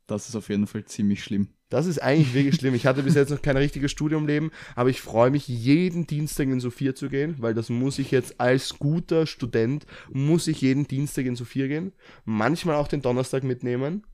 Das 0.07 0.27
ist 0.27 0.35
auf 0.35 0.49
jeden 0.49 0.65
Fall 0.65 0.85
ziemlich 0.85 1.23
schlimm. 1.23 1.49
Das 1.69 1.85
ist 1.85 2.01
eigentlich 2.01 2.33
wirklich 2.33 2.55
schlimm. 2.55 2.73
Ich 2.73 2.87
hatte 2.87 3.03
bis 3.03 3.13
jetzt 3.13 3.29
noch 3.29 3.41
kein 3.41 3.57
richtiges 3.57 3.91
Studiumleben, 3.91 4.49
aber 4.75 4.89
ich 4.89 5.01
freue 5.01 5.29
mich, 5.29 5.47
jeden 5.47 6.07
Dienstag 6.07 6.47
in 6.47 6.59
Sophia 6.59 6.95
zu 6.95 7.09
gehen, 7.09 7.35
weil 7.37 7.53
das 7.53 7.69
muss 7.69 7.99
ich 7.99 8.09
jetzt 8.09 8.39
als 8.39 8.79
guter 8.79 9.27
Student, 9.27 9.85
muss 10.11 10.47
ich 10.47 10.61
jeden 10.61 10.87
Dienstag 10.87 11.25
in 11.25 11.35
Sophia 11.35 11.67
gehen. 11.67 11.93
Manchmal 12.25 12.75
auch 12.75 12.87
den 12.87 13.03
Donnerstag 13.03 13.43
mitnehmen. 13.43 14.05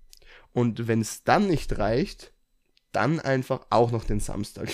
Und 0.51 0.87
wenn 0.87 1.01
es 1.01 1.23
dann 1.23 1.47
nicht 1.47 1.77
reicht, 1.77 2.33
dann 2.91 3.19
einfach 3.19 3.65
auch 3.69 3.91
noch 3.91 4.03
den 4.03 4.19
Samstag. 4.19 4.69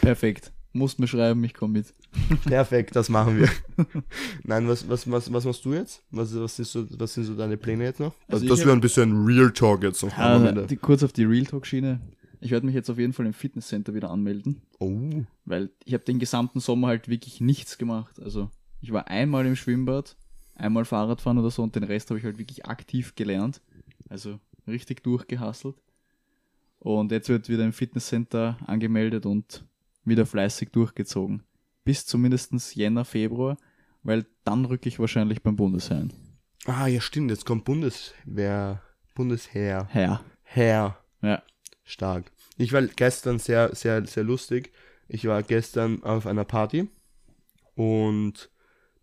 Perfekt. 0.00 0.52
Musst 0.74 0.98
mir 0.98 1.06
schreiben, 1.06 1.44
ich 1.44 1.52
komme 1.52 1.74
mit. 1.74 1.92
Perfekt, 2.44 2.96
das 2.96 3.08
machen 3.10 3.38
wir. 3.40 3.48
Nein, 4.44 4.66
was, 4.68 4.88
was, 4.88 5.10
was, 5.10 5.30
was 5.32 5.44
machst 5.44 5.64
du 5.64 5.74
jetzt? 5.74 6.02
Was, 6.10 6.34
was, 6.34 6.58
ist 6.58 6.72
so, 6.72 6.86
was 6.98 7.12
sind 7.12 7.24
so 7.24 7.34
deine 7.34 7.56
Pläne 7.58 7.84
jetzt 7.84 8.00
noch? 8.00 8.14
Also 8.28 8.46
das 8.46 8.60
ich 8.60 8.64
wäre 8.64 8.74
ein 8.76 8.80
bisschen 8.80 9.24
Real 9.26 9.50
Talk 9.52 9.82
jetzt 9.82 10.02
noch 10.02 10.16
am 10.16 10.44
Ja, 10.44 10.48
Ende. 10.50 10.66
die, 10.66 10.76
kurz 10.76 11.02
auf 11.02 11.12
die 11.12 11.24
Real 11.24 11.44
Talk-Schiene. 11.44 12.00
Ich 12.40 12.50
werde 12.50 12.64
mich 12.66 12.74
jetzt 12.74 12.88
auf 12.90 12.98
jeden 12.98 13.12
Fall 13.12 13.26
im 13.26 13.34
Fitnesscenter 13.34 13.94
wieder 13.94 14.10
anmelden, 14.10 14.62
Oh. 14.80 14.98
weil 15.44 15.70
ich 15.84 15.94
habe 15.94 16.04
den 16.04 16.18
gesamten 16.18 16.58
Sommer 16.58 16.88
halt 16.88 17.06
wirklich 17.08 17.40
nichts 17.40 17.76
gemacht. 17.78 18.18
Also 18.20 18.50
ich 18.80 18.92
war 18.92 19.08
einmal 19.08 19.46
im 19.46 19.54
Schwimmbad, 19.56 20.16
einmal 20.54 20.84
Fahrradfahren 20.84 21.38
oder 21.38 21.50
so 21.50 21.62
und 21.62 21.76
den 21.76 21.84
Rest 21.84 22.08
habe 22.10 22.18
ich 22.18 22.24
halt 22.24 22.38
wirklich 22.38 22.66
aktiv 22.66 23.14
gelernt. 23.14 23.60
Also 24.08 24.40
richtig 24.66 25.02
durchgehasselt. 25.04 25.76
Und 26.80 27.12
jetzt 27.12 27.28
wird 27.28 27.48
wieder 27.48 27.64
im 27.64 27.72
Fitnesscenter 27.72 28.56
angemeldet 28.66 29.24
und 29.24 29.64
wieder 30.04 30.26
fleißig 30.26 30.70
durchgezogen. 30.70 31.42
Bis 31.84 32.06
zumindest 32.06 32.74
Jänner, 32.74 33.04
Februar, 33.04 33.56
weil 34.02 34.26
dann 34.44 34.64
rücke 34.64 34.88
ich 34.88 34.98
wahrscheinlich 34.98 35.42
beim 35.42 35.56
Bundesheer 35.56 35.98
ein. 35.98 36.12
Ah, 36.66 36.86
ja, 36.86 37.00
stimmt. 37.00 37.30
Jetzt 37.30 37.44
kommt 37.44 37.64
Bundeswehr. 37.64 38.82
Bundesheer. 39.14 39.88
Herr. 39.90 40.24
Herr. 40.42 40.98
Ja. 41.20 41.42
Stark. 41.84 42.30
Ich 42.56 42.72
war 42.72 42.82
gestern 42.82 43.38
sehr, 43.38 43.74
sehr, 43.74 44.04
sehr 44.06 44.24
lustig. 44.24 44.72
Ich 45.08 45.26
war 45.26 45.42
gestern 45.42 46.02
auf 46.04 46.26
einer 46.26 46.44
Party 46.44 46.88
und 47.74 48.50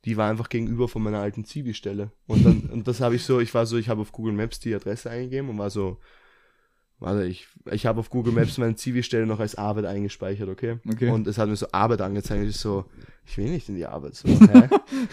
die 0.05 0.15
war 0.15 0.29
einfach 0.29 0.47
gegenüber 0.47 0.87
von 0.87 1.03
meiner 1.03 1.19
alten 1.19 1.43
Zivi-Stelle. 1.43 2.11
Und 2.27 2.45
dann, 2.45 2.61
und 2.71 2.87
das 2.87 3.01
habe 3.01 3.15
ich 3.15 3.23
so, 3.23 3.39
ich 3.39 3.53
war 3.53 3.65
so, 3.65 3.77
ich 3.77 3.89
habe 3.89 4.01
auf 4.01 4.13
Google 4.13 4.33
Maps 4.33 4.59
die 4.59 4.73
Adresse 4.73 5.09
eingegeben 5.09 5.49
und 5.49 5.57
war 5.57 5.69
so, 5.69 5.99
warte, 6.99 7.25
ich, 7.25 7.47
ich 7.71 7.85
habe 7.85 7.99
auf 7.99 8.09
Google 8.09 8.33
Maps 8.33 8.57
meine 8.57 8.75
Zivi-Stelle 8.75 9.25
noch 9.25 9.39
als 9.39 9.55
Arbeit 9.55 9.85
eingespeichert, 9.85 10.49
okay? 10.49 10.77
Okay. 10.89 11.09
Und 11.09 11.27
es 11.27 11.37
hat 11.37 11.49
mir 11.49 11.55
so 11.55 11.67
Arbeit 11.71 12.01
angezeigt. 12.01 12.49
Ich 12.49 12.57
so, 12.57 12.85
ich 13.25 13.37
will 13.37 13.49
nicht 13.49 13.69
in 13.69 13.75
die 13.75 13.85
Arbeit. 13.85 14.15
So, 14.15 14.27
hä? 14.27 14.69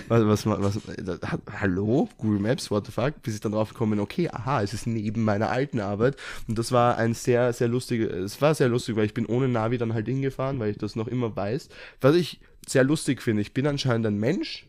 was, 0.08 0.26
was, 0.26 0.46
was, 0.46 0.80
was, 0.86 1.20
ha- 1.30 1.38
hallo? 1.60 2.08
Google 2.18 2.40
Maps, 2.40 2.70
what 2.70 2.86
the 2.86 2.92
fuck? 2.92 3.22
Bis 3.22 3.34
ich 3.34 3.40
dann 3.40 3.52
drauf 3.52 3.70
gekommen 3.70 3.92
bin, 3.92 4.00
okay, 4.00 4.28
aha, 4.30 4.62
es 4.62 4.72
ist 4.74 4.86
neben 4.86 5.22
meiner 5.22 5.50
alten 5.50 5.80
Arbeit. 5.80 6.16
Und 6.48 6.58
das 6.58 6.72
war 6.72 6.96
ein 6.98 7.14
sehr, 7.14 7.52
sehr 7.52 7.68
lustige, 7.68 8.06
es 8.06 8.40
war 8.40 8.54
sehr 8.54 8.68
lustig, 8.68 8.96
weil 8.96 9.06
ich 9.06 9.14
bin 9.14 9.26
ohne 9.26 9.48
Navi 9.48 9.78
dann 9.78 9.94
halt 9.94 10.06
hingefahren, 10.06 10.58
weil 10.58 10.70
ich 10.70 10.78
das 10.78 10.96
noch 10.96 11.08
immer 11.08 11.34
weiß. 11.36 11.68
Was 12.00 12.14
ich 12.16 12.40
sehr 12.66 12.84
lustig 12.84 13.22
finde, 13.22 13.42
ich 13.42 13.54
bin 13.54 13.66
anscheinend 13.66 14.06
ein 14.06 14.18
Mensch, 14.18 14.66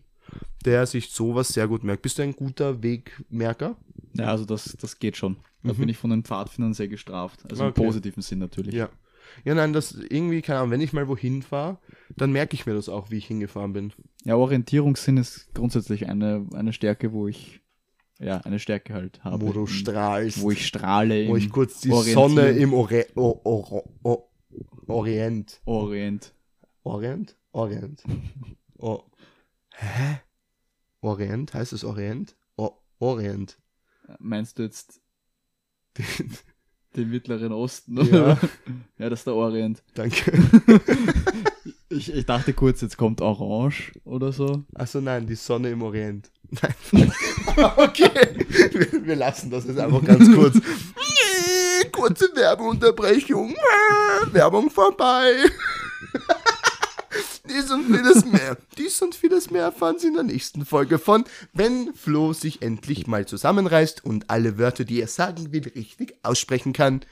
der 0.65 0.85
sich 0.85 1.09
sowas 1.11 1.47
sehr 1.49 1.67
gut 1.67 1.83
merkt. 1.83 2.01
Bist 2.01 2.17
du 2.17 2.23
ein 2.23 2.35
guter 2.35 2.83
Wegmerker? 2.83 3.75
Ja, 4.13 4.25
also 4.25 4.45
das, 4.45 4.75
das 4.79 4.99
geht 4.99 5.15
schon. 5.15 5.37
Da 5.63 5.73
bin 5.73 5.89
ich 5.89 5.97
von 5.97 6.09
den 6.11 6.23
Pfadfindern 6.23 6.73
sehr 6.73 6.87
gestraft. 6.87 7.43
Also 7.49 7.65
Okay. 7.65 7.81
im 7.81 7.85
positiven 7.87 8.21
Sinn 8.21 8.39
natürlich. 8.39 8.73
Ja. 8.73 8.89
Ja, 9.43 9.53
nein, 9.55 9.73
das 9.73 9.91
irgendwie, 9.93 10.41
keine 10.41 10.59
Ahnung, 10.59 10.71
wenn 10.71 10.79
ich 10.81 10.93
mal 10.93 11.07
wohin 11.09 11.41
fahre, 11.41 11.79
dann 12.15 12.31
merke 12.31 12.53
ich 12.55 12.65
mir 12.65 12.73
das 12.73 12.87
auch, 12.87 13.11
wie 13.11 13.17
ich 13.17 13.25
hingefahren 13.27 13.73
bin. 13.73 13.91
Ja, 14.23 14.37
Orientierungssinn 14.37 15.17
ist 15.17 15.53
grundsätzlich 15.53 16.07
eine, 16.07 16.47
eine 16.53 16.71
Stärke, 16.71 17.11
wo 17.11 17.27
ich, 17.27 17.59
ja, 18.19 18.37
eine 18.37 18.57
Stärke 18.59 18.93
halt 18.93 19.21
habe. 19.25 19.45
Wo 19.45 19.51
du 19.51 19.61
Im- 19.61 19.67
strahlst. 19.67 20.39
Wo 20.41 20.51
ich 20.51 20.65
strahle. 20.65 21.27
wo 21.27 21.35
ich 21.35 21.49
kurz 21.49 21.81
die. 21.81 21.89
Sonne 21.91 22.51
im 22.51 22.73
Ore 22.73 23.05
o 23.15 23.41
o 23.43 23.83
o 24.03 24.29
Orient. 24.87 25.59
Orient. 25.65 26.33
Orient? 26.83 27.35
Orient. 27.51 28.03
O 28.79 29.03
Hä? 29.73 30.19
Orient? 31.01 31.53
Heißt 31.53 31.73
es 31.73 31.83
Orient? 31.83 32.35
O 32.55 32.71
Orient. 32.99 33.57
Meinst 34.19 34.57
du 34.59 34.63
jetzt 34.63 35.01
Den- 35.97 36.31
den 36.95 37.09
Mittleren 37.11 37.51
Osten? 37.51 37.97
Ja. 38.13 38.37
Ja, 38.97 39.09
das 39.09 39.19
ist 39.19 39.27
der 39.27 39.35
Orient. 39.35 39.83
Danke. 39.93 40.31
Ich, 41.89 42.13
ich 42.13 42.25
dachte 42.25 42.51
kurz, 42.53 42.81
jetzt 42.81 42.97
kommt 42.97 43.21
Orange 43.21 43.93
oder 44.03 44.33
so. 44.33 44.63
Achso, 44.75 44.99
nein, 44.99 45.25
die 45.25 45.35
Sonne 45.35 45.71
im 45.71 45.81
Orient. 45.81 46.29
Nein. 46.51 47.11
okay. 47.77 48.09
Wir, 48.73 49.05
wir 49.05 49.15
lassen 49.15 49.49
das 49.49 49.65
jetzt 49.65 49.79
einfach 49.79 50.03
ganz 50.03 50.29
kurz. 50.35 50.59
Kurze 51.93 52.25
Werbeunterbrechung. 52.35 53.55
Werbung 54.33 54.69
vorbei. 54.69 55.31
Dies 57.57 57.71
und 57.71 57.85
vieles 57.85 58.25
mehr. 58.25 58.57
Dies 58.77 59.01
und 59.01 59.15
vieles 59.15 59.49
mehr 59.49 59.63
erfahren 59.63 59.97
Sie 59.97 60.07
in 60.07 60.13
der 60.13 60.23
nächsten 60.23 60.63
Folge 60.63 60.99
von 60.99 61.23
Wenn 61.53 61.91
Flo 61.95 62.33
sich 62.33 62.61
endlich 62.61 63.07
mal 63.07 63.25
zusammenreißt 63.27 64.05
und 64.05 64.29
alle 64.29 64.59
Wörter, 64.59 64.83
die 64.85 65.01
er 65.01 65.07
sagen 65.07 65.51
will, 65.51 65.67
richtig 65.75 66.13
aussprechen 66.23 66.73
kann. 66.73 67.01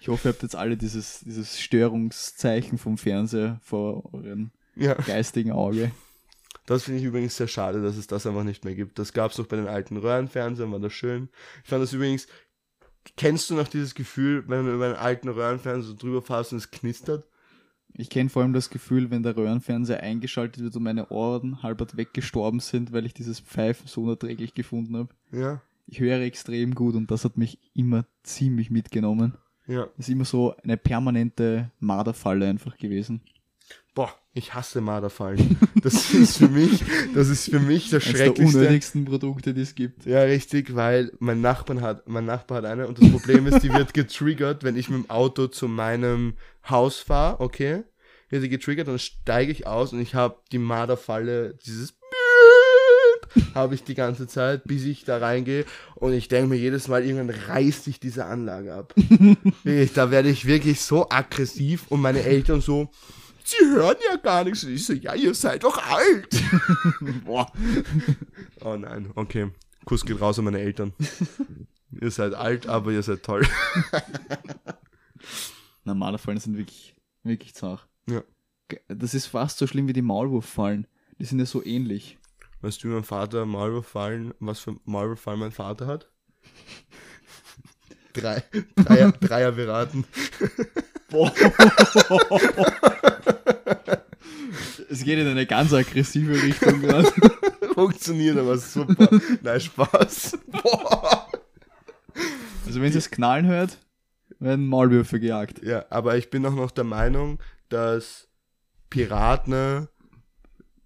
Ich 0.00 0.08
hoffe, 0.08 0.28
ihr 0.28 0.32
habt 0.32 0.42
jetzt 0.42 0.56
alle 0.56 0.76
dieses, 0.76 1.20
dieses 1.20 1.60
Störungszeichen 1.60 2.76
vom 2.76 2.98
Fernseher 2.98 3.60
vor 3.62 4.12
euren 4.12 4.50
Ja. 4.74 4.94
geistigen 4.94 5.52
Auge. 5.52 5.92
Das 6.66 6.82
finde 6.82 6.98
ich 6.98 7.04
übrigens 7.06 7.36
sehr 7.36 7.46
schade, 7.46 7.80
dass 7.82 7.96
es 7.96 8.08
das 8.08 8.26
einfach 8.26 8.42
nicht 8.42 8.64
mehr 8.64 8.74
gibt. 8.74 8.98
Das 8.98 9.12
gab 9.12 9.30
es 9.30 9.36
doch 9.36 9.46
bei 9.46 9.54
den 9.54 9.68
alten 9.68 9.96
Röhrenfernsehern, 9.96 10.72
war 10.72 10.80
das 10.80 10.92
schön. 10.92 11.28
Ich 11.62 11.70
fand 11.70 11.84
das 11.84 11.92
übrigens, 11.92 12.26
kennst 13.16 13.50
du 13.50 13.54
noch 13.54 13.68
dieses 13.68 13.94
Gefühl, 13.94 14.44
wenn 14.48 14.66
du 14.66 14.74
über 14.74 14.86
einen 14.86 14.94
alten 14.94 15.28
Röhrenfernseher 15.28 15.88
so 15.88 15.96
drüber 15.96 16.22
fährst 16.22 16.52
und 16.52 16.58
es 16.58 16.70
knistert? 16.70 17.26
Ich 17.94 18.08
kenne 18.08 18.30
vor 18.30 18.42
allem 18.42 18.54
das 18.54 18.70
Gefühl, 18.70 19.10
wenn 19.10 19.22
der 19.22 19.36
Röhrenfernseher 19.36 20.02
eingeschaltet 20.02 20.62
wird 20.62 20.74
und 20.76 20.82
meine 20.82 21.08
Ohren 21.10 21.62
halbert 21.62 21.96
weggestorben 21.96 22.60
sind, 22.60 22.92
weil 22.92 23.04
ich 23.04 23.12
dieses 23.12 23.40
Pfeifen 23.40 23.86
so 23.86 24.02
unerträglich 24.02 24.54
gefunden 24.54 24.96
habe. 24.96 25.08
Ja. 25.30 25.60
Ich 25.86 26.00
höre 26.00 26.20
extrem 26.20 26.74
gut 26.74 26.94
und 26.94 27.10
das 27.10 27.24
hat 27.24 27.36
mich 27.36 27.58
immer 27.74 28.06
ziemlich 28.22 28.70
mitgenommen. 28.70 29.34
Ja. 29.66 29.88
Das 29.96 30.08
ist 30.08 30.08
immer 30.08 30.24
so 30.24 30.56
eine 30.62 30.76
permanente 30.76 31.70
Marderfalle 31.80 32.48
einfach 32.48 32.78
gewesen. 32.78 33.20
Boah, 33.94 34.14
ich 34.32 34.54
hasse 34.54 34.80
Marderfallen. 34.80 35.58
Das 35.82 36.14
ist 36.14 36.38
für 36.38 36.48
mich, 36.48 36.82
das 37.14 37.28
ist 37.28 37.50
für 37.50 37.60
mich 37.60 37.90
das 37.90 38.02
Eines 38.04 38.12
der 38.12 38.24
Schrecklichste. 38.24 38.58
unnötigsten 38.58 39.04
Produkte, 39.04 39.52
die 39.52 39.60
es 39.60 39.74
gibt. 39.74 40.06
Ja, 40.06 40.22
richtig, 40.22 40.74
weil 40.74 41.12
mein 41.18 41.42
Nachbar 41.42 41.80
hat, 41.82 42.08
mein 42.08 42.24
Nachbar 42.24 42.58
hat 42.58 42.64
eine 42.64 42.86
und 42.86 43.02
das 43.02 43.10
Problem 43.10 43.46
ist, 43.46 43.62
die 43.62 43.72
wird 43.72 43.92
getriggert, 43.94 44.64
wenn 44.64 44.76
ich 44.76 44.88
mit 44.88 45.04
dem 45.04 45.10
Auto 45.10 45.46
zu 45.48 45.68
meinem 45.68 46.34
Haus 46.68 47.00
fahre, 47.00 47.40
okay? 47.40 47.82
Wird 48.30 48.42
sie 48.42 48.48
getriggert, 48.48 48.88
dann 48.88 48.98
steige 48.98 49.52
ich 49.52 49.66
aus 49.66 49.92
und 49.92 50.00
ich 50.00 50.14
habe 50.14 50.36
die 50.52 50.58
Marderfalle, 50.58 51.58
dieses 51.66 51.94
habe 53.54 53.74
ich 53.74 53.84
die 53.84 53.94
ganze 53.94 54.26
Zeit, 54.26 54.64
bis 54.64 54.84
ich 54.84 55.04
da 55.04 55.18
reingehe 55.18 55.64
und 55.94 56.12
ich 56.12 56.28
denke 56.28 56.48
mir 56.48 56.56
jedes 56.56 56.88
Mal, 56.88 57.04
irgendwann 57.04 57.30
reißt 57.30 57.84
sich 57.84 58.00
diese 58.00 58.24
Anlage 58.26 58.74
ab. 58.74 58.94
Da 59.94 60.10
werde 60.10 60.28
ich 60.28 60.46
wirklich 60.46 60.80
so 60.80 61.08
aggressiv 61.08 61.86
und 61.88 62.00
meine 62.00 62.22
Eltern 62.22 62.60
so, 62.60 62.90
sie 63.44 63.64
hören 63.66 63.96
ja 64.08 64.16
gar 64.16 64.44
nichts. 64.44 64.64
Und 64.64 64.72
ich 64.72 64.84
so, 64.84 64.92
ja, 64.92 65.14
ihr 65.14 65.34
seid 65.34 65.64
doch 65.64 65.78
alt. 65.78 66.28
Boah. 67.24 67.50
Oh 68.60 68.76
nein, 68.76 69.10
okay. 69.14 69.50
Kuss 69.84 70.04
geht 70.04 70.20
raus 70.20 70.38
an 70.38 70.44
meine 70.44 70.60
Eltern. 70.60 70.92
ihr 72.00 72.10
seid 72.10 72.34
alt, 72.34 72.66
aber 72.66 72.92
ihr 72.92 73.02
seid 73.02 73.22
toll. 73.22 73.46
Na, 75.84 75.94
Marderfallen 75.94 76.38
sind 76.38 76.56
wirklich, 76.56 76.94
wirklich 77.22 77.54
zart. 77.54 77.86
Ja. 78.08 78.22
Das 78.88 79.14
ist 79.14 79.26
fast 79.26 79.58
so 79.58 79.66
schlimm 79.66 79.88
wie 79.88 79.92
die 79.92 80.02
Maulwurffallen. 80.02 80.86
Die 81.18 81.24
sind 81.24 81.38
ja 81.40 81.46
so 81.46 81.64
ähnlich. 81.64 82.18
Weißt 82.60 82.82
du, 82.82 82.88
wie 82.88 82.92
mein 82.92 83.04
Vater 83.04 83.44
Maulwurffallen, 83.44 84.34
was 84.38 84.60
für 84.60 84.76
Maulwurffallen 84.84 85.40
mein 85.40 85.52
Vater 85.52 85.86
hat? 85.86 86.10
Drei, 88.12 88.44
Dreier, 88.76 89.12
Dreier 89.12 89.52
beraten. 89.52 90.04
Boah. 91.12 91.30
es 94.88 95.04
geht 95.04 95.18
in 95.18 95.26
eine 95.26 95.46
ganz 95.46 95.72
aggressive 95.74 96.42
Richtung 96.42 96.80
gerade. 96.80 97.12
Funktioniert 97.74 98.38
aber 98.38 98.56
super. 98.56 99.08
Nein, 99.42 99.60
Spaß. 99.60 100.38
Boah. 100.46 101.28
Also 102.66 102.80
wenn 102.80 102.90
ihr 102.90 102.98
es 102.98 103.10
knallen 103.10 103.46
hört, 103.46 103.76
werden 104.38 104.66
Maulwürfe 104.66 105.20
gejagt. 105.20 105.62
Ja, 105.62 105.84
aber 105.90 106.16
ich 106.16 106.30
bin 106.30 106.46
auch 106.46 106.54
noch 106.54 106.70
der 106.70 106.84
Meinung, 106.84 107.38
dass 107.68 108.28
Piraten, 108.88 109.88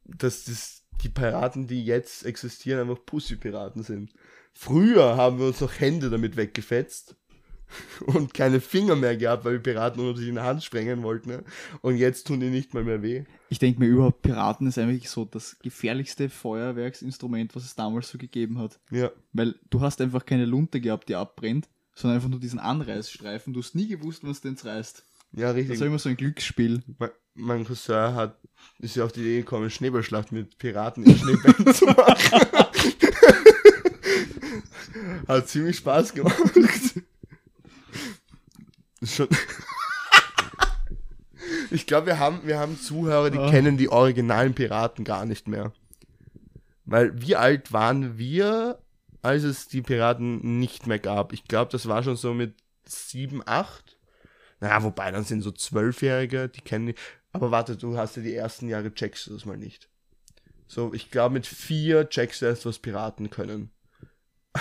dass 0.05 0.45
das, 0.45 0.83
die 1.03 1.09
Piraten, 1.09 1.69
die 1.69 1.85
jetzt 1.85 2.27
existieren, 2.27 2.81
einfach 2.81 3.05
Pussy-Piraten 3.05 3.85
sind. 3.85 4.13
Früher 4.53 5.17
haben 5.17 5.39
wir 5.39 5.47
uns 5.47 5.61
noch 5.61 5.79
Hände 5.79 6.11
damit 6.11 6.37
weggefetzt. 6.37 7.17
und 8.07 8.35
keine 8.35 8.61
Finger 8.61 8.97
mehr 8.97 9.17
gehabt, 9.17 9.45
weil 9.45 9.55
die 9.55 9.63
Piraten 9.63 10.03
nur 10.03 10.17
sich 10.17 10.29
in 10.29 10.37
die 10.37 10.41
Hand 10.41 10.63
sprengen 10.63 11.03
wollten. 11.03 11.31
Ne? 11.31 11.45
Und 11.83 11.97
jetzt 11.97 12.27
tun 12.27 12.41
die 12.41 12.51
nicht 12.51 12.75
mal 12.75 12.85
mehr 12.85 13.03
weh. 13.03 13.25
Ich 13.49 13.59
denke 13.59 13.81
mir 13.81 13.87
überhaupt, 13.87 14.23
Piraten 14.23 14.67
ist 14.67 14.79
eigentlich 14.79 15.09
so 15.11 15.25
das 15.25 15.59
gefährlichste 15.61 16.29
Feuerwerksinstrument, 16.29 17.55
was 17.55 17.65
es 17.65 17.75
damals 17.75 18.09
so 18.09 18.19
gegeben 18.19 18.59
hat. 18.59 18.79
Ja. 18.91 19.11
Weil 19.33 19.55
du 19.71 19.81
hast 19.81 20.01
einfach 20.01 20.25
keine 20.25 20.47
Lunte 20.47 20.81
gehabt, 20.81 21.09
die 21.09 21.15
abbrennt, 21.15 21.69
sondern 21.95 22.17
einfach 22.17 22.31
nur 22.31 22.41
diesen 22.41 22.59
Anreißstreifen. 22.59 23.53
Du 23.53 23.61
hast 23.61 23.75
nie 23.75 23.89
gewusst, 23.89 24.23
was 24.25 24.41
den 24.41 24.57
reißt. 24.57 25.05
Ja, 25.33 25.49
Das 25.49 25.57
richtig. 25.57 25.81
war 25.81 25.87
immer 25.87 25.99
so 25.99 26.09
ein 26.09 26.17
Glücksspiel. 26.17 26.83
Mein, 26.99 27.11
mein 27.35 27.65
Cousin 27.65 28.15
hat, 28.15 28.39
ist 28.79 28.97
ja 28.97 29.05
auf 29.05 29.13
die 29.13 29.21
Idee 29.21 29.39
gekommen, 29.39 29.71
Schneeballschlacht 29.71 30.33
mit 30.33 30.57
Piraten 30.59 31.05
in 31.05 31.17
Schneebällen 31.17 31.75
zu 31.75 31.85
machen. 31.87 32.47
hat 35.29 35.49
ziemlich 35.49 35.77
Spaß 35.77 36.15
gemacht. 36.15 36.35
Schon 39.07 39.29
ich 41.71 41.87
glaube, 41.87 42.07
wir 42.09 42.19
haben, 42.19 42.41
wir 42.45 42.59
haben 42.59 42.79
Zuhörer, 42.79 43.31
die 43.31 43.39
Ah. 43.39 43.51
kennen 43.51 43.77
die 43.77 43.89
originalen 43.89 44.55
Piraten 44.55 45.05
gar 45.05 45.25
nicht 45.27 45.49
mehr. 45.49 45.73
Weil 46.85 47.21
wie 47.21 47.37
alt 47.37 47.73
waren 47.73 48.17
wir, 48.19 48.79
als 49.23 49.43
es 49.43 49.69
die 49.69 49.83
Piraten 49.83 50.59
nicht 50.61 50.87
mehr 50.87 50.99
gab? 50.99 51.33
Ich 51.33 51.45
glaube, 51.45 51.73
das 51.73 51.89
war 51.89 52.03
schon 52.03 52.17
so 52.17 52.33
mit 52.35 52.55
sieben, 52.85 53.43
acht. 53.45 53.99
Naja, 54.61 54.83
wobei, 54.83 55.11
dann 55.11 55.25
sind 55.25 55.43
so 55.43 55.51
Zwölfjährige, 55.51 56.49
die 56.49 56.61
kennen 56.61 56.87
die. 56.87 56.95
Aber 57.33 57.51
warte, 57.51 57.77
du 57.77 57.99
hast 57.99 58.17
ja 58.17 58.23
die 58.23 58.35
ersten 58.35 58.69
Jahre, 58.69 58.95
checkst 58.95 59.27
du 59.27 59.33
das 59.35 59.45
mal 59.45 59.59
nicht. 59.59 59.89
So, 60.69 60.95
ich 60.95 61.11
glaube, 61.11 61.35
mit 61.35 61.47
vier 61.47 62.09
checkst 62.09 62.43
du 62.43 62.47
erst, 62.47 62.65
was 62.67 62.79
Piraten 62.79 63.31
können. 63.31 63.71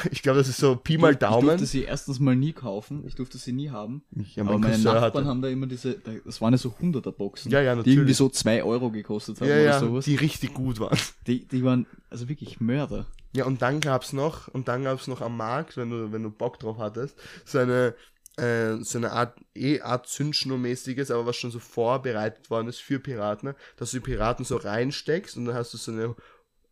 Ich 0.12 0.22
glaube, 0.22 0.38
das 0.40 0.48
ist 0.48 0.58
so 0.58 0.76
Pi 0.76 0.98
mal 0.98 1.14
Ich 1.14 1.18
Daumen. 1.18 1.48
durfte 1.48 1.66
sie 1.66 1.84
erstens 1.84 2.20
mal 2.20 2.36
nie 2.36 2.54
kaufen, 2.54 3.04
ich 3.08 3.16
durfte 3.16 3.38
sie 3.38 3.52
nie 3.54 3.70
haben. 3.70 4.04
Ja, 4.36 4.44
aber 4.44 4.54
mein 4.54 4.62
meine 4.62 4.74
Cousin 4.74 4.84
Nachbarn 4.86 5.04
hatte- 5.14 5.26
haben 5.26 5.42
da 5.42 5.48
immer 5.50 5.68
diese, 5.68 5.98
das 6.26 6.42
waren 6.42 6.54
ja 6.54 6.58
so 6.58 6.70
100er 6.82 7.12
Boxen, 7.12 7.52
Ja, 7.52 7.62
ja, 7.62 7.76
die 7.82 7.92
irgendwie 7.94 8.14
so 8.14 8.30
2 8.30 8.64
Euro 8.64 8.92
gekostet 8.92 9.40
haben 9.42 9.48
ja, 9.48 9.56
oder 9.56 9.64
ja, 9.64 9.80
sowas. 9.80 10.06
die 10.06 10.16
richtig 10.16 10.54
gut 10.54 10.80
waren. 10.80 10.98
Die, 11.28 11.46
die 11.48 11.64
waren 11.64 11.86
also 12.10 12.28
wirklich 12.30 12.60
Mörder. 12.60 13.06
Ja, 13.34 13.46
und 13.46 13.62
dann 13.62 13.82
gab's 13.82 14.14
noch, 14.14 14.48
und 14.50 14.68
dann 14.68 14.84
gab's 14.86 15.08
noch 15.08 15.22
am 15.22 15.36
Markt, 15.36 15.76
wenn 15.78 15.90
du, 15.90 16.12
wenn 16.12 16.24
du 16.24 16.30
Bock 16.30 16.58
drauf 16.60 16.78
hattest, 16.78 17.18
so 17.44 17.58
eine, 17.60 17.94
äh, 18.38 18.78
so 18.82 18.98
eine 18.98 19.12
Art, 19.12 19.38
eh 19.54 19.82
Art 19.82 20.08
Zündschnurmäßiges, 20.08 21.12
aber 21.12 21.26
was 21.26 21.36
schon 21.36 21.52
so 21.52 21.60
vorbereitet 21.60 22.50
worden 22.50 22.68
ist 22.68 22.80
für 22.80 23.00
Piraten, 23.00 23.50
ne? 23.50 23.56
dass 23.78 23.92
du 23.92 23.98
die 23.98 24.04
Piraten 24.04 24.46
so 24.46 24.58
reinsteckst 24.58 25.38
und 25.38 25.46
dann 25.46 25.56
hast 25.56 25.74
du 25.74 25.78
so 25.78 25.92
eine, 25.92 26.16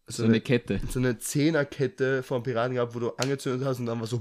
so, 0.07 0.23
So 0.23 0.29
eine 0.29 0.41
Kette. 0.41 0.79
so 0.89 0.99
eine 0.99 1.17
Zehnerkette 1.19 2.23
von 2.23 2.43
Piraten 2.43 2.75
gehabt, 2.75 2.95
wo 2.95 2.99
du 2.99 3.09
angezündet 3.17 3.67
hast 3.67 3.79
und 3.79 3.85
dann 3.85 3.99
war 3.99 4.07
so. 4.07 4.19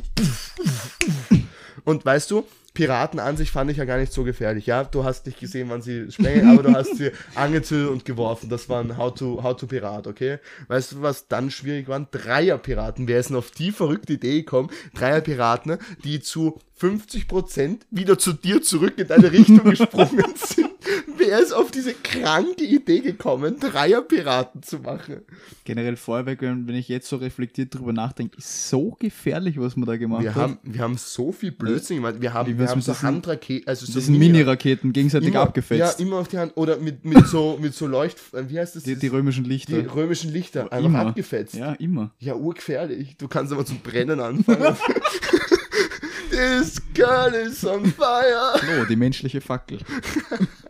Und 1.85 2.05
weißt 2.05 2.31
du, 2.31 2.45
Piraten 2.75 3.19
an 3.19 3.37
sich 3.37 3.51
fand 3.51 3.71
ich 3.71 3.77
ja 3.79 3.85
gar 3.85 3.99
nicht 3.99 4.13
so 4.13 4.25
gefährlich. 4.25 4.67
Ja, 4.67 4.85
du 4.85 5.05
hast 5.05 5.27
nicht 5.27 5.41
gesehen, 5.41 5.69
wann 5.69 5.83
sie 5.83 6.11
sprengen, 6.11 6.49
aber 6.51 6.63
du 6.63 6.73
hast 6.75 6.97
sie 6.97 7.11
angezündet 7.35 7.91
und 7.91 8.05
geworfen. 8.05 8.49
Das 8.49 8.69
waren 8.69 8.97
How 8.97 9.13
to, 9.13 9.43
How 9.43 9.57
to 9.57 9.67
Pirat, 9.67 10.07
okay? 10.07 10.39
Weißt 10.69 10.93
du, 10.93 11.03
was 11.03 11.29
dann 11.29 11.51
schwierig 11.51 11.89
waren? 11.89 12.07
Dreier-Piraten. 12.11 13.09
Wer 13.09 13.21
ist 13.21 13.29
denn 13.31 13.37
auf 13.37 13.51
die 13.51 13.73
verrückte 13.73 14.15
Idee 14.15 14.41
gekommen? 14.41 14.71
Dreier-Piraten, 14.95 15.79
die 16.05 16.21
zu 16.21 16.59
50% 16.81 17.81
wieder 17.91 18.19
zu 18.19 18.33
dir 18.33 18.63
zurück 18.63 18.95
in 18.99 19.09
deine 19.09 19.33
Richtung 19.33 19.65
gesprungen 19.71 20.25
sind. 20.37 20.71
Wer 21.17 21.41
ist 21.41 21.53
auf 21.53 21.71
diese 21.71 21.95
kranke 21.95 22.65
Idee 22.65 23.01
gekommen, 23.01 23.59
Dreier-Piraten 23.59 24.63
zu 24.63 24.79
machen? 24.79 25.23
Generell 25.65 25.97
Feuerwerk, 25.97 26.43
wenn, 26.43 26.69
ich 26.69 26.89
jetzt 26.89 27.09
so 27.09 27.17
reflektiert 27.17 27.75
drüber 27.75 27.93
nachdenke, 27.93 28.39
ist 28.39 28.69
so 28.69 28.97
gefährlich, 28.99 29.59
was 29.61 29.77
man 29.77 29.87
da 29.87 29.97
gemacht 29.97 30.23
Wir 30.23 30.35
hat. 30.35 30.43
haben, 30.43 30.59
wir 30.63 30.81
haben 30.81 30.97
so 30.97 31.33
viel 31.33 31.53
Blödsinn 31.53 31.97
gemacht. 31.97 32.17
Wir 32.21 32.35
haben, 32.35 32.59
wir 32.59 32.69
haben 32.69 32.81
so 32.81 33.01
Handraketen, 33.01 33.69
also 33.69 33.87
so 33.87 34.13
Mini-Raketen 34.13 34.93
gegenseitig 34.93 35.29
immer, 35.29 35.41
abgefetzt. 35.41 35.99
Ja, 35.99 36.05
immer 36.05 36.17
auf 36.19 36.29
die 36.29 36.39
Hand. 36.39 36.53
Oder 36.57 36.79
mit, 36.79 37.05
mit 37.05 37.27
so, 37.27 37.59
mit 37.61 37.75
so 37.75 37.87
Leucht, 37.87 38.19
wie 38.33 38.59
heißt 38.59 38.77
das? 38.77 38.83
die, 38.83 38.97
die 38.97 39.09
römischen 39.09 39.45
die 39.45 39.51
Lichter. 39.51 39.95
römischen 39.95 40.33
Lichter. 40.33 40.73
Einfach 40.73 40.87
immer. 40.87 41.07
abgefetzt. 41.07 41.55
Ja. 41.55 41.63
Ja, 41.63 41.73
immer. 41.75 42.11
urgefährlich. 42.35 43.17
Du 43.17 43.29
kannst 43.29 43.53
aber 43.53 43.65
zum 43.65 43.79
Brennen 43.79 44.21
anfangen. 44.21 44.77
This 46.31 46.81
girl 46.95 47.35
is 47.35 47.65
on 47.65 47.87
fire. 47.87 48.55
Oh, 48.57 48.85
die 48.89 48.97
menschliche 48.97 49.41
Fackel. 49.41 49.79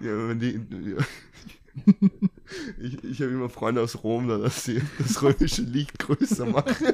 Ja, 0.00 0.28
wenn 0.28 0.38
die. 0.40 0.60
Ja. 0.90 1.04
Ich, 2.78 3.02
ich 3.02 3.20
habe 3.22 3.30
immer 3.32 3.48
Freunde 3.48 3.80
aus 3.80 4.02
Rom, 4.04 4.28
da, 4.28 4.36
dass 4.38 4.64
sie 4.64 4.82
das 4.98 5.22
römische 5.22 5.62
Licht 5.62 5.98
größer 5.98 6.44
machen. 6.44 6.88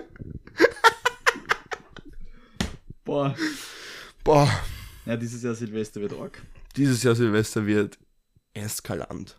Boah. 3.05 3.35
Boah, 4.23 4.49
Ja, 5.07 5.17
dieses 5.17 5.43
Jahr 5.43 5.55
Silvester 5.55 6.01
wird 6.01 6.13
arg. 6.13 6.41
dieses 6.77 7.03
Jahr 7.03 7.15
Silvester 7.17 7.67
wird 7.67 7.99
eskalant. 8.55 9.37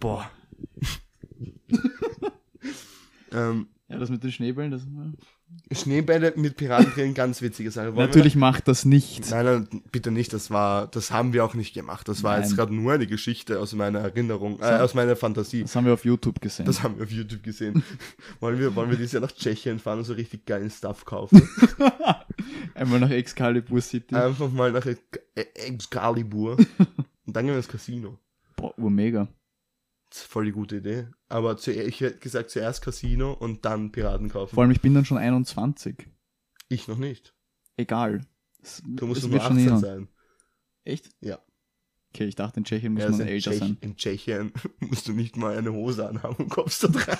Boah. 0.00 0.30
ähm, 3.32 3.68
Ja, 3.88 3.98
das 3.98 4.10
mit 4.10 4.24
den 4.24 4.32
Schneebällen, 4.32 4.70
das. 4.70 4.86
Schneebälle 5.72 6.32
mit 6.36 6.56
Piraten 6.56 6.92
drin, 6.92 7.14
ganz 7.14 7.42
witzige 7.42 7.70
Sache. 7.70 7.94
Wollen 7.94 8.06
Natürlich 8.08 8.34
macht 8.34 8.66
das 8.66 8.84
nicht. 8.84 9.30
Nein, 9.30 9.44
nein, 9.44 9.82
bitte 9.92 10.10
nicht. 10.10 10.32
Das 10.32 10.50
war, 10.50 10.88
das 10.88 11.12
haben 11.12 11.32
wir 11.32 11.44
auch 11.44 11.54
nicht 11.54 11.74
gemacht. 11.74 12.08
Das 12.08 12.24
war 12.24 12.38
jetzt 12.38 12.48
Nein. 12.48 12.56
gerade 12.56 12.74
nur 12.74 12.92
eine 12.92 13.06
Geschichte 13.06 13.60
aus 13.60 13.72
meiner 13.74 14.00
Erinnerung, 14.00 14.58
äh, 14.60 14.64
aus 14.64 14.94
meiner 14.94 15.14
Fantasie. 15.14 15.62
Das 15.62 15.76
haben 15.76 15.86
wir 15.86 15.92
auf 15.92 16.04
YouTube 16.04 16.40
gesehen. 16.40 16.66
Das 16.66 16.82
haben 16.82 16.96
wir 16.96 17.04
auf 17.04 17.10
YouTube 17.12 17.44
gesehen. 17.44 17.84
wollen 18.40 18.58
wir, 18.58 18.74
wollen 18.74 18.90
wir 18.90 18.96
dieses 18.96 19.12
Jahr 19.12 19.22
nach 19.22 19.30
Tschechien 19.32 19.78
fahren 19.78 19.98
und 19.98 20.04
so 20.06 20.14
richtig 20.14 20.44
geilen 20.44 20.70
Stuff 20.70 21.04
kaufen? 21.04 21.48
Einmal 22.74 22.98
nach 22.98 23.10
Excalibur 23.10 23.80
City. 23.80 24.14
Einfach 24.14 24.50
mal 24.50 24.72
nach 24.72 24.86
Ex- 24.86 25.00
Excalibur 25.54 26.56
und 27.26 27.36
dann 27.36 27.44
gehen 27.44 27.54
wir 27.54 27.58
ins 27.58 27.68
Casino. 27.68 28.18
Boah, 28.56 28.76
urmega. 28.76 29.28
Voll 30.12 30.46
die 30.46 30.52
gute 30.52 30.76
Idee. 30.78 31.08
Aber 31.28 31.56
zu, 31.56 31.72
ich 31.72 32.00
hätte 32.00 32.18
gesagt, 32.18 32.50
zuerst 32.50 32.82
Casino 32.82 33.32
und 33.32 33.64
dann 33.64 33.92
Piraten 33.92 34.28
kaufen. 34.28 34.54
Vor 34.54 34.62
allem, 34.62 34.72
ich 34.72 34.80
bin 34.80 34.94
dann 34.94 35.04
schon 35.04 35.18
21. 35.18 36.08
Ich 36.68 36.88
noch 36.88 36.98
nicht. 36.98 37.34
Egal. 37.76 38.20
Es- 38.62 38.82
Du 38.84 39.06
musst 39.06 39.18
es 39.22 39.24
nur 39.28 39.34
wird 39.34 39.42
schon 39.42 39.52
18 39.52 39.62
hinhauen. 39.64 39.80
sein. 39.80 40.08
Echt? 40.84 41.10
Ja. 41.20 41.38
Okay, 42.12 42.24
ich 42.24 42.34
dachte, 42.34 42.58
in 42.58 42.64
Tschechien 42.64 42.92
muss 42.94 43.04
Ja, 43.04 43.10
man 43.10 43.20
älter 43.20 43.50
Tschech 43.52 43.60
sein. 43.60 43.76
in 43.80 43.96
Tschechien 43.96 44.52
musst 44.80 45.06
du 45.06 45.12
nicht 45.12 45.36
mal 45.36 45.56
eine 45.56 45.72
Hose 45.72 46.08
anhaben 46.08 46.34
und 46.36 46.48
kommst 46.48 46.82
dort 46.82 47.06
rein. 47.06 47.18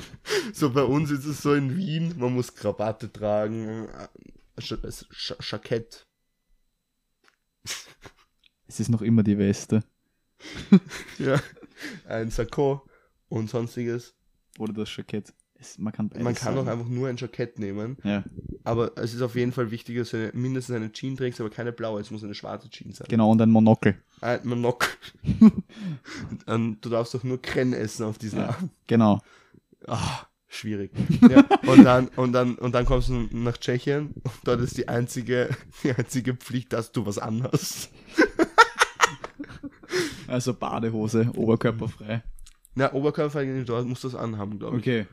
so 0.52 0.70
bei 0.70 0.84
uns 0.84 1.10
ist 1.10 1.24
es 1.24 1.42
so 1.42 1.54
in 1.54 1.76
Wien, 1.76 2.14
man 2.18 2.34
muss 2.34 2.54
Krawatte 2.54 3.12
tragen, 3.12 3.88
äh, 3.88 4.08
Sch 4.60 4.74
Sch 5.10 5.34
Jackett. 5.40 6.06
Es 8.66 8.80
ist 8.80 8.88
noch 8.90 9.02
immer 9.02 9.22
die 9.22 9.38
Weste. 9.38 9.82
Ja, 11.18 11.40
ein 12.08 12.30
Sakko 12.30 12.82
und 13.28 13.50
sonstiges. 13.50 14.14
Oder 14.58 14.72
das 14.72 14.94
Jackett. 14.96 15.32
Es, 15.60 15.76
man 15.76 15.92
kann 15.92 16.08
Man 16.20 16.34
kann 16.36 16.56
auch 16.56 16.66
einfach 16.68 16.86
nur 16.86 17.08
ein 17.08 17.16
Jackett 17.16 17.58
nehmen, 17.58 17.96
Ja, 18.04 18.22
aber 18.62 18.92
es 18.96 19.12
ist 19.12 19.22
auf 19.22 19.34
jeden 19.34 19.50
Fall 19.50 19.72
wichtig, 19.72 19.96
dass 19.98 20.10
du 20.10 20.30
mindestens 20.32 20.76
eine 20.76 20.92
Jeans 20.92 21.18
trägst, 21.18 21.40
aber 21.40 21.50
keine 21.50 21.72
blaue, 21.72 22.00
es 22.00 22.12
muss 22.12 22.22
eine 22.22 22.34
schwarze 22.36 22.70
Jeans 22.70 22.98
sein. 22.98 23.08
genau, 23.10 23.32
und 23.32 23.42
ein 23.42 23.50
Monokel. 23.50 23.96
Ein 24.20 24.40
Monokel. 24.44 24.88
Du 26.80 26.88
darfst 26.88 27.14
doch 27.14 27.24
nur 27.24 27.40
Krenn 27.42 27.72
essen 27.72 28.04
auf 28.04 28.18
diesen 28.18 28.38
Ja. 28.40 28.50
Abend. 28.50 28.70
Genau. 28.86 29.20
Ah, 29.86 30.20
schwierig. 30.48 30.92
Ja, 31.28 31.44
und, 31.66 31.84
dann, 31.84 32.08
und, 32.08 32.32
dann, 32.32 32.54
und 32.56 32.72
dann 32.74 32.84
kommst 32.86 33.08
du 33.08 33.28
nach 33.32 33.56
Tschechien 33.58 34.14
und 34.22 34.32
dort 34.44 34.60
ist 34.60 34.76
die 34.78 34.88
einzige, 34.88 35.50
die 35.82 35.92
einzige 35.92 36.34
Pflicht, 36.34 36.72
dass 36.72 36.92
du 36.92 37.04
was 37.06 37.18
anhast. 37.18 37.90
Also 40.28 40.54
Badehose, 40.54 41.30
oberkörperfrei. 41.36 42.22
Na, 42.74 42.92
Oberkörper 42.92 43.44
dort 43.64 43.86
musst 43.86 44.04
du 44.04 44.08
das 44.08 44.14
anhaben, 44.14 44.58
glaube 44.58 44.76
ich. 44.76 44.82
Okay. 44.82 45.06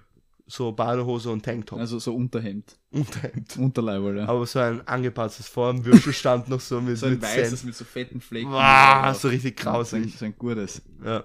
So 0.48 0.72
Badehose 0.72 1.32
und 1.32 1.44
Tanktop. 1.44 1.80
Also 1.80 1.98
so 1.98 2.14
Unterhemd. 2.14 2.78
Unterhemd. 2.92 3.58
Unterleiber, 3.58 4.14
ja. 4.14 4.28
Aber 4.28 4.46
so 4.46 4.60
ein 4.60 4.88
angepasstes 4.88 5.48
vor 5.48 5.74
dem 5.74 5.84
Würfelstand 5.84 6.48
noch 6.50 6.60
so 6.60 6.80
mit, 6.80 6.98
so 7.00 7.08
ein 7.08 7.14
mit 7.14 7.24
weißes 7.24 7.50
Senf. 7.50 7.64
mit 7.64 7.76
so 7.76 7.84
fetten 7.84 8.22
Flecken. 8.22 8.52
Wow, 8.52 9.16
so 9.18 9.30
richtig 9.30 9.58
grausig. 9.58 10.16
so 10.16 10.26
ein 10.26 10.36
gutes. 10.38 10.84
Ja. 11.04 11.24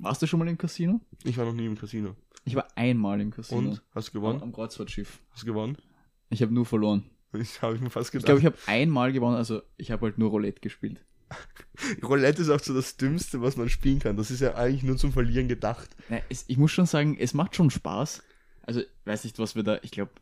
Warst 0.00 0.20
du 0.20 0.26
schon 0.26 0.40
mal 0.40 0.48
im 0.48 0.58
Casino? 0.58 1.00
Ich 1.22 1.38
war 1.38 1.44
noch 1.44 1.52
nie 1.54 1.66
im 1.66 1.78
Casino. 1.78 2.16
Ich 2.44 2.56
war 2.56 2.66
einmal 2.74 3.20
im 3.20 3.30
Casino. 3.30 3.60
Und? 3.70 3.82
Hast 3.94 4.08
du 4.08 4.12
gewonnen? 4.14 4.42
Am 4.42 4.52
Kreuzfahrtschiff. 4.52 5.20
Hast 5.30 5.42
du 5.42 5.46
gewonnen? 5.46 5.76
Ich 6.30 6.42
habe 6.42 6.52
nur 6.52 6.66
verloren. 6.66 7.04
Ich 7.34 7.62
habe 7.62 7.76
ich 7.76 7.80
mir 7.80 7.88
fast 7.88 8.08
Ich 8.08 8.12
gedacht. 8.12 8.26
glaube, 8.26 8.40
ich 8.40 8.46
habe 8.46 8.56
einmal 8.66 9.10
gewonnen, 9.12 9.36
also 9.36 9.62
ich 9.78 9.90
habe 9.90 10.02
halt 10.06 10.18
nur 10.18 10.28
Roulette 10.30 10.60
gespielt. 10.60 11.02
Roulette 12.02 12.42
ist 12.42 12.50
auch 12.50 12.60
so 12.60 12.74
das 12.74 12.96
Dümmste, 12.96 13.42
was 13.42 13.56
man 13.56 13.68
spielen 13.68 13.98
kann. 13.98 14.16
Das 14.16 14.30
ist 14.30 14.40
ja 14.40 14.54
eigentlich 14.54 14.82
nur 14.82 14.96
zum 14.96 15.12
Verlieren 15.12 15.48
gedacht. 15.48 15.90
Na, 16.08 16.18
es, 16.28 16.44
ich 16.48 16.58
muss 16.58 16.70
schon 16.70 16.86
sagen, 16.86 17.16
es 17.18 17.34
macht 17.34 17.56
schon 17.56 17.70
Spaß. 17.70 18.22
Also, 18.62 18.82
weiß 19.04 19.24
nicht, 19.24 19.38
was 19.38 19.56
wir 19.56 19.62
da, 19.62 19.78
ich 19.82 19.90
glaube, 19.90 20.12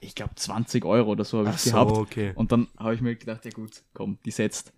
ich 0.00 0.14
glaube 0.14 0.34
20 0.34 0.84
Euro 0.84 1.10
oder 1.10 1.24
so 1.24 1.38
habe 1.38 1.56
ich 1.56 1.64
gehabt. 1.64 1.92
okay. 1.92 2.32
Und 2.34 2.52
dann 2.52 2.68
habe 2.78 2.94
ich 2.94 3.00
mir 3.00 3.16
gedacht, 3.16 3.44
ja 3.44 3.50
gut, 3.50 3.82
komm, 3.94 4.18
die 4.24 4.30
setzt. 4.30 4.72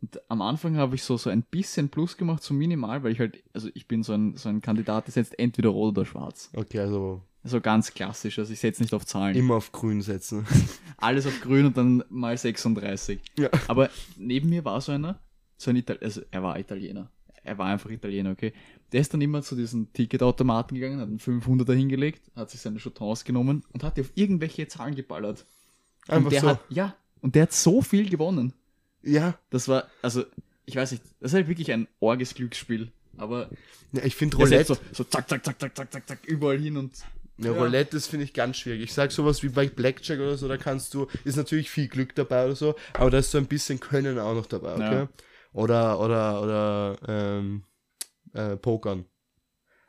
Und 0.00 0.20
am 0.30 0.42
Anfang 0.42 0.76
habe 0.76 0.94
ich 0.94 1.02
so, 1.02 1.16
so 1.16 1.30
ein 1.30 1.42
bisschen 1.42 1.88
Plus 1.88 2.16
gemacht, 2.16 2.42
so 2.42 2.54
minimal, 2.54 3.02
weil 3.02 3.12
ich 3.12 3.18
halt, 3.18 3.42
also 3.52 3.68
ich 3.74 3.88
bin 3.88 4.02
so 4.02 4.12
ein, 4.12 4.36
so 4.36 4.48
ein 4.48 4.60
Kandidat, 4.60 5.06
der 5.06 5.12
setzt 5.12 5.38
entweder 5.38 5.70
rot 5.70 5.96
oder 5.96 6.06
schwarz. 6.06 6.50
Okay, 6.54 6.80
also 6.80 7.22
So 7.46 7.60
ganz 7.60 7.94
klassisch, 7.94 8.38
also 8.38 8.52
ich 8.52 8.60
setze 8.60 8.82
nicht 8.82 8.92
auf 8.94 9.06
Zahlen. 9.06 9.36
Immer 9.36 9.56
auf 9.56 9.72
grün 9.72 10.02
setzen. 10.02 10.46
Alles 10.96 11.26
auf 11.26 11.40
grün 11.40 11.66
und 11.66 11.76
dann 11.76 12.04
mal 12.08 12.36
36. 12.36 13.20
Ja. 13.38 13.50
Aber 13.68 13.90
neben 14.16 14.48
mir 14.48 14.64
war 14.64 14.80
so 14.80 14.92
einer, 14.92 15.20
so 15.56 15.70
ein 15.70 15.76
Italiener, 15.76 16.04
also 16.04 16.22
er 16.30 16.42
war 16.42 16.58
Italiener. 16.58 17.10
Er 17.42 17.58
war 17.58 17.66
einfach 17.66 17.90
Italiener, 17.90 18.32
okay. 18.32 18.52
Der 18.92 19.00
ist 19.00 19.14
dann 19.14 19.20
immer 19.20 19.42
zu 19.42 19.54
diesen 19.54 19.92
Ticketautomaten 19.92 20.74
gegangen, 20.74 21.00
hat 21.00 21.08
einen 21.08 21.18
500er 21.18 21.74
hingelegt, 21.74 22.22
hat 22.34 22.50
sich 22.50 22.60
seine 22.60 22.78
Jetons 22.78 23.24
genommen 23.24 23.64
und 23.72 23.84
hat 23.84 23.96
die 23.96 24.00
auf 24.00 24.10
irgendwelche 24.14 24.66
Zahlen 24.66 24.94
geballert. 24.94 25.44
Einfach 26.08 26.32
so. 26.32 26.48
hat, 26.48 26.60
ja, 26.68 26.96
und 27.20 27.34
der 27.34 27.42
hat 27.42 27.52
so 27.52 27.82
viel 27.82 28.08
gewonnen. 28.08 28.52
Ja, 29.02 29.38
Das 29.50 29.68
war, 29.68 29.86
also, 30.02 30.24
ich 30.64 30.74
weiß 30.74 30.92
nicht, 30.92 31.04
das 31.20 31.30
ist 31.30 31.34
halt 31.34 31.48
wirklich 31.48 31.72
ein 31.72 31.86
orges 32.00 32.34
Glücksspiel. 32.34 32.90
Aber 33.16 33.50
ja 33.92 34.04
ich 34.04 34.14
finde 34.14 34.36
Roulette, 34.36 34.74
so, 34.74 34.76
so 34.92 35.04
zack, 35.04 35.28
zack, 35.28 35.44
zack, 35.44 35.58
zack, 35.58 35.76
zack, 35.76 35.92
zack, 35.92 36.08
zack, 36.08 36.26
überall 36.26 36.58
hin 36.58 36.76
und 36.76 36.92
ja, 37.38 37.52
Roulette, 37.52 37.96
das 37.96 38.06
finde 38.06 38.24
ich 38.24 38.32
ganz 38.32 38.56
schwierig. 38.56 38.82
Ich 38.82 38.94
sag 38.94 39.12
sowas 39.12 39.42
wie 39.42 39.48
bei 39.48 39.68
Blackjack 39.68 40.18
oder 40.18 40.36
so, 40.36 40.48
da 40.48 40.56
kannst 40.56 40.94
du, 40.94 41.06
ist 41.24 41.36
natürlich 41.36 41.70
viel 41.70 41.88
Glück 41.88 42.14
dabei 42.14 42.46
oder 42.46 42.56
so, 42.56 42.74
aber 42.94 43.10
da 43.10 43.18
ist 43.18 43.30
so 43.30 43.38
ein 43.38 43.46
bisschen 43.46 43.80
Können 43.80 44.18
auch 44.18 44.34
noch 44.34 44.46
dabei, 44.46 44.74
okay? 44.74 44.94
Ja. 44.94 45.08
Oder, 45.52 46.00
oder, 46.00 46.42
oder, 46.42 46.96
ähm, 47.08 47.62
äh, 48.32 48.56
Pokern. 48.56 49.06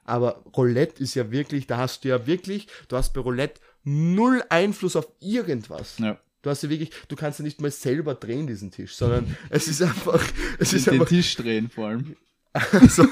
Aber 0.04 0.44
Roulette 0.56 1.04
ist 1.04 1.16
ja 1.16 1.32
wirklich, 1.32 1.68
da 1.68 1.78
hast 1.78 2.04
du 2.04 2.10
ja 2.10 2.26
wirklich, 2.26 2.68
du 2.88 2.96
hast 2.96 3.14
bei 3.14 3.20
Roulette 3.22 3.60
null 3.84 4.44
Einfluss 4.50 4.96
auf 4.96 5.08
irgendwas. 5.20 5.98
ja, 6.00 6.20
Du 6.42 6.50
hast 6.50 6.64
ja 6.64 6.70
wirklich, 6.70 6.92
du 7.10 7.16
kannst 7.18 7.40
ja 7.40 7.44
nicht 7.44 7.60
mal 7.60 7.72
selber 7.72 8.16
drehen, 8.16 8.48
diesen 8.48 8.72
Tisch, 8.72 8.96
sondern 8.96 9.36
es 9.50 9.68
ist 9.68 9.82
einfach, 9.84 10.24
es 10.60 10.72
ist 10.72 10.88
den 10.88 10.94
einfach 10.94 11.08
Tisch 11.08 11.36
drehen 11.36 11.70
vor 11.70 11.88
allem. 11.88 12.16
so, 12.90 13.06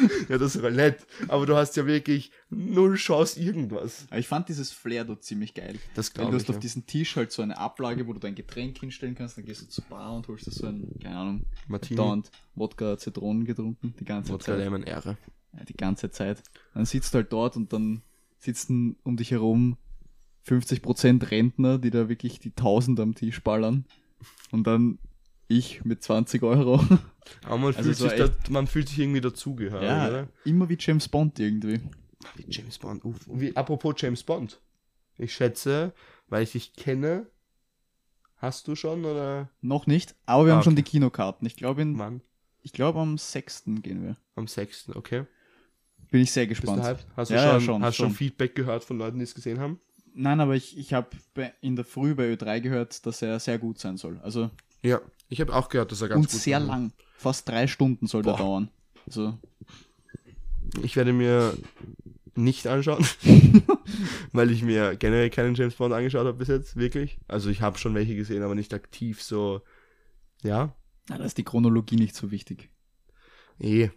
ja, 0.28 0.38
das 0.38 0.60
Roulette. 0.62 1.04
Aber 1.28 1.46
du 1.46 1.56
hast 1.56 1.76
ja 1.76 1.86
wirklich 1.86 2.30
null 2.50 2.94
Chance 2.96 3.40
irgendwas. 3.40 4.06
Aber 4.10 4.18
ich 4.18 4.28
fand 4.28 4.48
dieses 4.48 4.70
Flair 4.72 5.04
dort 5.04 5.24
ziemlich 5.24 5.54
geil. 5.54 5.76
Das 5.94 6.12
glaube 6.12 6.30
du 6.30 6.36
ich. 6.36 6.42
hast 6.42 6.50
auf 6.50 6.56
Ja. 6.56 6.60
diesen 6.60 6.86
Tisch 6.86 7.16
halt 7.16 7.32
so 7.32 7.42
eine 7.42 7.58
Ablage, 7.58 8.06
wo 8.06 8.12
du 8.12 8.20
dein 8.20 8.34
Getränk 8.34 8.78
hinstellen 8.78 9.14
kannst, 9.14 9.36
dann 9.38 9.44
gehst 9.44 9.62
du 9.62 9.66
zur 9.68 9.84
Bar 9.84 10.14
und 10.14 10.26
holst 10.28 10.46
dir 10.46 10.50
so 10.52 10.66
ein, 10.66 10.88
keine 11.02 11.16
Ahnung, 11.16 11.44
Martini, 11.66 11.96
dauernd 11.96 12.30
Wodka, 12.54 12.98
Zitronen 12.98 13.44
getrunken, 13.44 13.94
die 14.00 14.04
ganze 14.04 14.32
Wodka 14.32 14.46
Zeit. 14.52 14.58
Lemon 14.58 14.82
Ehre. 14.82 15.16
Ja, 15.56 15.64
die 15.64 15.74
ganze 15.76 16.10
Zeit. 16.10 16.42
Dann 16.74 16.84
sitzt 16.84 17.14
du 17.14 17.16
halt 17.18 17.32
dort 17.32 17.56
und 17.56 17.72
dann 17.72 18.02
sitzen 18.38 18.96
um 19.02 19.16
dich 19.16 19.30
herum 19.30 19.76
50% 20.46 21.30
Rentner, 21.30 21.78
die 21.78 21.90
da 21.90 22.08
wirklich 22.08 22.38
die 22.40 22.52
Tausend 22.52 23.00
am 23.00 23.14
Tisch 23.14 23.42
ballern. 23.42 23.84
Und 24.50 24.66
dann 24.66 24.98
ich 25.48 25.84
mit 25.84 26.02
20 26.02 26.42
Euro. 26.42 26.76
Aber 27.44 27.58
man, 27.58 27.74
Also 27.74 27.82
fühlt 27.82 27.96
sich 27.96 28.12
da, 28.14 28.30
man 28.50 28.66
fühlt 28.66 28.88
sich 28.88 28.98
irgendwie 28.98 29.20
dazugehörig, 29.20 29.86
ja, 29.86 30.08
oder? 30.08 30.28
immer 30.44 30.68
wie 30.68 30.76
James 30.78 31.08
Bond 31.08 31.38
irgendwie. 31.38 31.80
Wie 32.36 32.46
James 32.48 32.78
Bond. 32.78 33.04
Uff. 33.04 33.16
Wie, 33.26 33.54
apropos 33.56 33.94
James 33.98 34.22
Bond. 34.22 34.60
Ich 35.18 35.34
schätze, 35.34 35.92
weil 36.28 36.42
ich 36.44 36.52
dich 36.52 36.74
kenne, 36.74 37.26
hast 38.36 38.68
du 38.68 38.74
schon 38.76 39.04
oder 39.04 39.50
Noch 39.60 39.86
nicht, 39.86 40.14
aber 40.26 40.46
wir 40.46 40.52
Ah, 40.52 40.56
haben 40.56 40.62
schon 40.62 40.76
die 40.76 40.82
Kinokarten. 40.82 41.46
Ich 41.46 41.56
glaube, 41.56 41.82
in- 41.82 41.98
wann? 41.98 42.22
ich 42.62 42.72
glaube 42.72 42.98
am 43.00 43.18
6. 43.18 43.64
gehen 43.82 44.02
wir. 44.02 44.16
Am 44.36 44.46
6. 44.46 44.90
Okay. 44.94 45.24
Bin 46.10 46.22
ich 46.22 46.32
sehr 46.32 46.46
Bist 46.46 46.60
gespannt. 46.60 46.82
du 46.82 46.86
hyped? 46.88 47.06
Hast 47.16 47.30
du 47.30 47.34
Ja, 47.34 47.44
ja, 47.44 47.50
schon, 47.52 47.60
schon, 47.60 47.82
hast 47.82 47.96
schon 47.96 48.06
schon. 48.08 48.14
Feedback 48.16 48.54
gehört 48.54 48.84
von 48.84 48.96
Leuten, 48.98 49.18
die 49.18 49.24
es 49.24 49.34
gesehen 49.34 49.58
haben? 49.60 49.80
Nein, 50.14 50.40
aber 50.40 50.54
ich, 50.56 50.76
ich 50.78 50.92
habe 50.94 51.10
in 51.60 51.76
der 51.76 51.84
Früh 51.84 52.14
bei 52.14 52.32
Ö3 52.32 52.60
gehört, 52.60 53.04
dass 53.06 53.20
er 53.22 53.38
sehr 53.40 53.58
gut 53.58 53.78
sein 53.78 53.96
soll. 53.98 54.18
Also 54.22 54.50
Ja. 54.82 55.00
Ich 55.28 55.40
habe 55.40 55.54
auch 55.54 55.68
gehört, 55.68 55.92
dass 55.92 56.00
er 56.00 56.08
ganz 56.08 56.26
und 56.26 56.30
gut 56.32 56.40
sehr 56.40 56.60
war. 56.60 56.66
lang. 56.66 56.92
Fast 57.16 57.48
drei 57.48 57.66
Stunden 57.66 58.06
soll 58.06 58.22
der 58.22 58.32
Boah. 58.32 58.38
dauern. 58.38 58.70
Also 59.06 59.38
Ich 60.82 60.96
werde 60.96 61.12
mir 61.12 61.56
nicht 62.34 62.66
anschauen, 62.66 63.04
weil 64.32 64.50
ich 64.50 64.62
mir 64.62 64.96
generell 64.96 65.30
keinen 65.30 65.54
James 65.54 65.74
Bond 65.74 65.92
angeschaut 65.92 66.26
habe 66.26 66.38
bis 66.38 66.48
jetzt, 66.48 66.76
wirklich. 66.76 67.18
Also 67.26 67.50
ich 67.50 67.60
habe 67.62 67.78
schon 67.78 67.94
welche 67.94 68.14
gesehen, 68.14 68.42
aber 68.42 68.54
nicht 68.54 68.72
aktiv 68.74 69.22
so. 69.22 69.62
Ja, 70.42 70.74
na, 71.08 71.18
da 71.18 71.24
ist 71.24 71.38
die 71.38 71.44
Chronologie 71.44 71.96
nicht 71.96 72.14
so 72.14 72.30
wichtig. 72.30 72.70
eh. 73.58 73.90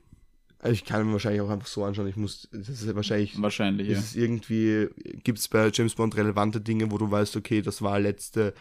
Also 0.64 0.74
ich 0.74 0.86
kann 0.86 1.08
mir 1.08 1.14
wahrscheinlich 1.14 1.42
auch 1.42 1.50
einfach 1.50 1.66
so 1.66 1.84
anschauen. 1.84 2.08
Ich 2.08 2.16
muss, 2.18 2.48
das 2.52 2.70
ist 2.70 2.86
ja 2.86 2.96
wahrscheinlich, 2.96 3.42
Wahrscheinlich, 3.42 3.88
ja. 3.88 3.98
ist 3.98 4.06
es 4.06 4.16
irgendwie, 4.16 4.90
gibt 5.24 5.40
es 5.40 5.48
bei 5.48 5.72
James 5.74 5.96
Bond 5.96 6.16
relevante 6.16 6.62
Dinge, 6.62 6.92
wo 6.92 7.00
du 7.00 7.10
weißt, 7.10 7.36
okay, 7.36 7.64
das 7.64 7.82
war 7.82 8.00
letzte, 8.00 8.54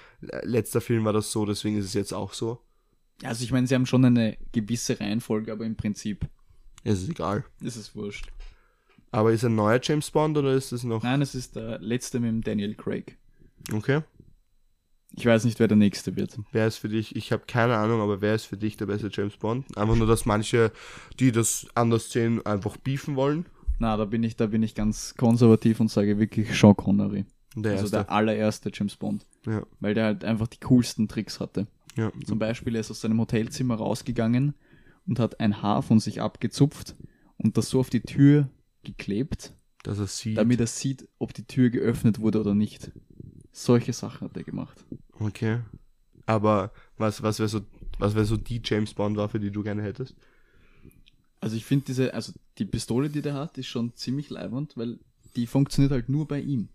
letzter 0.42 0.80
Film 0.80 1.04
war 1.04 1.12
das 1.12 1.30
so, 1.30 1.44
deswegen 1.44 1.76
ist 1.76 1.84
es 1.84 1.92
jetzt 1.92 2.14
auch 2.14 2.32
so. 2.32 2.58
Also 3.22 3.44
ich 3.44 3.52
meine, 3.52 3.66
sie 3.66 3.74
haben 3.74 3.84
schon 3.84 4.02
eine 4.06 4.38
gewisse 4.52 4.98
Reihenfolge, 4.98 5.52
aber 5.52 5.66
im 5.66 5.76
Prinzip 5.76 6.26
Es 6.84 7.02
ist 7.02 7.10
egal. 7.10 7.44
ist 7.60 7.76
es 7.76 7.94
wurscht. 7.94 8.28
Aber 9.10 9.32
ist 9.32 9.44
ein 9.44 9.54
neuer 9.54 9.78
James 9.82 10.10
Bond 10.10 10.38
oder 10.38 10.54
ist 10.54 10.72
es 10.72 10.84
noch? 10.84 11.02
Nein, 11.02 11.20
es 11.20 11.34
ist 11.34 11.54
der 11.54 11.80
letzte 11.80 12.18
mit 12.18 12.30
dem 12.30 12.40
Daniel 12.40 12.74
Craig. 12.76 13.18
Okay. 13.74 14.00
Ich 15.16 15.26
weiß 15.26 15.44
nicht, 15.44 15.58
wer 15.58 15.66
der 15.68 15.76
nächste 15.76 16.14
wird. 16.16 16.38
Wer 16.52 16.66
ist 16.66 16.76
für 16.76 16.88
dich, 16.88 17.16
ich 17.16 17.32
habe 17.32 17.42
keine 17.46 17.76
Ahnung, 17.76 18.00
aber 18.00 18.20
wer 18.20 18.34
ist 18.34 18.44
für 18.44 18.56
dich 18.56 18.76
der 18.76 18.86
beste 18.86 19.10
James 19.12 19.36
Bond? 19.36 19.76
Einfach 19.76 19.96
nur, 19.96 20.06
dass 20.06 20.24
manche, 20.24 20.70
die 21.18 21.32
das 21.32 21.66
anders 21.74 22.10
sehen, 22.10 22.44
einfach 22.46 22.76
beefen 22.76 23.16
wollen. 23.16 23.46
Na, 23.80 23.96
da 23.96 24.04
bin 24.04 24.22
ich, 24.22 24.36
da 24.36 24.46
bin 24.46 24.62
ich 24.62 24.74
ganz 24.74 25.14
konservativ 25.16 25.80
und 25.80 25.90
sage 25.90 26.18
wirklich 26.18 26.56
Sean 26.58 26.76
Connery. 26.76 27.24
Der 27.56 27.72
also 27.72 27.84
erste. 27.84 27.96
der 27.96 28.10
allererste 28.12 28.70
James 28.72 28.94
Bond. 28.96 29.26
ja, 29.46 29.62
Weil 29.80 29.94
der 29.94 30.04
halt 30.04 30.24
einfach 30.24 30.46
die 30.46 30.60
coolsten 30.60 31.08
Tricks 31.08 31.40
hatte. 31.40 31.66
ja. 31.96 32.12
Zum 32.24 32.38
Beispiel, 32.38 32.74
er 32.76 32.80
ist 32.82 32.90
aus 32.92 33.00
seinem 33.00 33.18
Hotelzimmer 33.18 33.74
rausgegangen 33.76 34.54
und 35.06 35.18
hat 35.18 35.40
ein 35.40 35.60
Haar 35.60 35.82
von 35.82 35.98
sich 35.98 36.20
abgezupft 36.22 36.94
und 37.38 37.56
das 37.56 37.70
so 37.70 37.80
auf 37.80 37.90
die 37.90 38.02
Tür 38.02 38.48
geklebt, 38.84 39.52
Dass 39.82 39.98
er 39.98 40.06
sieht. 40.06 40.36
damit 40.38 40.60
er 40.60 40.66
sieht, 40.68 41.08
ob 41.18 41.34
die 41.34 41.44
Tür 41.46 41.70
geöffnet 41.70 42.20
wurde 42.20 42.40
oder 42.40 42.54
nicht. 42.54 42.92
Solche 43.52 43.92
Sachen 43.92 44.28
hat 44.28 44.36
er 44.36 44.44
gemacht. 44.44 44.84
Okay. 45.18 45.60
Aber 46.26 46.72
was, 46.96 47.22
was 47.22 47.38
wäre 47.38 47.48
so, 47.48 47.60
was 47.98 48.14
wäre 48.14 48.24
so 48.24 48.36
die 48.36 48.60
James 48.64 48.94
Bond 48.94 49.16
Waffe, 49.16 49.40
die 49.40 49.50
du 49.50 49.62
gerne 49.62 49.82
hättest? 49.82 50.14
Also 51.40 51.56
ich 51.56 51.64
finde 51.64 51.86
diese, 51.86 52.14
also 52.14 52.32
die 52.58 52.66
Pistole, 52.66 53.08
die 53.08 53.22
der 53.22 53.34
hat, 53.34 53.58
ist 53.58 53.66
schon 53.66 53.96
ziemlich 53.96 54.30
leibend, 54.30 54.76
weil 54.76 54.98
die 55.36 55.46
funktioniert 55.46 55.92
halt 55.92 56.08
nur 56.08 56.28
bei 56.28 56.40
ihm. 56.40 56.68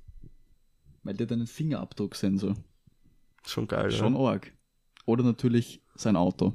Weil 1.03 1.13
der 1.13 1.27
hat 1.27 1.33
einen 1.33 1.47
Fingerabdrucksensor. 1.47 2.55
Schon 3.45 3.67
geil, 3.67 3.91
Schon 3.91 4.15
oder? 4.15 4.31
arg. 4.31 4.51
Oder 5.05 5.23
natürlich 5.23 5.81
sein 5.95 6.15
Auto. 6.15 6.53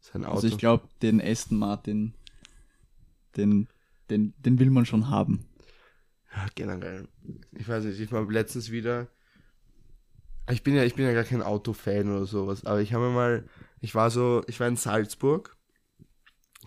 Sein 0.00 0.24
Auto. 0.24 0.34
Also 0.34 0.48
ich 0.48 0.58
glaube, 0.58 0.88
den 1.02 1.20
Aston 1.20 1.58
Martin, 1.58 2.14
den, 3.36 3.68
den, 4.10 4.34
den 4.38 4.58
will 4.58 4.70
man 4.70 4.84
schon 4.84 5.08
haben. 5.08 5.46
Ja, 6.34 6.46
generell. 6.54 7.08
Ich 7.52 7.68
weiß 7.68 7.84
nicht, 7.84 8.00
ich 8.00 8.10
war 8.10 8.28
letztens 8.28 8.70
wieder. 8.70 9.08
Ich 10.50 10.62
bin 10.62 10.74
ja, 10.74 10.84
ich 10.84 10.94
bin 10.94 11.04
ja 11.04 11.12
gar 11.12 11.24
kein 11.24 11.42
Autofan 11.42 12.14
oder 12.14 12.26
sowas, 12.26 12.64
aber 12.66 12.80
ich 12.80 12.92
habe 12.92 13.06
mir 13.06 13.14
mal, 13.14 13.48
ich 13.80 13.94
war 13.94 14.10
so, 14.10 14.42
ich 14.46 14.58
war 14.60 14.68
in 14.68 14.76
Salzburg. 14.76 15.56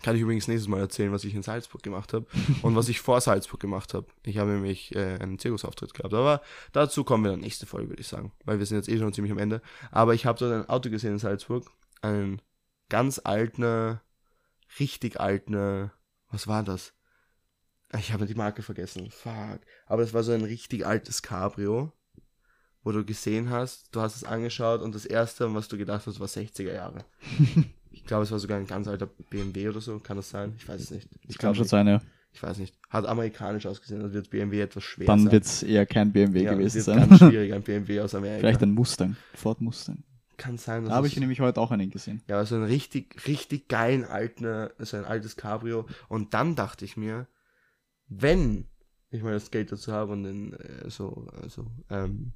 Kann 0.02 0.14
ich 0.14 0.22
übrigens 0.22 0.46
nächstes 0.46 0.68
Mal 0.68 0.80
erzählen, 0.80 1.10
was 1.10 1.24
ich 1.24 1.34
in 1.34 1.42
Salzburg 1.42 1.82
gemacht 1.82 2.12
habe 2.12 2.26
und 2.62 2.76
was 2.76 2.88
ich 2.88 3.00
vor 3.00 3.20
Salzburg 3.20 3.60
gemacht 3.60 3.94
habe. 3.94 4.06
Ich 4.24 4.38
habe 4.38 4.50
nämlich 4.50 4.94
äh, 4.94 5.18
einen 5.18 5.38
Zirkusauftritt 5.38 5.94
gehabt, 5.94 6.12
aber 6.12 6.42
dazu 6.72 7.02
kommen 7.02 7.24
wir 7.24 7.30
dann 7.30 7.40
nächste 7.40 7.64
Folge, 7.66 7.88
würde 7.88 8.02
ich 8.02 8.08
sagen, 8.08 8.32
weil 8.44 8.58
wir 8.58 8.66
sind 8.66 8.76
jetzt 8.76 8.88
eh 8.88 8.98
schon 8.98 9.12
ziemlich 9.12 9.32
am 9.32 9.38
Ende. 9.38 9.62
Aber 9.90 10.14
ich 10.14 10.26
habe 10.26 10.38
dort 10.38 10.52
ein 10.52 10.68
Auto 10.68 10.90
gesehen 10.90 11.12
in 11.12 11.18
Salzburg, 11.18 11.70
einen 12.02 12.42
ganz 12.90 13.20
alten, 13.24 13.98
richtig 14.78 15.18
alten, 15.18 15.90
was 16.30 16.46
war 16.46 16.62
das? 16.62 16.92
Ich 17.98 18.12
habe 18.12 18.26
die 18.26 18.34
Marke 18.34 18.62
vergessen. 18.62 19.10
Fuck. 19.10 19.60
Aber 19.86 20.02
das 20.02 20.12
war 20.12 20.22
so 20.22 20.32
ein 20.32 20.44
richtig 20.44 20.84
altes 20.86 21.22
Cabrio, 21.22 21.92
wo 22.86 22.92
du 22.92 23.04
gesehen 23.04 23.50
hast, 23.50 23.88
du 23.90 24.00
hast 24.00 24.14
es 24.14 24.22
angeschaut 24.22 24.80
und 24.80 24.94
das 24.94 25.04
erste, 25.04 25.52
was 25.52 25.66
du 25.66 25.76
gedacht 25.76 26.06
hast, 26.06 26.20
war 26.20 26.28
60er 26.28 26.72
Jahre. 26.72 27.04
ich 27.90 28.04
glaube, 28.04 28.22
es 28.22 28.30
war 28.30 28.38
sogar 28.38 28.58
ein 28.58 28.66
ganz 28.68 28.86
alter 28.86 29.08
BMW 29.28 29.70
oder 29.70 29.80
so. 29.80 29.98
Kann 29.98 30.18
das 30.18 30.30
sein? 30.30 30.54
Ich 30.56 30.68
weiß 30.68 30.80
es 30.80 30.92
nicht. 30.92 31.08
Ich 31.26 31.36
glaube 31.36 31.56
schon 31.56 31.66
sein, 31.66 31.88
ja. 31.88 32.00
Ich 32.32 32.40
weiß 32.40 32.58
nicht. 32.58 32.76
Hat 32.88 33.04
amerikanisch 33.04 33.66
ausgesehen, 33.66 34.02
also 34.02 34.14
wird 34.14 34.30
BMW 34.30 34.60
etwas 34.60 34.84
schwer 34.84 35.04
Dann 35.08 35.32
wird 35.32 35.44
es 35.44 35.64
eher 35.64 35.84
kein 35.84 36.12
BMW 36.12 36.44
ja, 36.44 36.54
gewesen 36.54 36.80
sein. 36.80 37.08
ganz 37.08 37.18
schwierig, 37.28 37.52
ein 37.52 37.62
BMW 37.62 38.02
aus 38.02 38.14
Amerika. 38.14 38.38
Vielleicht 38.38 38.62
ein 38.62 38.70
Mustang. 38.70 39.16
Ford 39.34 39.60
Mustang. 39.60 40.04
Kann 40.36 40.56
sein, 40.56 40.84
Da 40.84 40.92
habe 40.92 41.08
ich 41.08 41.18
nämlich 41.18 41.40
heute 41.40 41.60
auch 41.60 41.72
einen 41.72 41.90
gesehen. 41.90 42.22
Ja, 42.28 42.44
so 42.44 42.54
ein 42.54 42.62
richtig, 42.62 43.26
richtig 43.26 43.66
geilen 43.66 44.04
alten, 44.04 44.68
so 44.78 44.96
ein 44.96 45.04
altes 45.04 45.34
Cabrio. 45.34 45.86
Und 46.08 46.34
dann 46.34 46.54
dachte 46.54 46.84
ich 46.84 46.96
mir, 46.96 47.26
wenn 48.06 48.66
ich 49.10 49.24
mal 49.24 49.32
das 49.32 49.50
Geld 49.50 49.72
dazu 49.72 49.92
habe 49.92 50.12
und 50.12 50.24
in 50.24 50.52
äh, 50.52 50.88
so, 50.88 51.26
also, 51.42 51.66
ähm, 51.90 52.32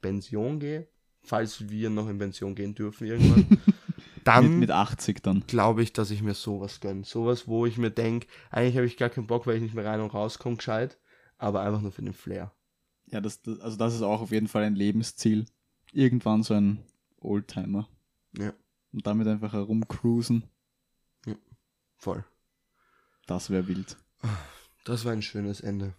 Pension 0.00 0.60
gehe, 0.60 0.88
falls 1.22 1.68
wir 1.68 1.90
noch 1.90 2.08
in 2.08 2.18
Pension 2.18 2.54
gehen 2.54 2.74
dürfen 2.74 3.06
irgendwann, 3.06 3.46
Mit, 3.48 3.60
dann 4.24 4.58
mit 4.58 4.70
80 4.70 5.22
dann. 5.22 5.44
glaube 5.46 5.82
ich, 5.82 5.92
dass 5.92 6.10
ich 6.10 6.22
mir 6.22 6.34
sowas 6.34 6.80
gönne. 6.80 7.04
Sowas, 7.04 7.46
wo 7.48 7.66
ich 7.66 7.78
mir 7.78 7.90
denke, 7.90 8.26
eigentlich 8.50 8.76
habe 8.76 8.86
ich 8.86 8.96
gar 8.96 9.10
keinen 9.10 9.26
Bock, 9.26 9.46
weil 9.46 9.56
ich 9.56 9.62
nicht 9.62 9.74
mehr 9.74 9.84
rein 9.84 10.00
und 10.00 10.14
rauskomme 10.14 10.56
gescheit, 10.56 10.98
aber 11.38 11.60
einfach 11.62 11.80
nur 11.80 11.92
für 11.92 12.02
den 12.02 12.14
Flair. 12.14 12.52
Ja, 13.06 13.20
das, 13.20 13.40
das, 13.42 13.60
also 13.60 13.76
das 13.76 13.94
ist 13.94 14.02
auch 14.02 14.20
auf 14.20 14.30
jeden 14.32 14.48
Fall 14.48 14.64
ein 14.64 14.74
Lebensziel. 14.74 15.46
Irgendwann 15.92 16.42
so 16.42 16.54
ein 16.54 16.84
Oldtimer. 17.20 17.88
Ja, 18.36 18.52
Und 18.92 19.06
damit 19.06 19.26
einfach 19.26 19.52
herumcruisen. 19.54 20.44
voll. 21.96 22.24
Das 23.26 23.50
wäre 23.50 23.66
wild. 23.68 23.96
Das 24.84 25.04
war 25.04 25.12
ein 25.12 25.22
schönes 25.22 25.60
Ende. 25.60 25.94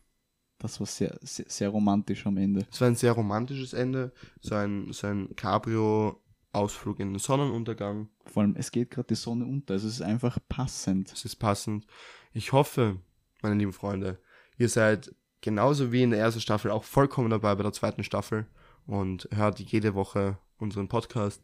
Das 0.60 0.80
war 0.80 0.88
sehr, 0.88 1.18
sehr, 1.22 1.46
sehr 1.48 1.70
romantisch 1.70 2.26
am 2.28 2.38
Ende. 2.38 2.68
Es 2.70 2.82
war 2.82 2.88
ein 2.90 2.96
sehr 2.96 3.14
romantisches 3.14 3.74
Ende, 3.74 4.12
so 4.42 4.56
ein, 4.56 4.92
so 4.92 5.08
ein 5.08 5.36
Cabrio-Ausflug 5.36 7.00
in 7.00 7.14
den 7.14 7.20
Sonnenuntergang. 7.20 8.10
Vor 8.26 8.44
allem, 8.44 8.56
es 8.58 8.72
geht 8.72 8.92
gerade 8.92 9.08
die 9.08 9.16
Sonne 9.16 9.46
unter. 9.46 9.76
Also 9.76 9.88
es 9.88 9.96
ist 9.96 10.02
einfach 10.02 10.38
passend. 10.50 11.12
Es 11.14 11.24
ist 11.24 11.38
passend. 11.38 11.88
Ich 12.34 12.52
hoffe, 12.52 12.98
meine 13.42 13.56
lieben 13.56 13.74
Freunde, 13.74 14.20
ihr 14.58 14.68
seid 14.68 15.16
genauso 15.42 15.94
wie 15.94 16.04
in 16.04 16.12
der 16.12 16.20
ersten 16.20 16.42
Staffel 16.42 16.72
auch 16.72 16.84
vollkommen 16.84 17.30
dabei 17.30 17.56
bei 17.56 17.64
der 17.64 17.74
zweiten 17.74 18.04
Staffel 18.04 18.46
und 18.86 19.30
hört 19.32 19.60
jede 19.60 19.96
Woche 19.96 20.38
unseren 20.58 20.90
Podcast. 20.90 21.42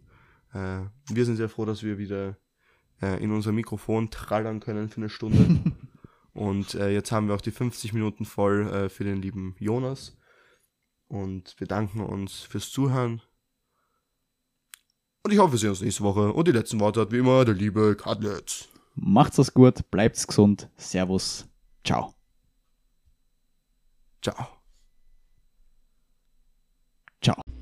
Äh, 0.54 0.82
wir 1.10 1.26
sind 1.26 1.38
sehr 1.38 1.48
froh, 1.48 1.64
dass 1.64 1.84
wir 1.84 1.98
wieder 1.98 2.38
äh, 3.02 3.24
in 3.24 3.32
unser 3.32 3.54
Mikrofon 3.54 4.10
trallern 4.10 4.60
können 4.60 4.90
für 4.90 4.98
eine 4.98 5.10
Stunde. 5.10 5.62
und 6.36 6.76
äh, 6.76 6.90
jetzt 6.90 7.14
haben 7.14 7.30
wir 7.30 7.36
auch 7.36 7.42
die 7.42 7.52
50 7.52 7.94
Minuten 7.94 8.26
voll 8.26 8.68
äh, 8.68 8.90
für 8.90 9.06
den 9.06 9.22
lieben 9.22 9.56
Jonas. 9.58 10.18
Und 11.08 11.56
wir 11.60 11.66
danken 11.66 12.02
uns 12.02 12.42
fürs 12.42 12.70
Zuhören. 12.72 13.22
Und 15.24 15.32
ich 15.32 15.40
hoffe, 15.40 15.54
wir 15.54 15.60
sehen 15.60 15.70
uns 15.70 15.82
nächste 15.82 16.04
Woche. 16.04 16.34
Und 16.34 16.48
die 16.50 16.52
letzten 16.52 16.82
Worte 16.82 17.00
hat 17.00 17.12
wie 17.14 17.20
immer 17.20 17.46
der 17.46 17.56
liebe 17.56 17.96
Kadletz. 17.96 18.68
Macht's 18.96 19.38
das 19.38 19.54
gut, 19.54 19.90
bleibt's 19.92 20.28
gesund. 20.28 20.70
Servus. 20.76 21.48
Ciao. 21.86 22.14
Ciao. 24.22 24.48
Ciao. 27.22 27.55